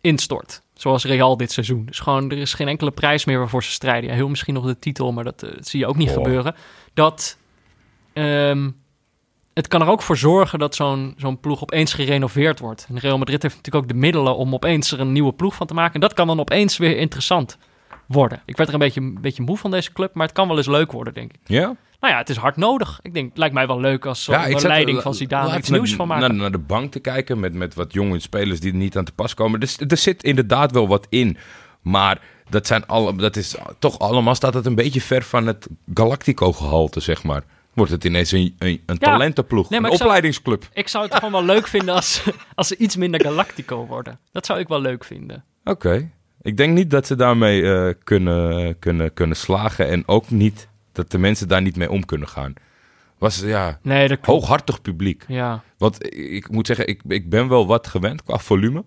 [0.00, 0.62] instort.
[0.74, 1.84] Zoals Real dit seizoen.
[1.86, 4.10] Dus gewoon, er is geen enkele prijs meer waarvoor ze strijden.
[4.10, 6.14] Ja, heel misschien nog de titel, maar dat, dat zie je ook niet Oh.
[6.14, 6.54] gebeuren.
[6.94, 7.38] Dat,
[8.12, 8.70] ehm,
[9.54, 12.86] het kan er ook voor zorgen dat zo'n zo'n ploeg opeens gerenoveerd wordt.
[12.88, 15.66] En Real Madrid heeft natuurlijk ook de middelen om opeens er een nieuwe ploeg van
[15.66, 15.94] te maken.
[15.94, 17.58] En dat kan dan opeens weer interessant
[18.06, 18.42] worden.
[18.44, 20.56] Ik werd er een beetje, een beetje moe van deze club, maar het kan wel
[20.56, 21.40] eens leuk worden, denk ik.
[21.44, 21.76] Ja?
[22.00, 22.98] Nou ja, het is hard nodig.
[23.02, 25.58] Ik denk, het lijkt mij wel leuk als Ja, onder zat, leiding eh, van Zidane
[25.58, 26.28] iets nieuws van maken.
[26.28, 29.04] Naar, naar de bank te kijken met, met wat jonge spelers die er niet aan
[29.04, 29.60] te pas komen.
[29.60, 31.36] Dus er zit inderdaad wel wat in.
[31.82, 35.68] Maar dat, zijn alle, dat is toch allemaal staat het een beetje ver van het
[35.94, 37.42] Galactico-gehalte, zeg maar.
[37.74, 40.68] Wordt het ineens een, een, talentenploeg, Nee, een ik zou- opleidingsclub.
[40.72, 42.22] Ik zou het gewoon wel leuk vinden als,
[42.54, 44.18] als ze iets minder Galactico worden.
[44.32, 45.44] Dat zou ik wel leuk vinden.
[45.64, 46.10] Oké.
[46.42, 49.88] Ik denk niet dat ze daarmee eh, kunnen, kunnen, kunnen slagen.
[49.88, 52.54] En ook niet dat de mensen daar niet mee om kunnen gaan.
[53.18, 55.24] Was ja, Nee, dat hooghartig publiek.
[55.28, 55.62] Ja.
[55.78, 58.84] Want ik moet zeggen, ik, ik ben wel wat gewend qua volume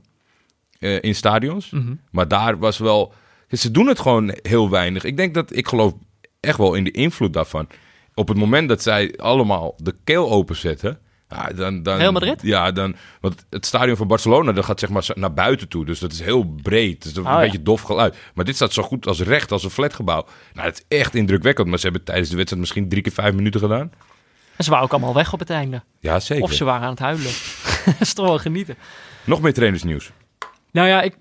[0.80, 1.70] eh, in stadions.
[1.70, 1.94] Mhm.
[2.12, 3.14] Maar daar was wel...
[3.50, 5.04] Ze doen het gewoon heel weinig.
[5.04, 5.94] Ik denk dat, ik geloof
[6.40, 7.68] echt wel in de invloed daarvan.
[8.16, 11.00] Op het moment dat zij allemaal de keel openzetten...
[11.30, 12.42] Ja, dan, dan, Real Madrid?
[12.42, 15.86] Ja, dan, want het stadion van Barcelona dat gaat zeg maar naar buiten toe.
[15.86, 17.04] Dus dat is heel breed.
[17.04, 17.46] Dus dat is Oh, een ja.
[17.52, 18.16] beetje dof geluid.
[18.34, 20.26] Maar dit staat zo goed als recht als een flatgebouw.
[20.54, 21.68] Nou, het is echt indrukwekkend.
[21.68, 23.92] Maar ze hebben tijdens de wedstrijd misschien drie keer vijf minuten gedaan.
[24.56, 25.84] En ze waren ook allemaal weg op het einde.
[26.00, 26.44] Ja, zeker.
[26.44, 27.32] Of ze waren aan het huilen.
[28.16, 28.76] wel genieten.
[29.24, 30.12] Nog meer trainersnieuws.
[30.72, 31.18] Nou ja, ik,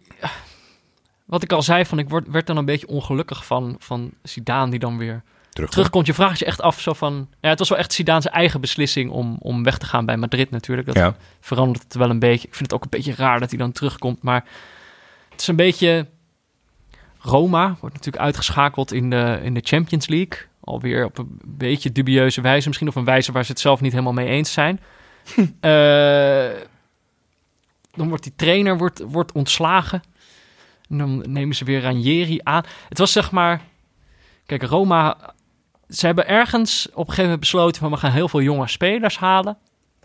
[1.24, 4.70] wat ik al zei, van, ik word, werd dan een beetje ongelukkig van, van Zidane
[4.70, 5.22] die dan weer
[5.54, 5.70] Terug.
[5.70, 6.06] terugkomt.
[6.06, 7.28] Je vraagt je echt af zo van...
[7.40, 10.50] Ja, het was wel echt Zidane's eigen beslissing om, om weg te gaan bij Madrid
[10.50, 10.86] natuurlijk.
[10.86, 11.16] Dat Ja.
[11.40, 12.48] verandert het wel een beetje.
[12.48, 14.22] Ik vind het ook een beetje raar dat hij dan terugkomt.
[14.22, 14.44] Maar
[15.30, 16.06] het is een beetje...
[17.18, 20.38] Roma wordt natuurlijk uitgeschakeld in de, in de Champions League.
[20.60, 22.66] Alweer op een beetje dubieuze wijze.
[22.66, 24.80] Misschien op een wijze waar ze het zelf niet helemaal mee eens zijn.
[25.60, 26.50] Eh,
[27.94, 30.02] dan wordt die trainer wordt, wordt ontslagen.
[30.88, 32.62] En dan nemen ze weer Ranieri aan.
[32.88, 33.60] Het was zeg maar...
[34.46, 35.34] Kijk, Roma...
[35.88, 37.80] Ze hebben ergens op een gegeven moment besloten...
[37.80, 39.56] van we gaan heel veel jonge spelers halen.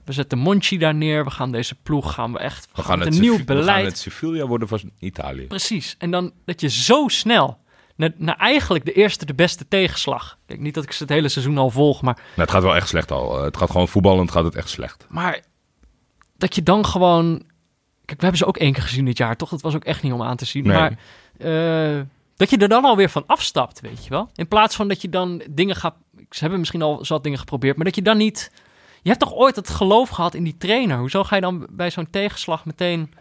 [0.05, 1.23] We zetten Monchi daar neer.
[1.23, 2.67] We gaan deze ploeg gaan we echt...
[2.75, 3.85] We gaan, met het een nieuw Sevi- we gaan beleid.
[3.85, 5.45] het Sevilla worden van Italië.
[5.47, 5.95] Precies.
[5.97, 7.57] En dan dat je zo snel...
[7.95, 10.37] Na, na eigenlijk de eerste, de beste tegenslag.
[10.45, 12.75] Kijk, niet dat ik ze het hele seizoen al volg, maar Nou, het gaat wel
[12.75, 13.37] echt slecht al.
[13.37, 15.05] Eh, Het gaat gewoon voetballend gaat het echt slecht.
[15.09, 15.39] Maar
[16.37, 17.37] dat je dan gewoon.
[18.05, 19.49] Kijk, we hebben ze ook één keer gezien dit jaar, toch?
[19.49, 20.67] Dat was ook echt niet om aan te zien.
[20.67, 20.77] Nee.
[20.77, 20.97] Maar
[21.37, 22.01] eh,
[22.39, 24.29] dat je er dan alweer van afstapt, weet je wel?
[24.35, 25.95] In plaats van dat je dan dingen gaat.
[26.29, 28.51] Ze hebben misschien al zat dingen geprobeerd, maar dat je dan niet.
[29.01, 30.97] Je hebt toch ooit het geloof gehad in die trainer?
[30.97, 33.13] Hoezo ga je dan bij zo'n tegenslag meteen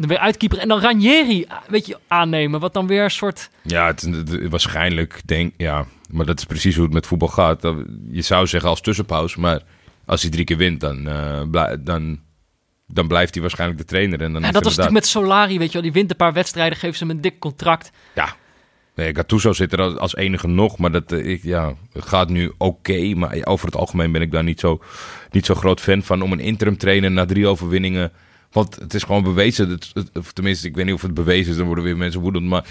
[0.00, 2.60] er weer uitkeeperen en dan Ranieri, weet je, aannemen?
[2.60, 3.50] Wat dan weer een soort.
[3.62, 7.62] Ja, het, het- waarschijnlijk denk ja, maar dat is precies hoe het met voetbal gaat.
[8.10, 9.62] Je zou zeggen als tussenpauze, maar
[10.06, 12.20] als hij drie keer wint, dan, eh, blij- dan,
[12.92, 14.20] dan blijft hij waarschijnlijk de trainer.
[14.20, 15.82] En dan Ja, is dat was inderdaad- natuurlijk met Solari, weet je wel.
[15.82, 17.90] Die wint een paar wedstrijden, geeft ze hem een dik contract.
[18.14, 18.36] Ja,
[18.94, 22.52] nee, Gattuso zit er als- enige nog, maar dat eh, ik, ja, het gaat nu
[22.58, 23.14] oké.
[23.14, 24.82] maar over het algemeen ben ik daar niet zo,
[25.30, 28.12] niet zo groot fan van om een interim trainer na drie overwinningen.
[28.50, 29.78] Want het is gewoon bewezen,
[30.12, 32.64] of tenminste, ik weet niet of het bewezen is, dan worden weer mensen woedend, maar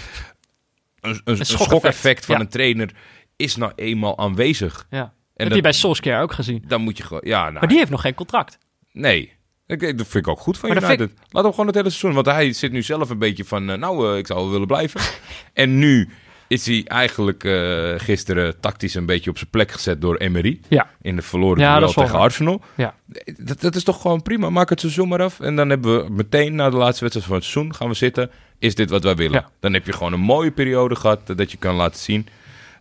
[1.00, 2.40] een, een, een schokeffect, van ja.
[2.40, 2.90] een trainer
[3.36, 4.86] is nou eenmaal aanwezig.
[4.90, 4.98] Ja.
[5.00, 6.64] En heb dat- je bij Solskjaer ook gezien.
[6.68, 8.58] Dan moet je gewoon, ja, nou, Maar die heeft nog geen contract.
[8.92, 9.32] nee.
[9.70, 11.10] Ik, dat vind ik ook goed van Maar dat United.
[11.30, 12.12] Laat hem gewoon het hele seizoen.
[12.12, 13.70] Want hij zit nu zelf een beetje van...
[13.70, 15.00] eh, nou, eh, ik zou wel willen blijven.
[15.52, 16.08] en nu
[16.46, 20.60] is hij eigenlijk eh, gisteren tactisch een beetje op zijn plek gezet door Emery.
[20.68, 20.90] Ja.
[21.02, 22.18] In de verloren Ja, duel tegen.
[22.18, 22.60] Arsenal.
[22.74, 22.94] Ja.
[23.36, 24.50] Dat, dat is toch gewoon prima.
[24.50, 25.40] Maak het seizoen maar af.
[25.40, 27.74] En dan hebben we meteen na de laatste wedstrijd van het seizoen...
[27.74, 28.30] gaan we zitten.
[28.58, 29.40] Is dit wat wij willen?
[29.40, 29.50] Ja.
[29.60, 31.30] Dan heb je gewoon een mooie periode gehad...
[31.30, 32.26] eh, dat je kan laten zien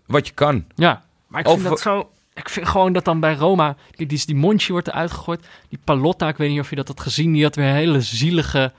[0.06, 0.66] wat je kan.
[0.76, 2.10] Ja, maar ik Of- vind dat zo...
[2.40, 3.76] Ik vind gewoon dat dan bij Roma...
[3.92, 5.48] Kijk, die, die Monchi wordt eruit gegooid.
[5.70, 7.34] Die Palotta, ik weet niet of je dat had gezien.
[7.34, 8.74] Die had weer een hele zielige...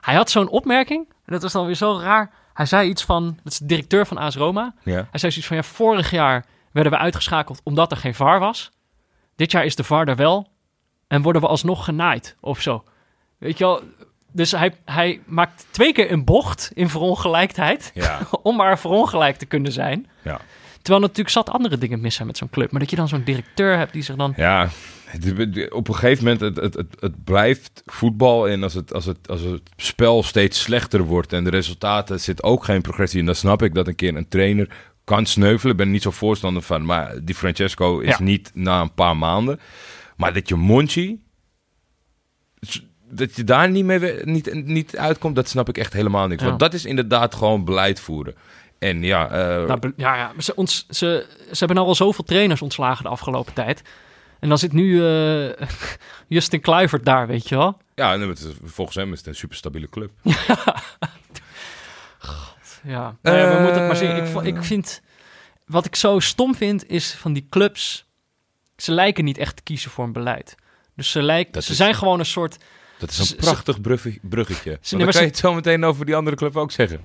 [0.00, 1.08] Hij had zo'n opmerking.
[1.08, 2.30] En dat was dan weer zo raar.
[2.54, 3.38] Hij zei iets van...
[3.42, 4.74] Dat is de directeur van AS Roma.
[4.82, 4.92] Ja.
[4.92, 5.56] Hij zei zoiets van...
[5.56, 8.70] Ja, vorig jaar werden we uitgeschakeld omdat er geen VAR was.
[9.36, 10.48] Dit jaar is de VAR er wel.
[11.06, 12.84] En worden we alsnog genaaid of zo.
[13.38, 13.82] Weet je wel...
[14.32, 17.90] Dus hij, hij maakt twee keer een bocht in verongelijkheid.
[17.94, 18.18] Ja.
[18.42, 20.10] om maar verongelijkt te kunnen zijn.
[20.22, 20.40] Ja.
[20.84, 22.70] Terwijl natuurlijk zat andere dingen mis zijn met zo'n club.
[22.70, 24.32] Maar dat je dan zo'n directeur hebt die zich dan...
[24.36, 24.68] Ja,
[25.70, 28.48] op een gegeven moment, het, het, het, het blijft voetbal.
[28.48, 32.42] En als het, als, het, als het spel steeds slechter wordt en de resultaten zit
[32.42, 34.68] ook geen progressie in, dan snap ik dat een keer een trainer
[35.04, 35.76] kan sneuvelen.
[35.76, 36.84] Ben er niet zo voorstander van.
[36.84, 38.22] Maar die Francesco is Ja.
[38.22, 39.60] niet na een paar maanden.
[40.16, 41.22] Maar dat je Monchi,
[43.10, 46.42] dat je daar niet, mee, niet, niet uitkomt, dat snap ik echt helemaal niks.
[46.42, 46.48] Ja.
[46.48, 48.34] Want dat is inderdaad gewoon beleid voeren.
[48.78, 50.32] En ja, eh, Nou, ja, ja.
[50.38, 53.82] Ze, ons, ze, ze hebben nou al zoveel trainers ontslagen de afgelopen tijd.
[54.40, 55.66] En dan zit nu eh,
[56.28, 57.80] Justin Kluivert daar, weet je wel.
[57.94, 60.10] ja en het volgens hem is het een superstabiele club.
[62.86, 63.62] Ja, nou ja, we Eh.
[63.62, 64.44] moeten het maar zien.
[64.46, 65.02] Ik, ik vind...
[65.66, 68.06] Wat ik zo stom vind, is van die clubs...
[68.76, 70.54] Ze lijken niet echt te kiezen voor een beleid.
[70.96, 72.56] Dus ze, lijken, ze is- zijn gewoon een soort...
[72.98, 74.70] Dat is een prachtig brugge- bruggetje.
[74.70, 77.00] Nee, dan kan je het zo meteen over die andere club ook zeggen.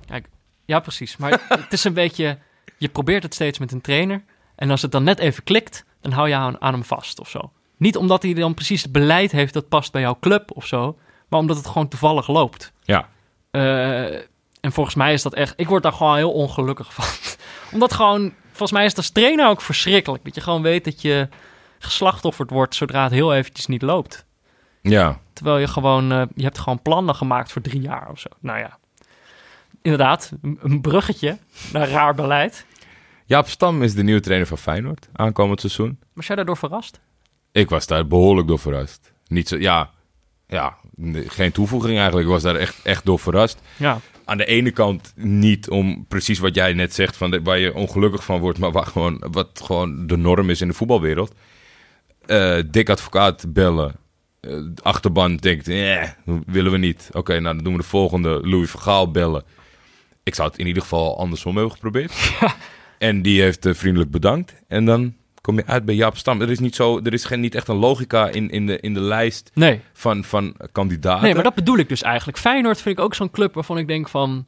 [0.70, 1.16] Ja, precies.
[1.16, 2.38] Maar het is een beetje...
[2.76, 4.24] Je probeert het steeds met een trainer.
[4.54, 7.28] En als het dan net even klikt, dan hou je aan, aan hem vast of
[7.28, 7.52] zo.
[7.76, 10.98] Niet omdat hij dan precies het beleid heeft dat past bij jouw club of zo.
[11.28, 12.72] Maar omdat het gewoon toevallig loopt.
[12.82, 13.08] Ja.
[13.50, 14.14] Eh,
[14.60, 15.52] en volgens mij is dat echt...
[15.56, 17.04] Ik word daar gewoon heel ongelukkig van.
[17.72, 18.32] omdat gewoon...
[18.46, 20.24] Volgens mij is het als trainer ook verschrikkelijk.
[20.24, 21.28] Dat je gewoon weet dat je
[21.78, 24.24] geslachtofferd wordt zodra het heel eventjes niet loopt.
[24.82, 25.20] Ja.
[25.32, 28.28] Terwijl je gewoon, eh, je hebt gewoon plannen gemaakt voor drie jaar of zo.
[28.40, 28.78] Nou ja,
[29.82, 31.38] inderdaad, een, bruggetje
[31.72, 32.66] naar raar beleid.
[33.26, 35.98] Jaap Stam is de nieuwe trainer van Feyenoord aankomend seizoen.
[36.12, 37.00] Was jij daardoor verrast?
[37.52, 39.12] Ik was daar behoorlijk door verrast.
[39.26, 39.90] Niet zo, ja,
[40.46, 40.76] ja,
[41.26, 42.26] geen toevoeging eigenlijk.
[42.26, 43.60] Ik was daar echt, echt door verrast.
[43.76, 47.58] Ja, aan de ene kant niet om precies wat jij net zegt, van de- waar
[47.58, 51.34] je ongelukkig van wordt, maar waar gewoon, wat gewoon de norm is in de voetbalwereld.
[52.26, 53.94] Eh dik advocaat bellen.
[54.40, 56.08] Eh, de achterban denkt, eh,
[56.46, 57.08] willen we niet.
[57.12, 58.40] Oké, nou dan doen we de volgende.
[58.42, 59.44] Louis van Gaal bellen.
[60.30, 62.12] Ik zou het in ieder geval andersom hebben geprobeerd.
[62.98, 64.54] En die heeft eh, vriendelijk bedankt.
[64.68, 66.40] En dan kom je uit bij Jaap Stam.
[66.40, 68.94] Er is niet, zo, er is geen, niet echt een logica in, in, de, in
[68.94, 69.80] de lijst Nee.
[69.92, 71.22] van, van kandidaten.
[71.22, 72.38] nee, maar dat bedoel ik dus eigenlijk.
[72.38, 74.46] Feyenoord vind ik ook zo'n club waarvan ik denk van...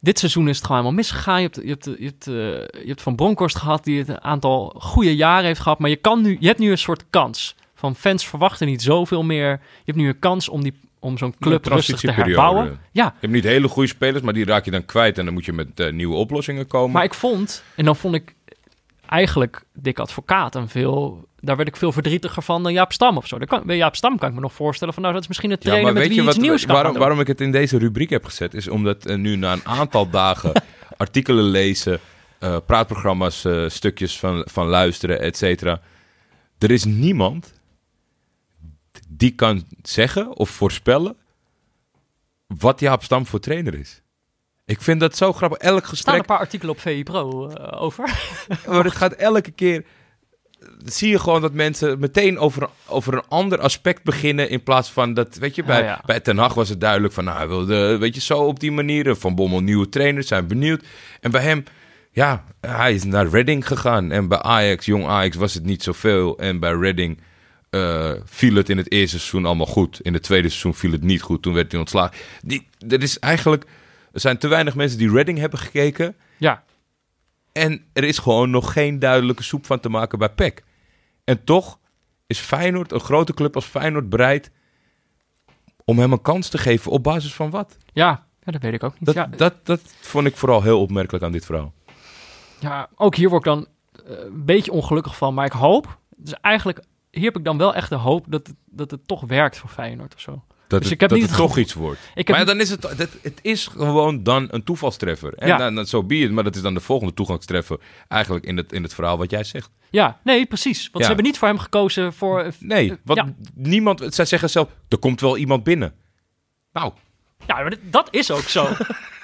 [0.00, 1.40] Dit seizoen is het gewoon helemaal misgegaan.
[1.42, 2.34] Je hebt, je hebt, je hebt, eh,
[2.82, 5.78] je hebt Van Bronckhorst gehad die het een aantal goede jaren heeft gehad.
[5.78, 7.54] Maar je, kan nu, je hebt nu een soort kans.
[7.74, 9.50] Van fans verwachten niet zoveel meer.
[9.50, 10.74] Je hebt nu een kans om, die,
[11.06, 12.78] om zo'n club rustig te herbouwen.
[12.92, 15.18] Ja, Je hebt niet hele goede spelers, maar die raak je dan kwijt.
[15.18, 16.90] En dan moet je met eh, nieuwe oplossingen komen.
[16.90, 18.34] Maar ik vond, en dan vond ik
[19.08, 21.24] eigenlijk Dick Advocaat een veel...
[21.40, 23.38] Daar werd ik veel verdrietiger van dan Jaap Stam of zo.
[23.38, 25.02] Daar kan, bij Jaap Stam kan ik me nog voorstellen van...
[25.02, 26.92] nou, dat is misschien een ja, trainer met wie je iets wat, nieuws kan waarom,
[26.92, 27.00] doen.
[27.00, 28.54] waarom ik het in deze rubriek heb gezet?
[28.54, 30.62] Is omdat eh, nu na een aantal dagen
[30.96, 32.00] artikelen lezen,
[32.38, 35.80] eh, praatprogramma's, stukjes van, van luisteren, et cetera.
[36.58, 37.55] Er is niemand
[39.16, 41.16] die kan zeggen of voorspellen
[42.46, 44.02] wat Jaap Stam voor trainer is.
[44.64, 45.58] Ik vind dat zo grappig.
[45.58, 48.04] Elk Er staan gesprek een paar artikelen op VI Pro eh, over.
[48.66, 49.84] Maar het gaat elke keer.
[50.84, 54.50] Zie je gewoon dat mensen meteen over, over een ander aspect beginnen.
[54.50, 56.02] In plaats van dat, weet je, bij, ja.
[56.04, 57.24] bij Ten Hag was het duidelijk van.
[57.24, 59.16] Nou, hij wilde, weet je, zo op die manier.
[59.16, 60.84] Van Bommel, nieuwe trainers, zijn benieuwd.
[61.20, 61.64] En bij hem,
[62.10, 64.10] ja, hij is naar Reading gegaan.
[64.10, 66.38] En bij Ajax, jong Ajax, was het niet zoveel.
[66.38, 67.20] En bij Reading
[67.76, 70.00] eh, viel het in het eerste seizoen allemaal goed.
[70.00, 71.42] In het tweede seizoen viel het niet goed.
[71.42, 72.16] Toen werd hij ontslagen.
[72.42, 73.64] Die, er is eigenlijk.
[74.12, 76.16] Er zijn te weinig mensen die Reading hebben gekeken.
[76.38, 76.64] ja,
[77.52, 80.62] En er is gewoon nog geen duidelijke soep van te maken bij PEC.
[81.24, 81.78] En toch
[82.26, 84.50] is Feyenoord, een grote club als Feyenoord, bereid
[85.84, 87.76] om hem een kans te geven op basis van wat?
[87.92, 89.04] ja, ja, dat weet ik ook niet.
[89.04, 91.72] Dat, ja, dat, dat vond ik vooral heel opmerkelijk aan dit verhaal.
[92.60, 93.66] ja, ook hier word ik dan
[94.06, 95.34] eh, een beetje ongelukkig van.
[95.34, 96.80] Maar ik hoop, dus eigenlijk,
[97.16, 99.70] hier heb ik dan wel echt de hoop dat het, dat het toch werkt voor
[99.70, 100.30] Feyenoord of zo.
[100.68, 102.00] Dat Dus het, ik heb dat niet het het toch iets wordt.
[102.14, 102.82] Ik Maar ja, dan is het,
[103.22, 105.34] het is gewoon dan een toevalstreffer.
[105.34, 105.56] En Ja.
[105.56, 106.30] dan, dan, zo be it.
[106.30, 109.44] Maar dat is dan de volgende toegangstreffer eigenlijk in het, in het verhaal wat jij
[109.44, 109.70] zegt.
[109.90, 110.78] Ja, nee, precies.
[110.82, 111.00] Want Ja.
[111.00, 112.52] ze hebben niet voor hem gekozen voor...
[112.58, 115.94] Nee, eh, want Ja, niemand, zij zeggen zelf, er komt wel iemand binnen.
[116.72, 116.92] Nou,
[117.46, 118.68] ja maar dat is ook zo.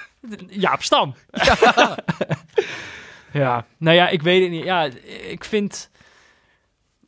[0.47, 1.13] Jaap Stam.
[3.33, 3.65] Ja.
[3.77, 4.63] nou ja, ik weet het niet.
[4.63, 4.89] Ja,
[5.29, 5.89] ik vind...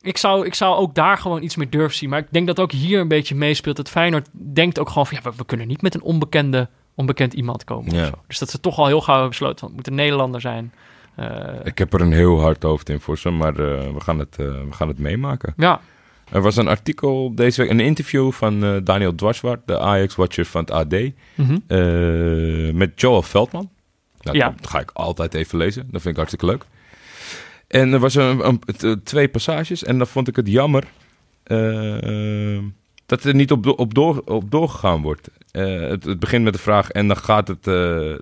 [0.05, 2.09] Ik zou, ik zou ook daar gewoon iets meer durven zien.
[2.09, 3.75] Maar ik denk dat ook hier een beetje meespeelt.
[3.75, 5.17] Dat Feyenoord denkt ook gewoon van...
[5.23, 7.95] Ja, we, we kunnen niet met een onbekende, onbekend iemand komen.
[7.95, 8.09] Ja.
[8.27, 9.59] Dus dat ze toch al heel gauw hebben besloten...
[9.59, 10.73] van het moet een Nederlander zijn.
[11.15, 14.19] Eh, ik heb er een heel hard hoofd in voor ze, maar eh, we, gaan
[14.19, 15.53] het, eh, we gaan het meemaken.
[15.57, 15.81] ja,
[16.31, 20.71] Er was een artikel deze week, een interview van Daniel Dwarswaard, de Ajax-watcher van het
[20.71, 20.95] AD,
[21.35, 22.77] mhm.
[22.77, 23.69] met Joel Veldman.
[24.21, 24.53] Nou, Ja.
[24.57, 26.65] Dat ga ik altijd even lezen, dat vind ik hartstikke leuk.
[27.68, 30.84] En er was een, een- twee passages en dan vond ik het jammer
[31.43, 32.59] eh,
[33.05, 35.30] dat er niet op, op, door, op doorgegaan wordt.
[35.51, 38.16] Eh, het, het begint met de vraag en dan gaat, het, eh,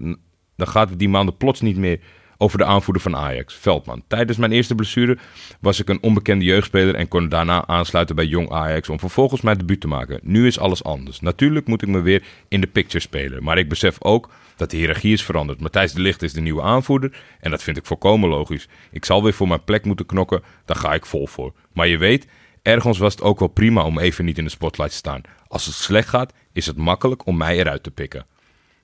[0.55, 1.99] dan gaat het die maanden plots niet meer
[2.37, 4.03] over de aanvoerder van Ajax, Veldman.
[4.07, 5.17] Tijdens mijn eerste blessure
[5.59, 9.57] was ik een onbekende jeugdspeler en kon daarna aansluiten bij jong Ajax om vervolgens mijn
[9.57, 10.19] debuut te maken.
[10.23, 11.19] Nu is alles anders.
[11.19, 14.77] Natuurlijk moet ik me weer in de picture spelen, maar ik besef ook dat de
[14.77, 15.61] hiërarchie is veranderd.
[15.61, 18.67] Matthijs de Ligt is de nieuwe aanvoerder en dat vind ik volkomen logisch.
[18.91, 21.53] Ik zal weer voor mijn plek moeten knokken, daar ga ik vol voor.
[21.73, 22.27] Maar je weet,
[22.61, 25.21] ergens was het ook wel prima om even niet in de spotlight te staan.
[25.47, 28.25] Als het slecht gaat, is het makkelijk om mij eruit te pikken.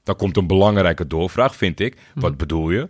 [0.04, 1.98] Dan komt een belangrijke doorvraag, vind ik.
[2.16, 2.90] Wat bedoel je?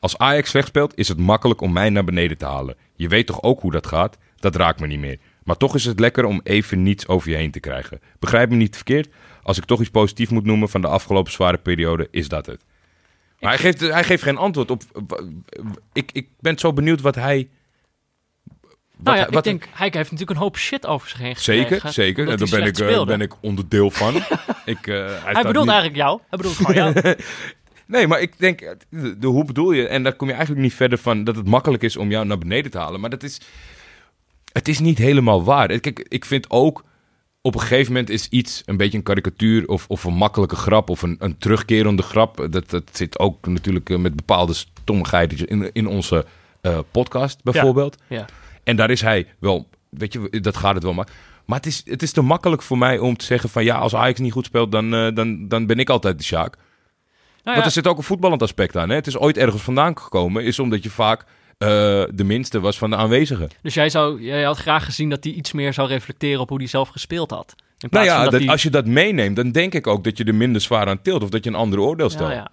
[0.00, 2.76] Als Ajax slecht speelt, is het makkelijk om mij naar beneden te halen.
[2.94, 4.18] Je weet toch ook hoe dat gaat?
[4.36, 5.18] Dat raakt me niet meer.
[5.48, 8.00] Maar toch is het lekker om even niets over je heen te krijgen.
[8.18, 9.08] Begrijp me niet verkeerd.
[9.42, 12.64] Als ik toch iets positiefs moet noemen van de afgelopen zware periode, is dat het.
[13.40, 14.82] Maar hij geeft, hij geeft geen antwoord op.
[15.92, 17.48] Ik, ik ben zo benieuwd wat hij.
[18.44, 18.60] Wat,
[19.04, 21.36] nou ja, hij- wat ik denk, hij heeft natuurlijk een hoop shit over zich heen
[21.36, 21.68] gekregen.
[21.68, 22.28] Zeker, zeker.
[22.28, 24.14] En daar ben ik, eh, ben ik onderdeel van.
[24.64, 26.20] ik, eh, hij bedoelt niet- eigenlijk jou.
[26.28, 26.94] Hij bedoelt gewoon jou.
[27.86, 28.58] Nee, maar ik denk,
[28.90, 29.86] de, de- hoe bedoel je?
[29.86, 32.38] En daar kom je eigenlijk niet verder van dat het makkelijk is om jou naar
[32.38, 33.00] beneden te halen.
[33.00, 33.40] Maar dat is,
[34.52, 35.80] het is niet helemaal waar.
[35.80, 36.84] Kijk, ik vind ook,
[37.40, 40.90] op een gegeven moment is iets een beetje een karikatuur of, of een makkelijke grap
[40.90, 42.46] of een, een terugkerende grap.
[42.50, 46.24] Dat, dat zit ook natuurlijk eh, met bepaalde stommigheid in, in onze
[46.60, 47.96] eh, podcast bijvoorbeeld.
[48.08, 48.24] ja.
[48.64, 51.08] En daar is hij wel, weet je, dat gaat het wel maar.
[51.44, 53.94] Maar het is, het is te makkelijk voor mij om te zeggen van ja, als
[53.94, 56.56] Ajax niet goed speelt, dan, eh, dan, dan ben ik altijd de Sjaak.
[57.42, 58.88] Nou Want er zit ook een voetballend aspect aan.
[58.88, 58.94] Hè?
[58.94, 61.24] Het is ooit ergens vandaan gekomen, is omdat je vaak
[61.58, 63.48] de minste was van de aanwezigen.
[63.62, 66.58] Dus jij, zou, jij had graag gezien dat hij iets meer zou reflecteren op hoe
[66.58, 67.54] hij zelf gespeeld had.
[67.90, 70.24] Nou ja, van dat, die- als je dat meeneemt, dan denk ik ook dat je
[70.24, 71.22] er minder zwaar aan tilt.
[71.22, 72.30] Of dat je een ander oordeel stelt.
[72.30, 72.48] Ja, ja.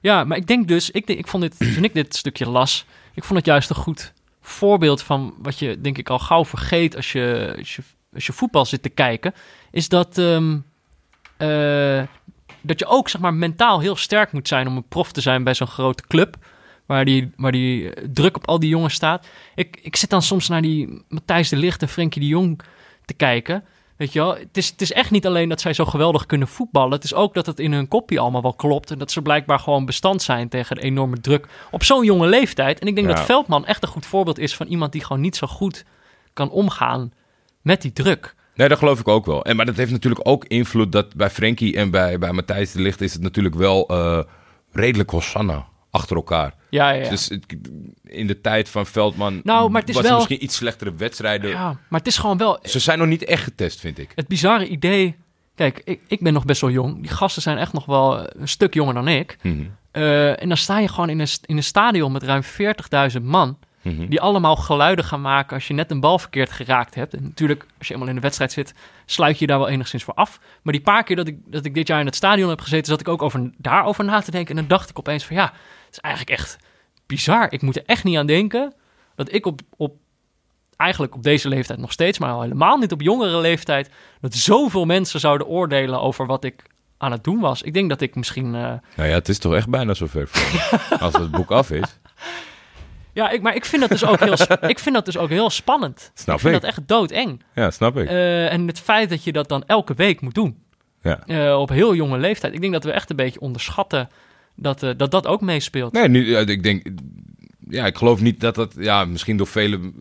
[0.00, 2.84] ja, maar ik denk dus, ik, ik vond dit, toen ik dit stukje las,
[3.14, 6.96] ik vond het juist een goed voorbeeld van wat je denk ik al gauw vergeet
[6.96, 7.82] als je, als je,
[8.14, 9.34] als je voetbal zit te kijken,
[9.70, 10.56] is dat, ehm,
[11.36, 12.02] eh,
[12.60, 15.44] dat je ook zeg maar mentaal heel sterk moet zijn om een prof te zijn
[15.44, 16.36] bij zo'n grote club.
[16.90, 19.26] Waar die, waar die eh, druk op al die jongens staat.
[19.54, 22.60] Ik, ik zit dan soms naar die Matthijs de Ligt en Frenkie de Jong
[23.04, 23.64] te kijken.
[23.96, 26.48] Weet je wel, het is, het is echt niet alleen dat zij zo geweldig kunnen
[26.48, 26.92] voetballen.
[26.92, 28.90] Het is ook dat het in hun kopje allemaal wel klopt.
[28.90, 32.78] En dat ze blijkbaar gewoon bestand zijn tegen de enorme druk op zo'n jonge leeftijd.
[32.78, 33.14] En ik denk Ja.
[33.14, 35.84] dat Veldman echt een goed voorbeeld is van iemand die gewoon niet zo goed
[36.32, 37.12] kan omgaan
[37.62, 38.34] met die druk.
[38.54, 39.44] Nee, dat geloof ik ook wel.
[39.44, 42.80] En, maar dat heeft natuurlijk ook invloed dat bij Frenkie en bij, bij Matthijs de
[42.80, 44.20] Ligt is het natuurlijk wel eh,
[44.72, 46.58] redelijk Hosanna achter elkaar.
[46.70, 47.08] Ja, ja, ja.
[47.10, 47.56] Dus het-
[48.04, 51.50] in de tijd van Veldman Nou, maar het is was wel- misschien iets slechtere wedstrijden.
[51.50, 54.12] ja, maar het is gewoon wel Ze zijn nog niet echt getest, vind ik.
[54.14, 55.16] het bizarre idee.
[55.54, 57.00] Kijk, ik, ik ben nog best wel jong.
[57.00, 59.36] Die gasten zijn echt nog wel een stuk jonger dan ik.
[59.42, 59.62] Mhm.
[59.90, 63.58] Eh, en dan sta je gewoon in een, in een stadion met ruim 40.000 man.
[63.82, 64.06] Mhm.
[64.08, 67.14] Die allemaal geluiden gaan maken als je net een bal verkeerd geraakt hebt.
[67.14, 68.74] En natuurlijk, als je eenmaal in de wedstrijd zit,
[69.06, 70.40] sluit je je daar wel enigszins voor af.
[70.62, 72.86] Maar die paar keer dat ik, dat ik dit jaar in het stadion heb gezeten,
[72.86, 74.50] zat ik ook over, daarover na te denken.
[74.50, 75.52] En dan dacht ik opeens van ja,
[75.90, 76.56] het is eigenlijk echt
[77.06, 77.46] bizar.
[77.52, 78.74] Ik moet er echt niet aan denken
[79.14, 79.94] dat ik op, op
[80.76, 83.90] eigenlijk op deze leeftijd nog steeds, maar al helemaal niet op jongere leeftijd,
[84.20, 86.62] dat zoveel mensen zouden oordelen over wat ik
[86.98, 87.62] aan het doen was.
[87.62, 88.54] Ik denk dat ik misschien...
[88.54, 88.60] eh,
[88.96, 90.30] Nou ja, het is toch echt bijna zover.
[91.00, 91.98] Als het boek af is.
[93.12, 95.50] ja, ik, maar ik vind dat dus ook heel, ik vind dat dus ook heel
[95.50, 96.10] spannend.
[96.14, 96.60] Snap ik vind ik.
[96.60, 97.42] dat echt doodeng.
[97.54, 98.08] Ja, snap ik.
[98.08, 100.62] Eh, en het feit dat je dat dan elke week moet doen,
[101.02, 101.26] ja.
[101.26, 102.54] eh, op heel jonge leeftijd.
[102.54, 104.08] Ik denk dat we echt een beetje onderschatten
[104.54, 105.92] dat eh, dat, dat ook meespeelt.
[105.92, 106.86] Nee, nu, ja, ik denk...
[107.68, 108.74] Ja, ik geloof niet dat dat...
[108.78, 109.94] Ja, misschien door velen...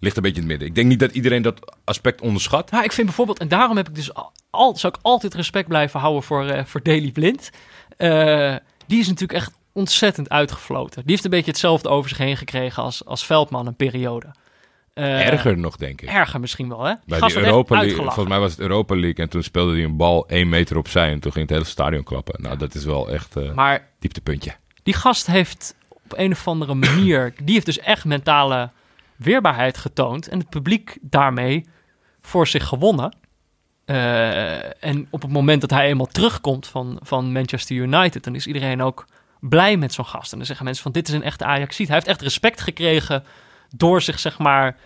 [0.00, 0.68] Ligt een beetje in het midden.
[0.68, 2.70] Ik denk niet dat iedereen dat aspect onderschat.
[2.70, 5.68] Maar ik vind bijvoorbeeld, en daarom heb ik dus al, al- zou ik altijd respect
[5.68, 7.50] blijven houden voor, eh voor Daley Blind.
[7.96, 8.54] Eh,
[8.86, 11.02] die is natuurlijk echt ontzettend uitgefloten.
[11.02, 14.26] Die heeft een beetje hetzelfde over zich heen gekregen als, als Veldman een periode.
[14.94, 16.08] Eh, Erger nog, denk ik.
[16.08, 16.94] Erger misschien wel, hè?
[17.06, 19.96] Bij die Europa League, volgens mij was het Europa League en toen speelde hij een
[19.96, 22.42] bal één meter opzij en toen ging het hele stadion klappen.
[22.42, 24.54] Nou, dat is wel echt Maar dieptepuntje.
[24.82, 28.70] die gast heeft op een of andere manier, die heeft dus echt mentale
[29.16, 31.66] weerbaarheid getoond en het publiek daarmee
[32.20, 33.16] voor zich gewonnen.
[33.84, 38.46] Eh, en op het moment dat hij eenmaal terugkomt van, van Manchester United, dan is
[38.46, 39.06] iedereen ook
[39.40, 40.32] blij met zo'n gast.
[40.32, 41.86] En dan zeggen mensen van dit is een echte Ajaxiet.
[41.86, 43.24] Hij heeft echt respect gekregen
[43.76, 44.76] door zich zeg maar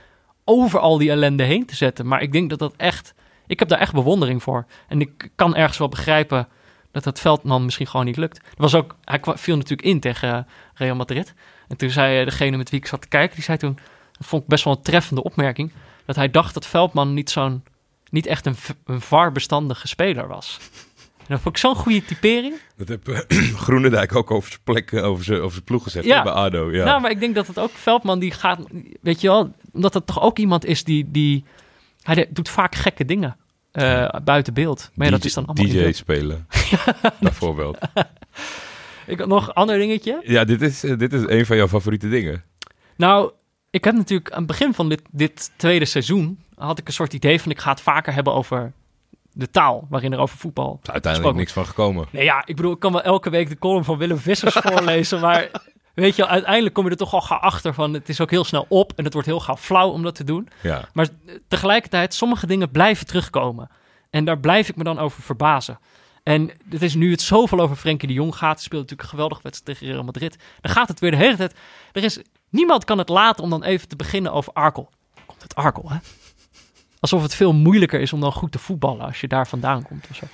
[0.45, 2.07] over al die ellende heen te zetten.
[2.07, 3.15] Maar ik denk dat dat echt,
[3.47, 4.67] ik heb daar echt bewondering voor.
[4.89, 6.49] En ik kan ergens wel begrijpen
[6.91, 8.37] dat dat Veldman misschien gewoon niet lukt.
[8.37, 10.43] Er was ook, hij viel natuurlijk in tegen eh,
[10.75, 11.35] Real Madrid.
[11.69, 13.79] En toen zei eh, degene met wie ik zat te kijken, die zei toen,
[14.13, 15.73] dat vond ik best wel een treffende opmerking,
[16.05, 17.65] dat hij dacht dat Veldman niet zo'n,
[18.11, 20.59] niet echt een, een VAR-bestandige speler was.
[21.35, 22.55] Dat vond ik zo'n goede typering.
[22.77, 23.19] Dat heb eh,
[23.65, 26.23] Groenendijk ook over zijn plek, eh, over zijn, over zijn ploeg gezet Ja.
[26.23, 26.71] bij ADO.
[26.73, 26.85] Ja.
[26.85, 28.61] Nou, maar ik denk dat het ook Veldman die gaat,
[29.01, 31.45] weet je wel, omdat het toch ook iemand is die, die
[32.03, 33.37] hij doet vaak gekke dingen
[33.73, 34.91] eh, buiten beeld.
[34.95, 36.47] Maar ja, dat DJ is dan allemaal DJ spelen,
[37.21, 37.79] bijvoorbeeld.
[39.07, 40.21] Ik had nog een ander dingetje.
[40.25, 42.43] Ja, dit is, dit is een van jouw favoriete dingen.
[42.97, 43.33] Nou,
[43.71, 46.39] ik heb natuurlijk aan het begin van dit, dit tweede seizoen...
[46.55, 48.73] had ik een soort idee van ik ga het vaker hebben over
[49.39, 49.87] de taal...
[49.91, 52.07] waarin er over voetbal Er is uiteindelijk niks van gekomen.
[52.11, 55.21] Nee, ja, ik bedoel, ik kan wel elke week de column van Willem Vissers voorlezen,
[55.21, 55.51] maar
[55.95, 58.45] weet je, uiteindelijk kom je er toch al gauw achter van het is ook heel
[58.45, 60.49] snel op en het wordt heel gauw flauw om dat te doen.
[60.63, 60.89] Ja.
[60.93, 61.09] Maar
[61.49, 63.71] tegelijkertijd, sommige dingen blijven terugkomen.
[64.11, 65.79] En daar blijf ik me dan over verbazen.
[66.23, 68.61] En het is nu het zoveel over Frenkie de Jong gaat.
[68.61, 70.39] Speelt natuurlijk een geweldige wedstrijd tegen Real Madrid.
[70.61, 71.55] Dan gaat het weer de hele tijd.
[71.93, 74.91] Er is, niemand kan het laten om dan even te beginnen over Arkel.
[75.27, 75.97] Komt het Arkel, hè?
[77.01, 80.07] Alsof het veel moeilijker is om dan goed te voetballen als je daar vandaan komt
[80.11, 80.27] of zo.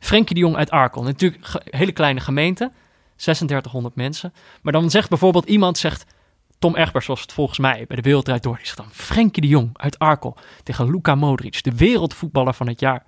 [0.00, 1.02] Frenkie de Jong uit Arkel.
[1.02, 2.72] Natuurlijk ge- hele kleine gemeente.
[3.16, 4.32] 3600 mensen.
[4.62, 6.04] Maar dan zegt bijvoorbeeld iemand, zegt
[6.58, 8.56] Tom Egbers was het volgens mij bij de Wereldrijd Door.
[8.56, 12.80] Die zegt dan Frenkie de Jong uit Arkel tegen Luka Modric, de wereldvoetballer van het
[12.80, 13.04] jaar.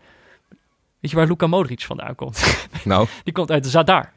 [1.01, 2.67] Weet je waar Luka Modric vandaan komt?
[2.85, 4.13] Nou, Die komt uit Zadar.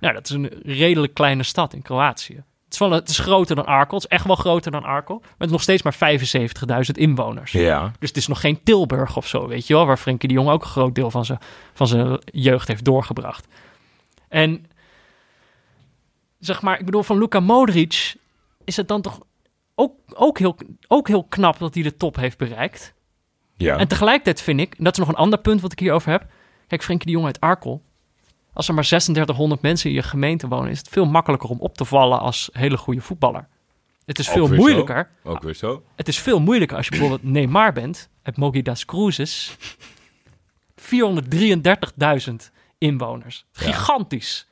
[0.00, 2.42] Nou, dat is een redelijk kleine stad in Kroatië.
[2.66, 3.96] Het is, wel, het is groter dan Arkel.
[3.96, 5.22] Het is echt wel groter dan Arkel.
[5.38, 7.52] Is nog steeds maar 75.000 inwoners.
[7.52, 7.92] ja.
[7.98, 9.86] Dus het is nog geen Tilburg of zo, weet je wel.
[9.86, 11.38] Waar Frenkie de Jong ook een groot deel van zijn,
[11.74, 13.46] van zijn jeugd heeft doorgebracht.
[14.28, 14.66] En
[16.38, 18.14] zeg maar, ik bedoel, van Luka Modric
[18.64, 19.20] is het dan toch
[19.74, 20.56] ook, ook, heel,
[20.88, 22.94] ook heel knap dat hij de top heeft bereikt.
[23.56, 23.76] Ja.
[23.76, 26.26] En tegelijkertijd vind ik, en dat is nog een ander punt wat ik hierover heb.
[26.66, 27.82] Kijk, Frenkie de Jong uit Arkel.
[28.56, 31.76] Als er maar 3600 mensen in je gemeente wonen, is het veel makkelijker om op
[31.76, 33.48] te vallen als hele goede voetballer.
[34.04, 34.54] Het is veel zo.
[34.54, 35.10] moeilijker.
[35.24, 35.82] Ook weer zo.
[35.96, 39.56] Het is veel moeilijker als je bijvoorbeeld Neymar bent, uit Mogi das Cruzes.
[40.74, 42.34] 433.000
[42.78, 43.44] inwoners.
[43.52, 44.46] Gigantisch.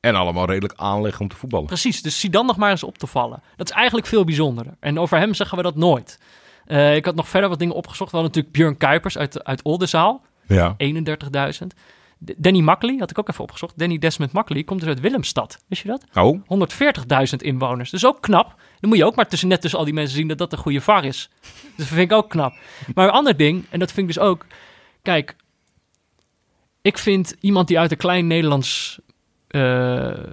[0.00, 1.66] En allemaal redelijk aanleggen om te voetballen.
[1.66, 3.42] Precies, dus zie dan nog maar eens op te vallen.
[3.56, 4.74] Dat is eigenlijk veel bijzonderder.
[4.80, 6.18] En over hem zeggen we dat nooit.
[6.64, 8.10] Eh, ik had nog verder wat dingen opgezocht.
[8.10, 10.74] We hadden natuurlijk Björn Kuipers uit, uit Oldenzaal, Ja.
[10.76, 11.66] 31.000.
[12.36, 13.78] Danny Makkely, had ik ook even opgezocht.
[13.78, 15.64] Danny Desmond Makkely komt dus uit Willemstad.
[15.66, 16.04] Wist je dat?
[16.14, 16.40] Oh,
[17.32, 17.90] 140.000 inwoners.
[17.90, 18.54] Dus ook knap.
[18.80, 20.58] Dan moet je ook maar tussen, net tussen al die mensen zien dat dat een
[20.58, 21.30] goede VAR is.
[21.40, 22.52] Dus dat vind ik ook knap.
[22.94, 24.46] Maar een ander ding, en dat vind ik dus ook...
[25.02, 25.36] Kijk,
[26.82, 29.00] ik vind iemand die uit een klein Nederlands
[29.48, 30.24] eh,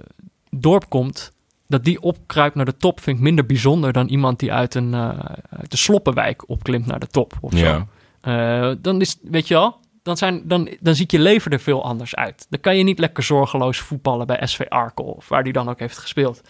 [0.50, 1.32] dorp komt...
[1.66, 3.92] dat die opkruipt naar de top, vind ik minder bijzonder...
[3.92, 5.18] dan iemand die uit een eh,
[5.50, 7.86] uit de Sloppenwijk opklimt naar de top of zo.
[8.20, 9.80] Eh, dan is, weet je wel,
[10.10, 12.46] dan, zijn, dan, dan ziet je leven er veel anders uit.
[12.48, 15.78] Dan kan je niet lekker zorgeloos voetballen bij SV Arkel, of waar die dan ook
[15.78, 16.40] heeft gespeeld.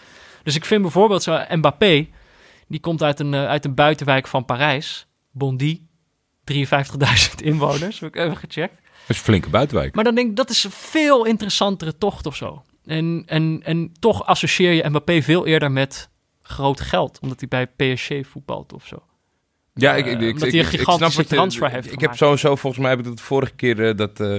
[0.43, 2.07] Dus ik vind bijvoorbeeld zo Mbappé,
[2.67, 5.81] die komt uit een, eh, uit een buitenwijk van Parijs, Bondy,
[6.43, 8.75] 53.000 inwoners, heb ik even gecheckt.
[8.75, 9.95] Dat is een flinke buitenwijk.
[9.95, 12.63] Maar dan denk ik, dat is een veel interessantere tocht of zo.
[12.85, 16.09] En, en, en toch associeer je Mbappé veel eerder met
[16.41, 19.03] groot geld, omdat hij bij PSG voetbalt of zo.
[19.73, 22.91] Ja, ik, ik, ik, omdat ik- ik- gigantische transfer heeft Ik heb sowieso, volgens mij
[22.91, 24.37] heb ik het vorige keer eh, dat, eh,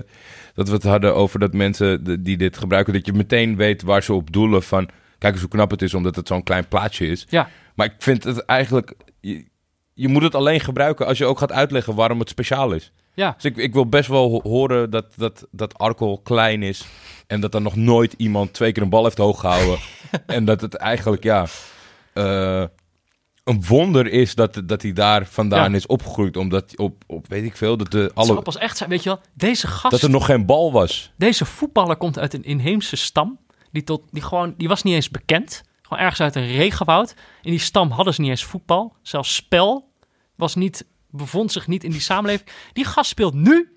[0.55, 4.03] dat we het hadden over dat mensen die dit gebruiken, dat je meteen weet waar
[4.03, 4.89] ze op doelen van,
[5.19, 7.27] kijk eens hoe knap het is omdat het zo'n klein plaatsje is.
[7.29, 9.45] Ja, Maar ik vind het eigenlijk, je,
[9.95, 12.93] je moet het alleen gebruiken als je ook gaat uitleggen waarom het speciaal is.
[13.15, 13.33] ja.
[13.35, 16.85] Dus ik, ik wil best wel ho- horen dat, dat, dat Arkel klein is.
[17.27, 19.79] En dat er nog nooit iemand twee keer een bal heeft hoog gehouden.
[20.27, 21.47] en dat het eigenlijk, ja,
[22.13, 22.65] eh,
[23.45, 25.77] een wonder is dat, dat hij daar vandaan Ja.
[25.77, 26.37] is opgegroeid.
[26.37, 29.03] Omdat op, op weet ik veel, dat, de, Het alle, zal pas echt zijn, weet
[29.03, 31.13] je wel, deze gast, dat er nog geen bal was.
[31.17, 33.39] deze voetballer komt uit een inheemse stam.
[33.73, 35.63] Die, tot, die, gewoon, die was niet eens bekend.
[35.83, 37.15] Gewoon ergens uit een regenwoud.
[37.43, 38.97] In die stam hadden ze niet eens voetbal.
[39.03, 39.91] Zelfs spel
[40.37, 42.49] was niet, bevond zich niet in die samenleving.
[42.73, 43.77] Die gast speelt nu,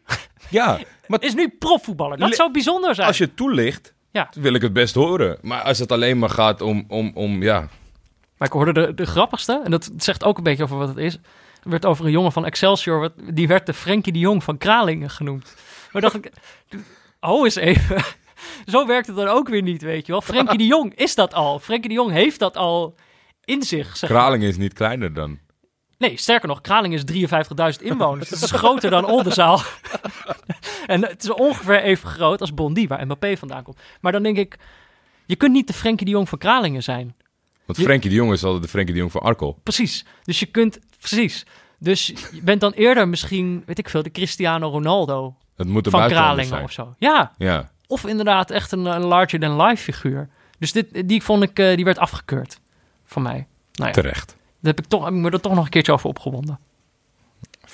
[0.50, 2.18] Ja, maar is nu profvoetballer.
[2.18, 3.08] Dat zou bijzonder zijn.
[3.08, 4.30] als je het toelicht, Ja.
[4.34, 5.38] wil ik het best horen.
[5.42, 7.68] Maar als het alleen maar gaat om, om, om ja...
[8.38, 10.98] Maar ik hoorde de, de grappigste, en dat zegt ook een beetje over wat het
[10.98, 11.14] is.
[11.64, 14.58] Er werd over een jongen van Excelsior, wat- die werd de Frenkie de Jong van
[14.58, 15.56] Kralingen genoemd.
[15.92, 16.32] Maar dacht ik,
[17.20, 18.04] oh eens even.
[18.66, 20.22] Zo werkt het dan ook weer niet, weet je wel.
[20.22, 21.60] Frenkie de Jong is dat al.
[21.60, 22.96] Frenkie de Jong heeft dat al
[23.44, 23.98] in zich.
[23.98, 24.10] Zeg.
[24.10, 25.40] Kralingen is niet kleiner dan...
[25.98, 27.28] Nee, sterker nog, Kralingen is
[27.80, 28.30] 53.000 inwoners.
[28.30, 29.62] Dat is groter dan Oldenzaal.
[30.86, 33.80] en het is ongeveer even groot als Bondy, waar Mbappé vandaan komt.
[34.02, 34.58] Maar dan denk ik,
[35.26, 37.16] je kunt niet de Frenkie de Jong van Kralingen zijn.
[37.66, 39.60] Want Frenkie de Jong is altijd de Frenkie de Jong van Arkel.
[39.64, 40.06] Precies.
[40.24, 41.46] Dus je kunt, precies.
[41.80, 46.08] Dus je bent dan eerder misschien, weet ik veel, de Cristiano Ronaldo Het moet van
[46.08, 46.64] Kralingen zijn.
[46.64, 46.96] of zo.
[47.00, 47.72] Ja, Ja.
[47.88, 50.30] of inderdaad echt een, een larger-than-life figuur.
[50.60, 52.60] Dus dit, die vond ik, eh, die werd afgekeurd
[53.06, 53.48] van mij.
[53.74, 54.28] Nou ja, Terecht.
[54.28, 56.60] daar heb ik, toch, heb ik me er toch nog een keertje over opgewonden.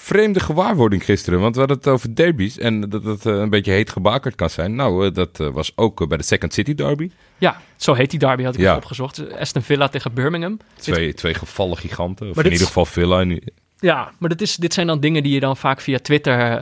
[0.03, 3.71] Vreemde gewaarwording gisteren, want we hadden het over derbies en dat het eh, een beetje
[3.71, 4.75] heet gebakerd kan zijn.
[4.75, 7.09] Nou, eh, dat eh, was ook bij de Second City Derby.
[7.37, 8.75] Ja, zo heet die derby, had ik Ja.
[8.75, 9.33] opgezocht.
[9.37, 10.59] Aston Villa tegen Birmingham.
[10.75, 13.19] Twee, twee gevallen giganten, of Maar in ieder geval Villa.
[13.19, 13.41] En-
[13.79, 16.61] Ja, maar dit, is, dit zijn dan dingen die je dan vaak via Twitter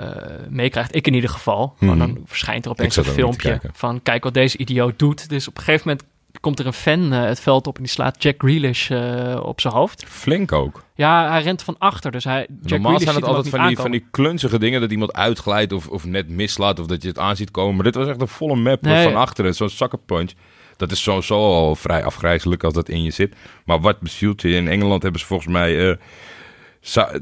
[0.50, 0.96] meekrijgt.
[0.96, 1.76] Ik in ieder geval.
[1.80, 1.98] Mhm.
[1.98, 5.30] dan verschijnt er opeens een filmpje van kijk wat deze idioot doet.
[5.30, 6.08] Dus op een gegeven moment
[6.40, 9.62] komt er een fan eh, het veld op en die slaat Jack Grealish eh, op
[9.62, 10.04] zijn hoofd.
[10.08, 10.84] Flink ook.
[10.96, 13.78] Ja, hij rent van achter, dus hij, Jack Normaal Grealish zijn het altijd van die,
[13.78, 17.20] van die klunzige dingen dat iemand uitglijdt of, of net mislaat of dat je het
[17.20, 17.76] aan ziet komen.
[17.76, 19.04] Maar dit was echt een volle map Nee.
[19.04, 20.32] van achteren, zo'n sucker punch.
[20.78, 23.36] Dat is sowieso al vrij afgrijzelijk als dat in je zit.
[23.66, 24.50] Maar wat bezielt je?
[24.50, 25.90] In Engeland hebben ze volgens mij...
[25.90, 25.98] eh,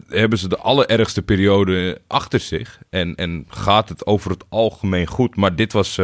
[0.08, 2.80] hebben ze de allerergste periode achter zich.
[2.90, 5.36] En, en gaat het over het algemeen goed.
[5.36, 5.96] Maar dit was...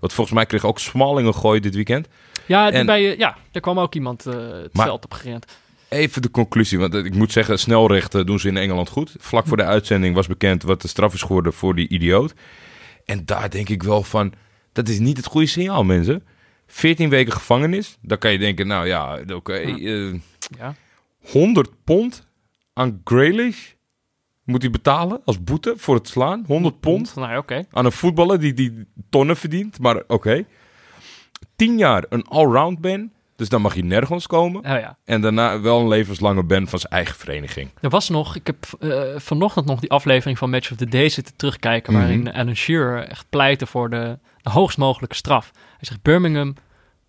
[0.00, 2.08] wat volgens mij kreeg ook Smalling een gooi dit weekend.
[2.46, 5.46] Ja, en- bij, eh, ja, er kwam ook iemand eh, het Maar- veld op gerend.
[5.88, 9.14] Even de conclusie, want eh, ik moet zeggen, snelrechten doen ze in Engeland goed.
[9.18, 12.34] Vlak voor de uitzending was bekend wat de straf is geworden voor die idioot.
[13.04, 14.32] En daar denk ik wel van,
[14.72, 16.24] dat is niet het goede signaal, mensen.
[16.66, 20.12] 14 weken gevangenis, dan kan je denken, nou ja, oké, eh,
[20.58, 20.74] Ja.
[21.30, 22.26] 100 pond
[22.72, 23.70] aan Grealish
[24.44, 26.44] moet hij betalen als boete voor het slaan.
[26.46, 30.44] 100 pond Nou aan een voetballer die, die tonnen verdient, maar oké.
[31.66, 34.60] 10 jaar een allround ban, dus dan mag je nergens komen.
[34.64, 34.96] Oh ja.
[35.04, 37.70] En daarna wel een levenslange ban van zijn eigen vereniging.
[37.80, 41.08] Er was nog, ik heb eh, vanochtend nog die aflevering van Match of the Day
[41.08, 42.02] zitten terugkijken, Mhm.
[42.02, 45.50] waarin Alan Shearer echt pleitte voor de, de hoogst mogelijke straf.
[45.54, 46.54] Hij zegt Birmingham,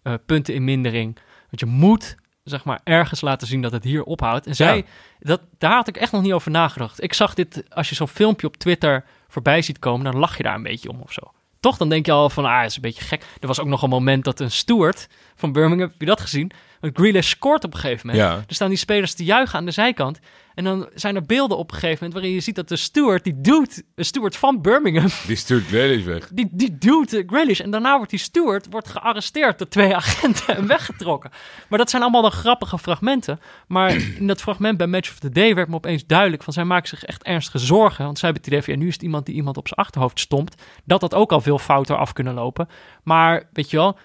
[0.04, 1.16] eh, punten in mindering.
[1.50, 4.48] Want je moet, zeg maar, ergens laten zien dat het hier ophoudt.
[4.48, 4.84] En zij, Ja.
[5.20, 7.04] dat, daar had ik echt nog niet over nagedacht.
[7.04, 10.44] Ik zag dit, als je zo'n filmpje op Twitter voorbij ziet komen, dan lach je
[10.44, 11.22] daar een beetje om of zo.
[11.64, 13.24] Toch, dan denk je al van, ah, is een beetje gek.
[13.40, 16.52] Er was ook nog een moment dat een steward van Birmingham, heb je dat gezien?
[16.84, 18.26] Want Grealish scoort op een gegeven moment.
[18.26, 18.44] Ja.
[18.48, 20.20] Er staan die spelers te juichen aan de zijkant.
[20.56, 23.24] En dan zijn er beelden op een gegeven moment waarin je ziet dat de steward,
[23.24, 26.28] die doet, een steward van Birmingham, Die stuurt Grealish weg.
[26.34, 27.60] die, die doet uh, Grealish.
[27.60, 31.32] En daarna wordt die steward wordt gearresteerd door twee agenten en weggetrokken.
[31.70, 33.40] Maar dat zijn allemaal dan grappige fragmenten.
[33.68, 36.64] Maar in dat fragment bij Match of the Day werd me opeens duidelijk van zij
[36.64, 38.06] maken zich echt ernstige zorgen.
[38.06, 39.80] Want zij hebben het idee van ja, nu is het iemand die iemand op zijn
[39.80, 40.62] achterhoofd stompt.
[40.84, 42.68] Dat dat ook al veel fouter af kunnen lopen.
[43.04, 43.98] Maar weet je wel,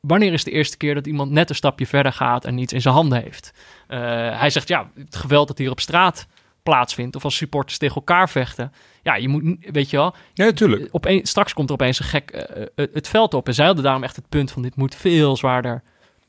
[0.00, 2.80] wanneer is de eerste keer dat iemand net een stapje verder gaat en iets in
[2.80, 3.52] zijn handen heeft?
[3.88, 3.98] Uh,
[4.38, 6.26] hij zegt ja, het geweld dat hier op straat
[6.62, 8.72] plaatsvindt of als supporters tegen elkaar vechten.
[9.02, 10.88] Ja, je moet, weet je wel, Ja, natuurlijk.
[10.90, 13.46] opeen, straks komt er opeens een gek eh, eh, het veld op.
[13.46, 15.82] En zij hadden daarom echt het punt van dit moet veel zwaarder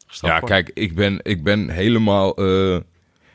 [0.08, 0.64] gestraft Ja, worden.
[0.64, 2.78] kijk, ik ben, ik ben helemaal eh,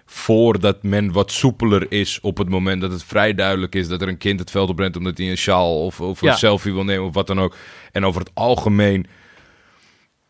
[0.04, 4.02] voor dat men wat soepeler is op het moment dat het vrij duidelijk is dat
[4.02, 6.34] er een kind het veld oprent omdat hij een sjaal of, of een Ja.
[6.36, 7.56] selfie wil nemen of wat dan ook.
[7.92, 9.06] En over het algemeen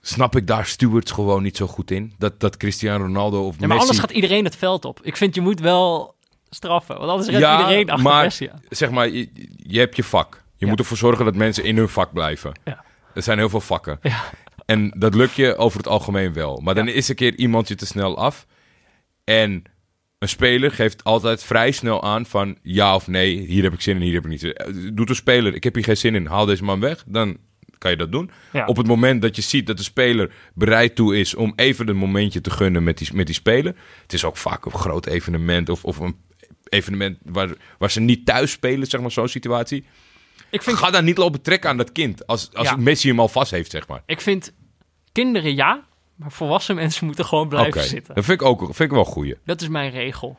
[0.02, 2.14] snap ik daar stewards gewoon niet zo goed in.
[2.18, 3.80] Dat, dat Cristiano Ronaldo of Ja, maar Messi...
[3.80, 5.00] anders gaat iedereen het veld op.
[5.02, 6.14] Ik vind je moet wel
[6.50, 10.42] straffen, want anders rent iedereen achter maar, Messi zeg maar, je, je hebt je vak.
[10.56, 10.70] Je Ja.
[10.70, 12.52] moet ervoor zorgen dat mensen in hun vak blijven.
[12.64, 12.84] Ja.
[13.14, 13.98] Er zijn heel veel vakken.
[14.02, 14.22] Ja.
[14.66, 16.60] En dat lukt je over het algemeen wel.
[16.60, 18.46] Maar dan is een keer iemand je te snel af.
[19.24, 19.62] En
[20.18, 23.38] een speler geeft altijd vrij snel aan van ja of nee.
[23.38, 24.94] Hier heb ik zin in, hier heb ik niet zin in.
[24.94, 27.04] Doet een speler, ik heb hier geen zin in, haal deze man weg.
[27.06, 27.36] Dan
[27.82, 28.30] kan je dat doen.
[28.52, 28.66] Ja.
[28.66, 31.96] Op het moment dat je ziet dat de speler bereid toe is om even een
[31.96, 33.74] momentje te gunnen met die, met die speler.
[34.02, 36.16] Het is ook vaak een groot evenement of, of een
[36.68, 39.84] evenement waar, waar ze niet thuis spelen, zeg maar, zo'n situatie.
[40.50, 42.26] Ik vind, Ga daar niet lopen trekken aan dat kind.
[42.26, 42.76] Als, als Ja.
[42.76, 44.02] Messi hem al vast heeft, zeg maar.
[44.06, 44.52] ik vind
[45.12, 45.84] kinderen ja,
[46.14, 48.14] maar volwassen mensen moeten gewoon blijven zitten.
[48.14, 49.36] dat vind ik ook vind ik wel een goeie.
[49.44, 50.38] Dat is mijn regel.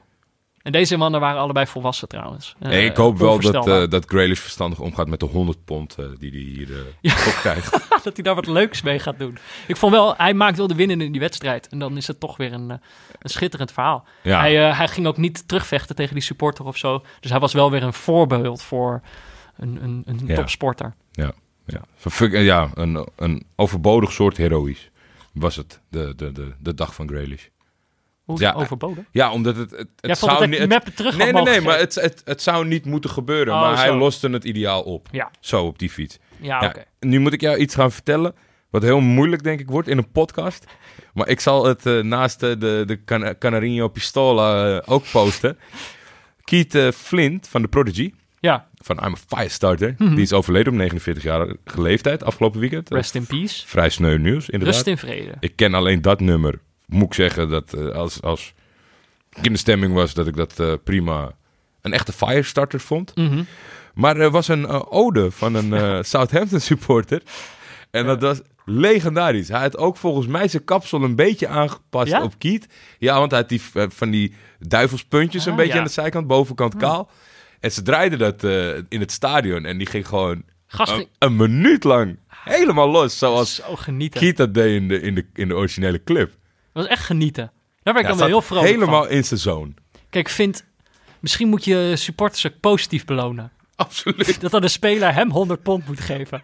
[0.64, 2.56] En deze mannen waren allebei volwassen trouwens.
[2.60, 6.06] Eh, ik hoop wel dat, eh dat Grealish verstandig omgaat met de 100 pond eh,
[6.20, 7.14] die hij hier Ja.
[7.14, 7.72] op krijgt.
[8.04, 9.38] dat hij daar wat leuks mee gaat doen.
[9.68, 11.68] Ik vond wel, hij maakt wel de winnende in die wedstrijd.
[11.68, 12.80] En dan is het toch weer een, een
[13.30, 14.06] schitterend verhaal.
[14.24, 14.40] Ja.
[14.40, 17.04] Hij, hij ging ook niet terugvechten tegen die supporter of zo.
[17.20, 19.02] Dus hij was wel weer een voorbeeld voor
[19.58, 20.36] een, een, een Ja.
[20.36, 20.94] topsporter.
[21.12, 21.32] Ja,
[21.66, 21.82] ja.
[22.30, 24.90] Ja een, een overbodig soort heroïs
[25.34, 27.48] was het, de, de, de, de dag van Grealish.
[28.24, 29.08] Hoe Ja, overboden?
[29.12, 29.72] Ja, omdat het...
[29.72, 32.86] het, het zou niet- meppen terug Nee, nee, nee, maar het, het, het zou niet
[32.86, 33.54] moeten gebeuren.
[33.54, 35.08] Oh, maar hij loste het ideaal op.
[35.12, 36.20] Ja, Zo, op die fiets.
[36.42, 36.84] ja, Ja, oké.
[37.00, 38.34] Nu moet ik jou iets gaan vertellen.
[38.70, 40.66] Wat heel moeilijk, denk ik, wordt in een podcast.
[41.14, 45.58] Maar ik zal het eh, naast eh, de, de Can Canarinho Pistola eh, ook posten.
[46.44, 48.14] Keith Flint van de Prodigy.
[48.40, 49.96] Ja, Van I'm a Firestarter.
[49.98, 52.90] Die is overleden op 49-jarige leeftijd afgelopen weekend.
[52.90, 52.96] Mhm.
[52.98, 53.68] rest in peace.
[53.68, 54.76] Vrij sneu nieuws, inderdaad.
[54.76, 55.32] Rust in vrede.
[55.40, 56.60] Ik ken alleen dat nummer.
[56.94, 58.54] Moet ik zeggen dat eh, als, als
[59.36, 61.32] ik in de stemming was, dat ik dat eh, prima
[61.82, 63.16] een echte Firestarter vond.
[63.16, 63.44] Mhm.
[63.94, 67.22] Maar er was een eh, ode van een Southampton supporter.
[67.92, 69.48] En dat was legendarisch.
[69.48, 72.24] Hij had ook volgens mij zijn kapsel een beetje aangepast Ja?
[72.24, 72.68] op Kiet.
[73.00, 75.80] Ja, want hij had die, van die duivelspuntjes een Ah, beetje ja.
[75.80, 77.10] aan de zijkant, bovenkant kaal.
[77.60, 78.44] En ze draaiden dat
[78.90, 83.18] in het stadion en die ging gewoon een, een minuut lang helemaal los.
[83.18, 84.20] Zoals zo genieten.
[84.20, 86.32] Kiet dat deed in de, in, de, in de originele clip.
[86.74, 87.52] Dat was echt genieten.
[87.84, 89.12] Daar ben ik Ja, dan wel heel vrolijk helemaal van.
[89.12, 89.74] in zijn zone.
[90.10, 90.66] Kijk, ik vind...
[91.20, 93.52] Misschien moet je supporters ook positief belonen.
[93.76, 94.42] Absoluut.
[94.42, 96.44] Dat dan de speler hem 100 pond moet geven.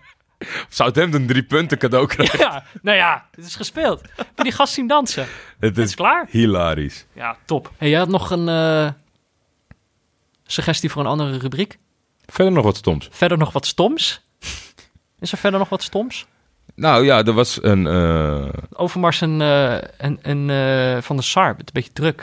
[0.69, 2.39] Southampton drie punten cadeau krijgen.
[2.39, 4.01] Ja, nou ja, het is gespeeld.
[4.15, 5.27] Heb die gast zien dansen?
[5.59, 6.25] Het is klaar.
[6.29, 7.05] hilarisch.
[7.13, 7.71] Ja, top.
[7.77, 8.89] Hey, jij had nog een eh,
[10.45, 11.77] suggestie voor een andere rubriek.
[12.25, 13.07] Verder nog wat stoms.
[13.11, 14.21] Verder nog wat stoms.
[15.19, 16.25] Is er verder nog wat stoms?
[16.79, 17.87] Nou ja, er was een...
[17.87, 22.17] eh, Overmars en, eh, en, en eh, Van der Sar, het is een beetje druk.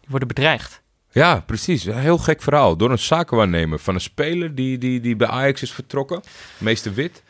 [0.00, 0.82] Die worden bedreigd.
[1.10, 1.84] Ja, precies.
[1.84, 2.76] Een heel gek verhaal.
[2.76, 6.22] Door een zakenwaarnemer van een speler die, die, die bij Ajax is vertrokken.
[6.58, 7.22] Meester Wit.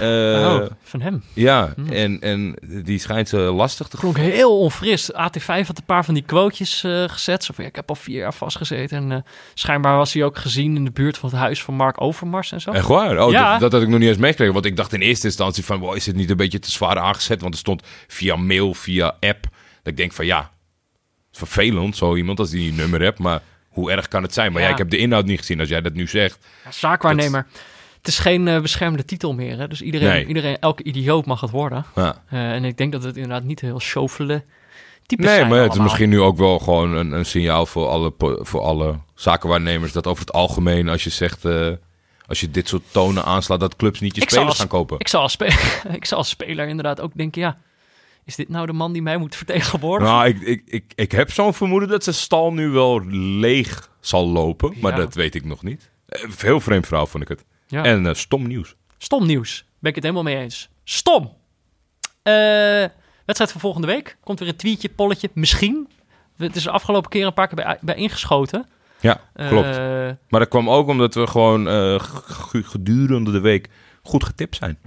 [0.00, 1.22] Eh, oh, van hem.
[1.32, 5.12] Ja, en, en die schijnt ze lastig te Klonk heel onfris.
[5.12, 7.44] AT5 had een paar van die quotejes eh, gezet.
[7.44, 8.96] Zo van, ja, ik heb al vier jaar vastgezeten.
[8.96, 12.00] En eh, schijnbaar was hij ook gezien in de buurt van het huis van Mark
[12.00, 12.70] Overmars en zo.
[12.70, 13.24] Echt waar?
[13.24, 13.50] Oh, Ja.
[13.50, 14.54] dat, dat had ik nog niet eens meegekregen.
[14.54, 15.78] Want ik dacht in eerste instantie van...
[15.78, 17.40] Wow, is het niet een beetje te zwaar aangezet?
[17.40, 19.42] Want er stond via mail, via app.
[19.82, 20.50] Dat ik denk van ja...
[21.32, 23.18] Vervelend, zo iemand als die een nummer hebt.
[23.18, 24.52] Maar hoe erg kan het zijn?
[24.52, 24.66] Maar ja.
[24.66, 24.72] Ja.
[24.72, 26.46] ik heb de inhoud niet gezien als jij dat nu zegt.
[26.64, 27.46] Ja, zaakwaarnemer.
[28.04, 29.58] Het is geen eh, beschermde titel meer.
[29.58, 29.68] Hè?
[29.68, 30.26] Dus iedereen, Nee.
[30.26, 31.84] iedereen, elke idioot mag het worden.
[31.94, 32.22] Ja.
[32.28, 34.44] Eh, en ik denk dat het inderdaad niet heel chauffele
[35.06, 37.88] types Nee, zijn maar het is misschien nu ook wel gewoon een, een signaal voor
[37.88, 39.92] alle, voor alle zakenwaarnemers.
[39.92, 41.44] Dat over het algemeen, als je zegt...
[41.44, 41.70] eh,
[42.26, 44.98] als je dit soort tonen aanslaat, dat clubs niet je Ik spelers als- gaan kopen.
[44.98, 45.36] Ik zou, als
[45.98, 47.58] ik zou als speler inderdaad ook denken, ja...
[48.24, 50.14] Is dit nou de man die mij moet vertegenwoordigen?
[50.14, 54.28] Nou, ik, ik, ik, ik heb zo'n vermoeden dat zijn stal nu wel leeg zal
[54.28, 54.74] lopen.
[54.80, 55.90] Maar dat weet ik nog niet.
[56.38, 57.44] Heel vreemd verhaal vond ik het.
[57.66, 57.84] Ja.
[57.84, 58.74] En eh, stom nieuws.
[58.98, 59.64] Stom nieuws.
[59.78, 60.68] Ben ik het helemaal mee eens.
[60.84, 61.32] Stom!
[62.22, 62.34] Eh,
[63.24, 64.16] wedstrijd van volgende week.
[64.20, 65.30] Komt weer een tweetje, polletje.
[65.34, 65.88] Misschien.
[66.36, 68.66] Het is de afgelopen keer een paar keer bij, bij ingeschoten.
[69.00, 69.76] Ja, klopt.
[69.76, 71.66] Eh, maar dat kwam ook omdat we gewoon
[72.50, 73.68] gedurende de week
[74.02, 74.78] goed getipt zijn.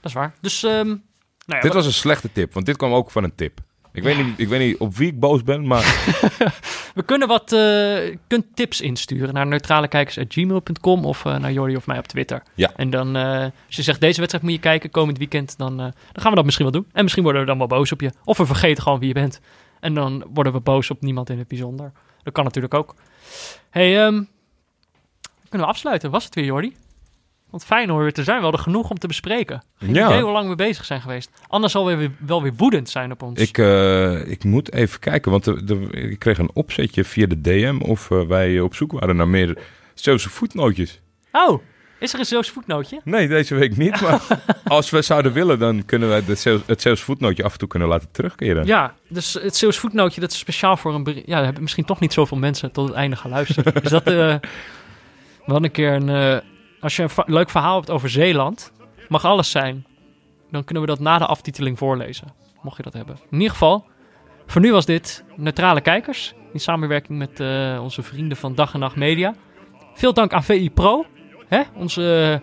[0.00, 0.34] dat is waar.
[0.40, 0.98] Dus, ehm, nou
[1.46, 3.60] ja, dit was een slechte tip, want dit kwam ook van een tip.
[3.96, 5.82] Ik, weet niet, ik weet niet op wie ik boos ben, maar
[6.94, 11.98] we kunnen wat eh, kunt tips insturen naar neutralekijkers.gmail.com of eh, naar Jordi of mij
[11.98, 12.42] op Twitter.
[12.54, 12.72] Ja.
[12.76, 15.92] En dan, eh, als je zegt deze wedstrijd moet je kijken komend weekend, dan, dan
[16.12, 16.86] gaan we dat misschien wel doen.
[16.92, 18.12] En misschien worden we dan wel boos op je.
[18.24, 19.40] Of we vergeten gewoon wie je bent.
[19.80, 21.92] En dan worden we boos op niemand in het bijzonder.
[22.22, 22.94] Dat kan natuurlijk ook.
[23.70, 24.22] hey, ehm,
[25.48, 26.10] kunnen we afsluiten?
[26.10, 26.76] Was het weer, Jordi?
[27.50, 28.36] Want fijn hoor weer te zijn.
[28.36, 29.62] We hadden genoeg om te bespreken.
[29.78, 30.06] Geen Ja.
[30.08, 31.30] idee hoe lang we bezig zijn geweest.
[31.48, 33.40] Anders zal we weer, wel weer woedend zijn op ons.
[33.40, 35.30] ik, eh, ik moet even kijken.
[35.30, 38.92] Want er- er- ik kreeg een opzetje via de DM of eh, wij op zoek
[38.92, 39.58] waren naar meer
[39.94, 41.00] Zeeuwse voetnootjes.
[41.32, 41.62] Oh,
[41.98, 43.00] is er een Zeeuws voetnootje?
[43.04, 44.00] Nee, deze week niet.
[44.00, 44.20] Maar
[44.64, 48.08] als we zouden willen, dan kunnen Zeeuws- het Zeeuwse voetnootje af en toe kunnen laten
[48.12, 48.66] terugkeren.
[48.66, 51.22] Ja, dus het Zeeuws voetnootje, dat is speciaal voor een...
[51.26, 53.82] Ja, hebben misschien toch niet zoveel mensen tot het einde geluisterd.
[53.84, 56.42] is dat eh we hadden een keer een...
[56.86, 58.72] als je een leuk verhaal hebt over Zeeland,
[59.08, 59.86] mag alles zijn.
[60.50, 62.32] Dan kunnen we dat na de aftiteling voorlezen.
[62.62, 63.16] Mocht je dat hebben.
[63.30, 63.84] In ieder geval,
[64.46, 66.34] voor nu was dit Neutrale Kijkers.
[66.52, 69.34] In samenwerking met eh, onze vrienden van Dag en Nacht Media.
[69.94, 71.04] Veel dank aan VI Pro,
[71.48, 71.62] hè?
[71.74, 72.40] Onze,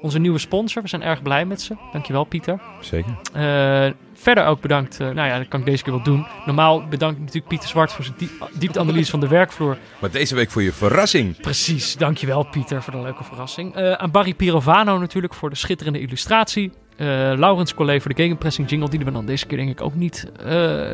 [0.00, 0.82] onze nieuwe sponsor.
[0.82, 1.76] We zijn erg blij met ze.
[1.92, 2.60] Dankjewel, Pieter.
[2.80, 3.16] Zeker.
[3.32, 3.92] Eh,
[4.24, 5.00] verder ook bedankt.
[5.00, 6.26] eh, nou ja, dat kan ik deze keer wel doen.
[6.46, 9.76] Normaal bedank ik natuurlijk Pieter Zwart voor zijn diep, diepteanalyse van de werkvloer.
[9.98, 11.40] Maar deze week voor je verrassing.
[11.40, 13.74] Precies, dankjewel Pieter voor de leuke verrassing.
[13.74, 16.72] Eh, aan Barry Pirovano natuurlijk voor de schitterende illustratie.
[16.96, 17.06] Eh
[17.36, 18.88] Laurens Collet voor de gegenpressing jingle.
[18.88, 20.26] Die we dan deze keer denk ik ook niet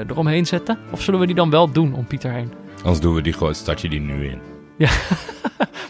[0.08, 0.78] eromheen zetten.
[0.90, 2.52] Of zullen we die dan wel doen om Pieter heen?
[2.82, 4.40] Anders doen we die gewoon, start je die nu in.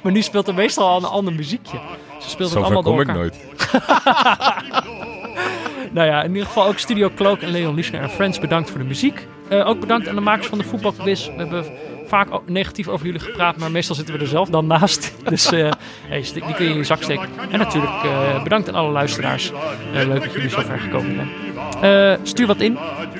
[0.03, 1.81] Maar nu speelt er meestal al een ander muziekje.
[2.21, 3.39] Ze speelt het Zover allemaal door kom ik nooit.
[5.91, 8.79] Nou ja, in ieder geval ook Studio Cloak en Leon Lischner en Friends bedankt voor
[8.79, 9.27] de muziek.
[9.49, 11.27] Eh, ook bedankt aan de makers van de voetbalquiz.
[11.27, 11.65] We hebben
[12.07, 15.15] vaak negatief over jullie gepraat, maar meestal zitten we er zelf dan naast.
[15.31, 15.71] Dus eh,
[16.09, 17.29] hey, die kun je in je zak steken.
[17.51, 19.53] En natuurlijk eh, bedankt aan alle luisteraars.
[19.93, 21.31] Leuk dat jullie zo ver gekomen
[21.81, 22.19] zijn.
[22.23, 22.79] Stuur wat in.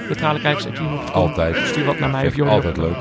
[0.09, 0.67] Neutrale kijkers.
[1.13, 1.57] Altijd.
[1.67, 2.53] Stuur wat naar mij of Jordi.
[2.53, 2.97] altijd leuk.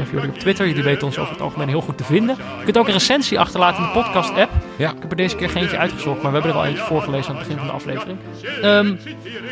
[0.00, 0.66] Of Jordi op Twitter.
[0.66, 2.36] Jullie weten ons over het algemeen heel goed te vinden.
[2.36, 4.50] Je kunt ook een recensie achterlaten in de podcast app.
[4.76, 4.92] Ja.
[4.92, 7.30] Ik heb er deze keer geen eentje uitgezocht, maar we hebben er al eentje voorgelezen
[7.30, 8.18] aan het begin van de aflevering.
[8.62, 8.96] Ehm,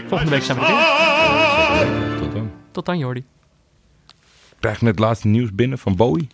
[0.07, 2.19] volgende week zijn we er weer.
[2.19, 2.51] Tot dan.
[2.71, 3.21] Tot dan, Jordi.
[3.21, 6.29] Ik krijg net het laatste nieuws binnen van Bowie.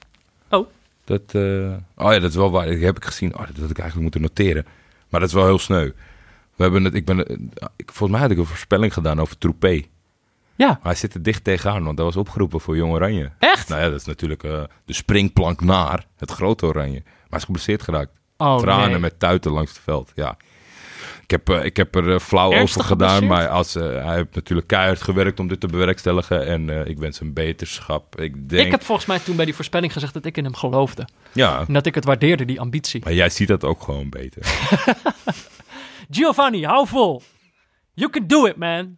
[0.50, 0.66] Oh.
[1.04, 1.42] Dat, eh,
[1.96, 2.66] oh ja, dat is wel waar.
[2.66, 3.34] Dat heb ik gezien.
[3.34, 4.66] Oh, dat had ik eigenlijk moeten noteren.
[5.08, 5.90] Maar dat is wel heel sneu.
[6.56, 7.36] We hebben het, ik ben, eh,
[7.76, 9.82] ik, volgens mij had ik een voorspelling gedaan over Troepé.
[10.56, 13.30] Ja, Maar hij zit er dicht tegenaan, want dat was opgeroepen voor Jong Oranje.
[13.38, 13.68] echt?
[13.68, 17.02] Nou ja, dat is natuurlijk eh, de springplank naar het grote Oranje.
[17.04, 18.10] Maar hij is geblesseerd geraakt.
[18.36, 18.98] Oh, Tranen nee.
[18.98, 20.12] met tuiten langs het veld.
[20.14, 20.36] Ja.
[21.22, 24.34] Ik heb, eh, ik heb er eh, flauw Ernstig over gedaan, maar als, hij heeft
[24.34, 26.46] natuurlijk keihard gewerkt om dit te bewerkstelligen.
[26.46, 28.20] En ik wens hem beterschap.
[28.20, 30.54] Ik denk, Ik heb volgens mij toen bij die voorspelling gezegd dat ik in hem
[30.54, 31.08] geloofde.
[31.32, 33.00] ja, En dat ik het waardeerde, die ambitie.
[33.04, 34.42] maar jij ziet dat ook gewoon beter.
[36.10, 37.22] Giovanni, hou vol.
[37.94, 38.96] You can do it, man.